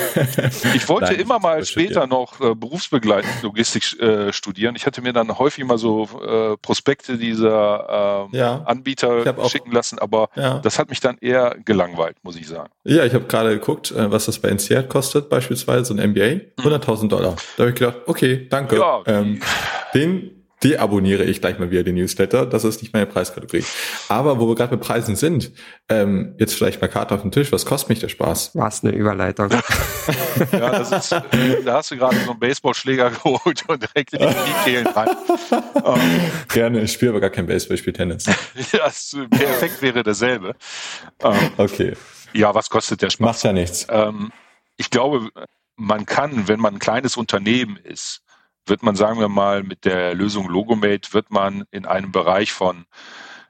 ich 0.75 0.89
wollte 0.89 1.13
Nein, 1.13 1.21
immer 1.21 1.39
mal 1.39 1.65
später 1.65 2.07
noch 2.07 2.41
äh, 2.41 2.55
berufsbegleitend 2.55 3.43
Logistik 3.43 3.99
äh, 4.01 4.33
studieren. 4.33 4.75
Ich 4.77 4.87
hatte 4.87 5.03
mir 5.03 5.13
dann 5.13 5.39
häufig 5.39 5.65
mal 5.65 5.79
so 5.79 6.09
äh, 6.27 6.57
Prospekte 6.59 7.19
dieser 7.19 8.29
äh, 8.33 8.37
ja, 8.37 8.63
Anbieter 8.65 9.35
schicken 9.49 9.73
lassen, 9.73 9.99
aber 9.99 10.29
ja. 10.35 10.59
das 10.59 10.79
hat 10.79 10.91
mich 10.91 11.01
dann 11.01 11.19
eher 11.19 11.57
gelangweilt, 11.65 12.17
muss 12.23 12.37
ich 12.37 12.49
sagen. 12.49 12.71
Ja, 12.85 13.05
ich 13.05 13.15
habe 13.15 13.25
gerade 13.25 13.51
geguckt, 13.51 13.91
äh, 13.91 14.11
was 14.11 14.27
das 14.27 14.39
bei 14.39 14.49
NCR 14.49 14.83
kostet, 14.83 15.29
beispielsweise 15.29 15.87
so 15.87 15.95
ein 15.95 16.11
MBA, 16.11 16.63
100.000 16.63 17.09
Dollar. 17.09 17.37
Da 17.57 17.63
habe 17.63 17.71
ich 17.71 17.77
gedacht, 17.77 17.99
okay, 18.07 18.47
danke. 18.49 18.77
Ja, 18.77 19.03
ähm, 19.07 19.41
den 19.95 20.36
deabonniere 20.65 21.25
ich 21.25 21.41
gleich 21.41 21.59
mal 21.59 21.71
wieder 21.71 21.83
den 21.83 21.97
Newsletter. 21.97 22.47
Das 22.47 22.65
ist 22.65 22.83
nicht 22.83 22.93
meine 22.93 23.07
Preiskategorie. 23.07 23.65
Aber 24.09 24.41
wo 24.41 24.49
wir 24.49 24.55
gerade 24.55 24.77
bei 24.77 24.83
Preisen 24.83 25.17
sind, 25.17 25.53
ähm, 25.89 26.35
jetzt 26.39 26.55
vielleicht 26.55 26.81
mal 26.81 26.89
Karte 26.89 27.15
auf 27.15 27.23
den 27.23 27.31
Tisch. 27.31 27.53
Was 27.53 27.67
kostet 27.67 27.91
mich 27.91 28.01
der 28.01 28.09
Spaß? 28.09 28.53
Was 28.55 28.83
eine 28.83 28.93
Überleitung. 28.93 29.51
ja, 30.53 30.71
das 30.71 30.93
ist, 30.93 31.13
da 31.13 31.75
hast 31.75 31.91
du 31.91 31.97
gerade 31.97 32.17
so 32.17 32.31
einen 32.31 32.41
Baseballschläger 32.41 33.11
geholt 33.23 33.65
und 33.69 33.83
direkt 33.83 34.15
in 34.15 34.21
die 34.21 34.35
Kniekehlen 34.35 34.87
rein. 34.87 35.09
Um, 35.85 36.01
Gerne, 36.49 36.81
ich 36.83 36.93
spiele 36.93 37.13
aber 37.13 37.21
gar 37.21 37.31
kein 37.31 37.47
Baseball, 37.47 37.75
ich 37.75 37.81
spiele 37.81 37.97
Tennis. 37.97 38.25
ja, 38.73 38.91
der 39.39 39.51
Effekt 39.51 39.83
wäre 39.83 40.03
derselbe. 40.03 40.55
Um, 41.23 41.37
okay. 41.59 41.95
Ja, 42.33 42.55
was 42.55 42.71
kostet 42.71 43.03
der 43.03 43.11
Spaß? 43.11 43.21
Macht 43.21 43.43
ja 43.45 43.53
nichts. 43.53 43.87
Ähm, 43.91 44.33
ich 44.77 44.91
glaube, 44.91 45.29
man 45.77 46.07
kann, 46.07 46.49
wenn 46.49 46.61
man 46.61 46.75
ein 46.75 46.79
kleines 46.79 47.17
Unternehmen 47.17 47.77
ist, 47.77 48.23
wird 48.67 48.83
man, 48.83 48.97
sagen 48.97 49.21
wir 49.21 49.29
mal, 49.29 49.63
mit 49.63 49.85
der 49.85 50.15
Lösung 50.15 50.49
Logomate 50.49 51.13
wird 51.13 51.31
man 51.31 51.65
in 51.71 51.87
einem 51.87 52.13
Bereich 52.13 52.53
von, 52.53 52.87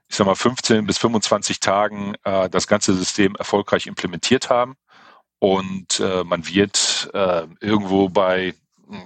ich 0.09 0.17
sag 0.17 0.27
mal, 0.27 0.35
15 0.35 0.87
bis 0.87 0.99
25 0.99 1.61
Tagen 1.61 2.14
äh, 2.25 2.49
das 2.49 2.67
ganze 2.67 2.95
System 2.95 3.35
erfolgreich 3.37 3.87
implementiert 3.87 4.51
haben. 4.51 4.77
Und 5.39 6.01
äh, 6.01 6.25
man 6.25 6.47
wird 6.47 7.11
äh, 7.12 7.47
irgendwo 7.61 8.09
bei, 8.09 8.55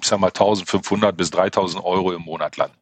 ich 0.01 0.07
sag 0.07 0.21
mal, 0.21 0.29
1500 0.29 1.17
bis 1.17 1.31
3000 1.31 1.83
Euro 1.85 2.13
im 2.13 2.23
Monat 2.23 2.57
landen. 2.57 2.77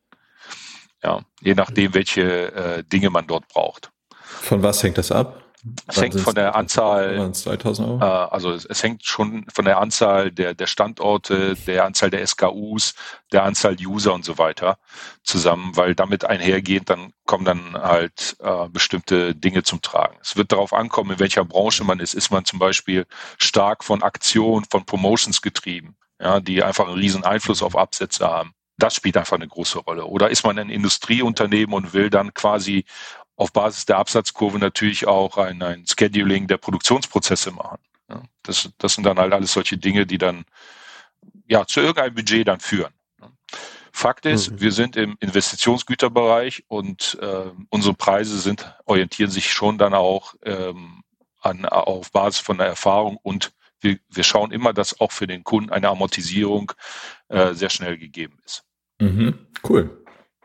Ja, 1.03 1.21
je 1.41 1.55
nachdem, 1.55 1.95
welche 1.95 2.53
äh, 2.53 2.85
Dinge 2.85 3.11
man 3.11 3.27
dort 3.27 3.47
braucht. 3.49 3.91
Von 4.21 4.63
was 4.63 4.83
hängt 4.83 4.99
das 4.99 5.13
ab? 5.13 5.48
Es 5.87 6.01
hängt 6.01 6.21
von 6.21 6.35
der 6.35 6.55
Anzahl, 6.55 7.33
2000 7.33 7.89
Euro? 7.89 8.01
Äh, 8.01 8.05
also 8.05 8.53
es, 8.53 8.65
es, 8.65 8.83
hängt 8.83 9.05
schon 9.05 9.45
von 9.53 9.65
der 9.65 9.79
Anzahl 9.79 10.31
der, 10.31 10.55
der 10.55 10.67
Standorte, 10.67 11.57
der 11.67 11.85
Anzahl 11.85 12.11
der 12.11 12.25
SKUs, 12.25 12.95
der 13.33 13.43
Anzahl 13.43 13.77
User 13.81 14.15
und 14.15 14.25
so 14.25 14.39
weiter 14.39 14.79
zusammen, 15.25 15.77
weil 15.77 15.95
damit 15.95 16.25
einhergehend 16.25 16.91
dann 16.91 17.13
kommen 17.27 17.45
dann 17.45 17.75
halt 17.75 18.37
äh, 18.41 18.69
bestimmte 18.69 19.35
Dinge 19.35 19.65
zum 19.65 19.83
Tragen. 19.83 20.17
Es 20.23 20.37
wird 20.37 20.53
darauf 20.53 20.73
ankommen, 20.73 21.13
in 21.13 21.19
welcher 21.19 21.45
Branche 21.45 21.83
man 21.85 21.99
ist. 21.99 22.15
Ist 22.15 22.31
man 22.31 22.45
zum 22.45 22.59
Beispiel 22.59 23.07
stark 23.39 23.83
von 23.83 24.03
Aktionen, 24.03 24.65
von 24.71 24.87
Promotions 24.87 25.43
getrieben, 25.43 25.97
ja, 26.21 26.41
die 26.41 26.63
einfach 26.63 26.87
einen 26.87 26.99
riesen 26.99 27.25
Einfluss 27.25 27.63
auf 27.63 27.77
Absätze 27.77 28.29
haben. 28.29 28.53
Das 28.77 28.95
spielt 28.95 29.17
einfach 29.17 29.37
eine 29.37 29.49
große 29.49 29.81
Rolle. 29.81 30.05
Oder 30.05 30.31
ist 30.31 30.45
man 30.45 30.57
ein 30.57 30.71
Industrieunternehmen 30.71 31.75
und 31.75 31.95
will 31.95 32.11
dann 32.11 32.33
quasi 32.33 32.85
auf 33.39 33.53
Basis 33.53 33.87
der 33.87 33.99
Absatzkurve 33.99 34.59
natürlich 34.59 35.07
auch 35.07 35.39
ein, 35.39 35.63
ein 35.63 35.87
Scheduling 35.87 36.49
der 36.49 36.59
Produktionsprozesse 36.59 37.53
machen. 37.53 37.79
Ja, 38.11 38.23
das, 38.43 38.69
das 38.79 38.95
sind 38.95 39.05
dann 39.05 39.19
halt 39.19 39.33
alles 39.33 39.53
solche 39.53 39.79
Dinge, 39.79 40.07
die 40.07 40.19
dann 40.19 40.45
ja 41.47 41.65
zu 41.65 41.81
irgendeinem 41.81 42.15
Budget 42.15 42.49
dann 42.49 42.61
führen. 42.61 42.93
Fakt 43.93 44.27
ist, 44.27 44.51
mhm. 44.51 44.61
wir 44.61 44.73
sind 44.73 44.97
im 44.97 45.17
Investitionsgüterbereich 45.21 46.65
und 46.67 47.17
äh, 47.21 47.51
unsere 47.71 47.95
Preise 47.95 48.39
sind 48.39 48.75
orientieren 48.85 49.31
sich 49.31 49.53
schon 49.53 49.79
dann 49.79 49.95
auch 49.95 50.35
ähm, 50.43 51.03
an 51.41 51.65
auf 51.65 52.11
Basis 52.11 52.41
von 52.41 52.59
der 52.59 52.67
Erfahrung 52.67 53.19
und 53.23 53.53
wir, 53.81 53.99
wir 54.11 54.25
schauen 54.25 54.51
immer, 54.51 54.73
dass 54.73 55.01
auch 55.01 55.13
für 55.13 55.29
den 55.29 55.45
Kunden 55.45 55.71
eine 55.71 55.89
Amortisierung 55.89 56.73
äh, 57.29 57.55
sehr 57.55 57.71
schnell 57.71 57.99
gegeben 57.99 58.39
ist. 58.45 58.65
Mhm. 59.01 59.47
Cool. 59.69 59.98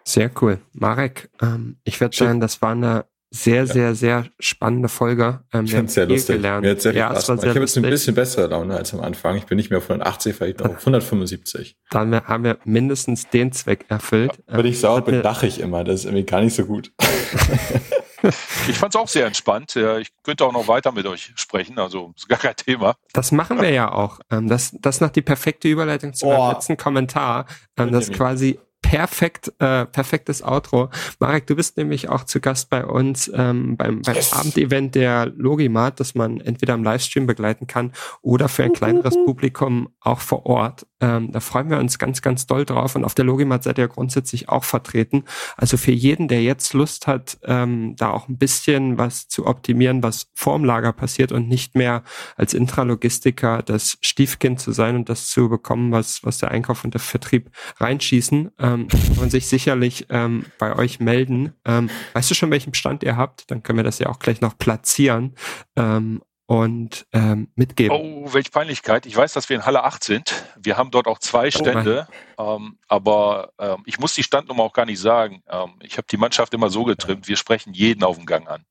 Sehr 0.06 0.32
cool. 0.42 0.60
Marek, 0.74 1.30
ähm, 1.42 1.78
ich 1.84 2.00
würde 2.02 2.16
sagen, 2.16 2.40
das 2.40 2.62
war 2.62 2.72
eine 2.72 3.06
sehr, 3.34 3.66
sehr, 3.66 3.96
sehr 3.96 4.28
spannende 4.40 4.90
Folge. 4.90 5.44
Ähm, 5.52 5.66
ich 5.66 5.72
finde 5.72 5.88
es 5.88 5.94
sehr 5.96 6.06
lustig. 6.06 6.36
Gelernt. 6.36 6.64
Mir 6.64 6.72
hat 6.72 6.82
sehr 6.82 6.92
viel 6.92 7.00
ja, 7.00 7.10
Spaß 7.10 7.26
gemacht. 7.26 7.44
Ich 7.44 7.50
habe 7.50 7.60
jetzt 7.62 7.78
ein 7.78 7.82
bisschen 7.82 8.16
bessere 8.16 8.48
Laune 8.48 8.76
als 8.76 8.94
am 8.94 9.02
Anfang. 9.02 9.38
Ich 9.38 9.46
bin 9.46 9.58
nicht 9.58 9.72
mehr 9.72 9.80
auf 9.80 9.90
180, 9.90 10.36
vielleicht 10.36 10.62
auf 10.62 10.78
175. 10.80 11.76
Dann 11.90 12.14
haben 12.26 12.44
wir 12.44 12.60
mindestens 12.64 13.28
den 13.30 13.52
Zweck 13.52 13.86
erfüllt. 13.90 14.34
Ja, 14.48 14.58
wenn 14.58 14.66
ich 14.68 14.80
sauer 14.80 15.02
bin, 15.02 15.22
lache 15.22 15.48
ich 15.48 15.60
immer. 15.60 15.84
Das 15.84 16.02
ist 16.02 16.06
irgendwie 16.06 16.26
gar 16.26 16.42
nicht 16.42 16.56
so 16.56 16.66
gut. 16.66 16.92
ich 18.68 18.78
fand 18.78 18.94
es 18.94 19.02
auch 19.02 19.08
sehr 19.08 19.26
entspannt. 19.26 19.76
Ich 19.76 20.10
könnte 20.22 20.46
auch 20.46 20.54
noch 20.54 20.68
weiter 20.68 20.92
mit 20.92 21.08
euch 21.08 21.32
sprechen, 21.36 21.80
also 21.80 22.14
ist 22.16 22.30
gar 22.30 22.38
kein 22.38 22.56
Thema. 22.56 22.96
Das 23.14 23.32
machen 23.32 23.60
wir 23.60 23.72
ja 23.72 23.92
auch. 23.92 24.20
Ähm, 24.30 24.48
das, 24.48 24.76
das 24.80 24.98
ist 24.98 25.02
noch 25.02 25.10
die 25.10 25.24
perfekte 25.24 25.68
Überleitung 25.68 26.14
zu 26.14 26.28
meinem 26.28 26.54
letzten 26.54 26.78
Kommentar. 26.78 27.48
Ähm, 27.78 27.92
das 27.92 28.12
quasi 28.12 28.60
perfekt, 28.94 29.52
äh, 29.58 29.88
perfektes 29.88 30.44
Outro. 30.44 30.90
Marek, 31.18 31.48
du 31.48 31.56
bist 31.56 31.78
nämlich 31.78 32.10
auch 32.10 32.26
zu 32.26 32.40
Gast 32.40 32.70
bei 32.70 32.86
uns 32.86 33.28
ähm, 33.34 33.76
beim, 33.76 34.04
beim 34.04 34.16
yes. 34.16 34.34
Abendevent 34.34 34.94
der 34.94 35.32
Logimat, 35.36 36.00
das 36.00 36.14
man 36.14 36.40
entweder 36.40 36.76
im 36.76 36.84
Livestream 36.84 37.26
begleiten 37.26 37.66
kann 37.66 37.92
oder 38.22 38.48
für 38.50 38.64
ein 38.64 38.72
kleineres 38.74 39.16
Publikum 39.26 39.90
auch 40.00 40.20
vor 40.20 40.46
Ort. 40.46 40.86
Ähm, 41.02 41.32
da 41.32 41.40
freuen 41.40 41.72
wir 41.72 41.80
uns 41.80 41.98
ganz, 41.98 42.22
ganz 42.22 42.46
doll 42.46 42.66
drauf. 42.66 42.96
Und 42.96 43.04
auf 43.04 43.16
der 43.16 43.26
Logimat 43.26 43.64
seid 43.64 43.80
ihr 43.80 43.88
grundsätzlich 43.88 44.48
auch 44.48 44.64
vertreten. 44.64 45.24
Also 45.58 45.76
für 45.76 45.92
jeden, 45.92 46.28
der 46.28 46.44
jetzt 46.44 46.74
Lust 46.74 47.08
hat, 47.08 47.40
ähm, 47.44 47.96
da 47.98 48.12
auch 48.12 48.30
ein 48.30 48.38
bisschen 48.38 49.00
was 49.00 49.28
zu 49.28 49.48
optimieren, 49.48 50.04
was 50.04 50.28
vorm 50.36 50.64
Lager 50.64 50.94
passiert 50.94 51.32
und 51.32 51.50
nicht 51.50 51.76
mehr 51.76 52.04
als 52.38 52.54
Intralogistiker 52.54 53.64
das 53.64 53.98
Stiefkind 54.02 54.60
zu 54.60 54.72
sein 54.72 54.96
und 54.96 55.10
das 55.10 55.30
zu 55.30 55.50
bekommen, 55.50 55.92
was, 55.92 56.24
was 56.24 56.38
der 56.38 56.52
Einkauf 56.52 56.84
und 56.84 56.94
der 56.94 57.02
Vertrieb 57.02 57.50
reinschießen. 57.80 58.52
Ähm, 58.60 58.83
ähm, 58.92 59.18
und 59.20 59.32
sich 59.32 59.48
sicherlich 59.48 60.08
ähm, 60.10 60.46
bei 60.58 60.76
euch 60.76 61.00
melden. 61.00 61.54
Ähm, 61.66 61.90
weißt 62.14 62.30
du 62.32 62.36
schon, 62.36 62.52
welchen 62.52 62.74
Stand 62.74 63.04
ihr 63.04 63.18
habt? 63.18 63.50
Dann 63.52 63.64
können 63.64 63.78
wir 63.78 63.84
das 63.84 64.00
ja 64.00 64.08
auch 64.08 64.20
gleich 64.20 64.42
noch 64.42 64.58
platzieren 64.58 65.36
ähm, 65.76 66.22
und 66.46 67.06
ähm, 67.14 67.50
mitgeben. 67.56 67.98
Oh, 67.98 68.34
welche 68.34 68.52
Peinlichkeit. 68.52 69.06
Ich 69.06 69.16
weiß, 69.16 69.34
dass 69.34 69.50
wir 69.50 69.56
in 69.56 69.66
Halle 69.66 69.84
8 69.84 70.04
sind. 70.04 70.46
Wir 70.60 70.78
haben 70.78 70.92
dort 70.92 71.08
auch 71.08 71.20
zwei 71.20 71.48
oh 71.48 71.52
Stände, 71.52 72.08
oh 72.38 72.60
aber 72.88 73.50
ich 73.86 74.00
muss 74.00 74.14
die 74.14 74.24
Standnummer 74.24 74.64
auch 74.64 74.74
gar 74.74 74.86
nicht 74.86 75.00
sagen. 75.00 75.42
Ich 75.82 75.98
habe 75.98 76.08
die 76.12 76.18
Mannschaft 76.18 76.54
immer 76.54 76.70
so 76.70 76.84
getrimmt, 76.84 77.28
wir 77.28 77.38
sprechen 77.38 77.74
jeden 77.74 78.04
auf 78.04 78.18
dem 78.18 78.26
Gang 78.26 78.48
an. 78.50 78.66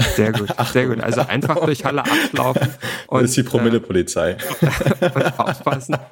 Sehr 0.00 0.32
gut, 0.32 0.48
sehr 0.72 0.86
gut. 0.86 1.00
Also 1.00 1.22
einfach 1.22 1.64
durch 1.64 1.84
Halle 1.84 2.02
8 2.02 2.32
laufen. 2.32 2.68
Und, 3.06 3.22
das 3.22 3.30
ist 3.30 3.36
die 3.36 3.42
Promille-Polizei. 3.42 4.32
Äh, 4.32 5.10
und 5.14 5.38
aufpassen. 5.38 5.96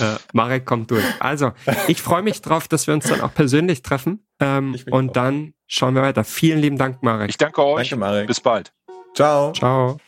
Äh, 0.00 0.16
Marek 0.32 0.64
kommt 0.64 0.92
durch. 0.92 1.02
Also, 1.18 1.50
ich 1.88 2.00
freue 2.00 2.22
mich 2.22 2.40
drauf, 2.40 2.68
dass 2.68 2.86
wir 2.86 2.94
uns 2.94 3.08
dann 3.08 3.20
auch 3.20 3.34
persönlich 3.34 3.82
treffen. 3.82 4.24
Ähm, 4.38 4.76
und 4.90 5.10
auch. 5.10 5.12
dann 5.14 5.54
schauen 5.66 5.96
wir 5.96 6.02
weiter. 6.02 6.22
Vielen 6.22 6.60
lieben 6.60 6.78
Dank, 6.78 7.02
Marek. 7.02 7.30
Ich 7.30 7.36
danke 7.36 7.64
euch. 7.64 7.88
Danke, 7.88 7.96
Marek. 7.96 8.28
Bis 8.28 8.40
bald. 8.40 8.72
Ciao. 9.14 9.52
Ciao. 9.52 9.98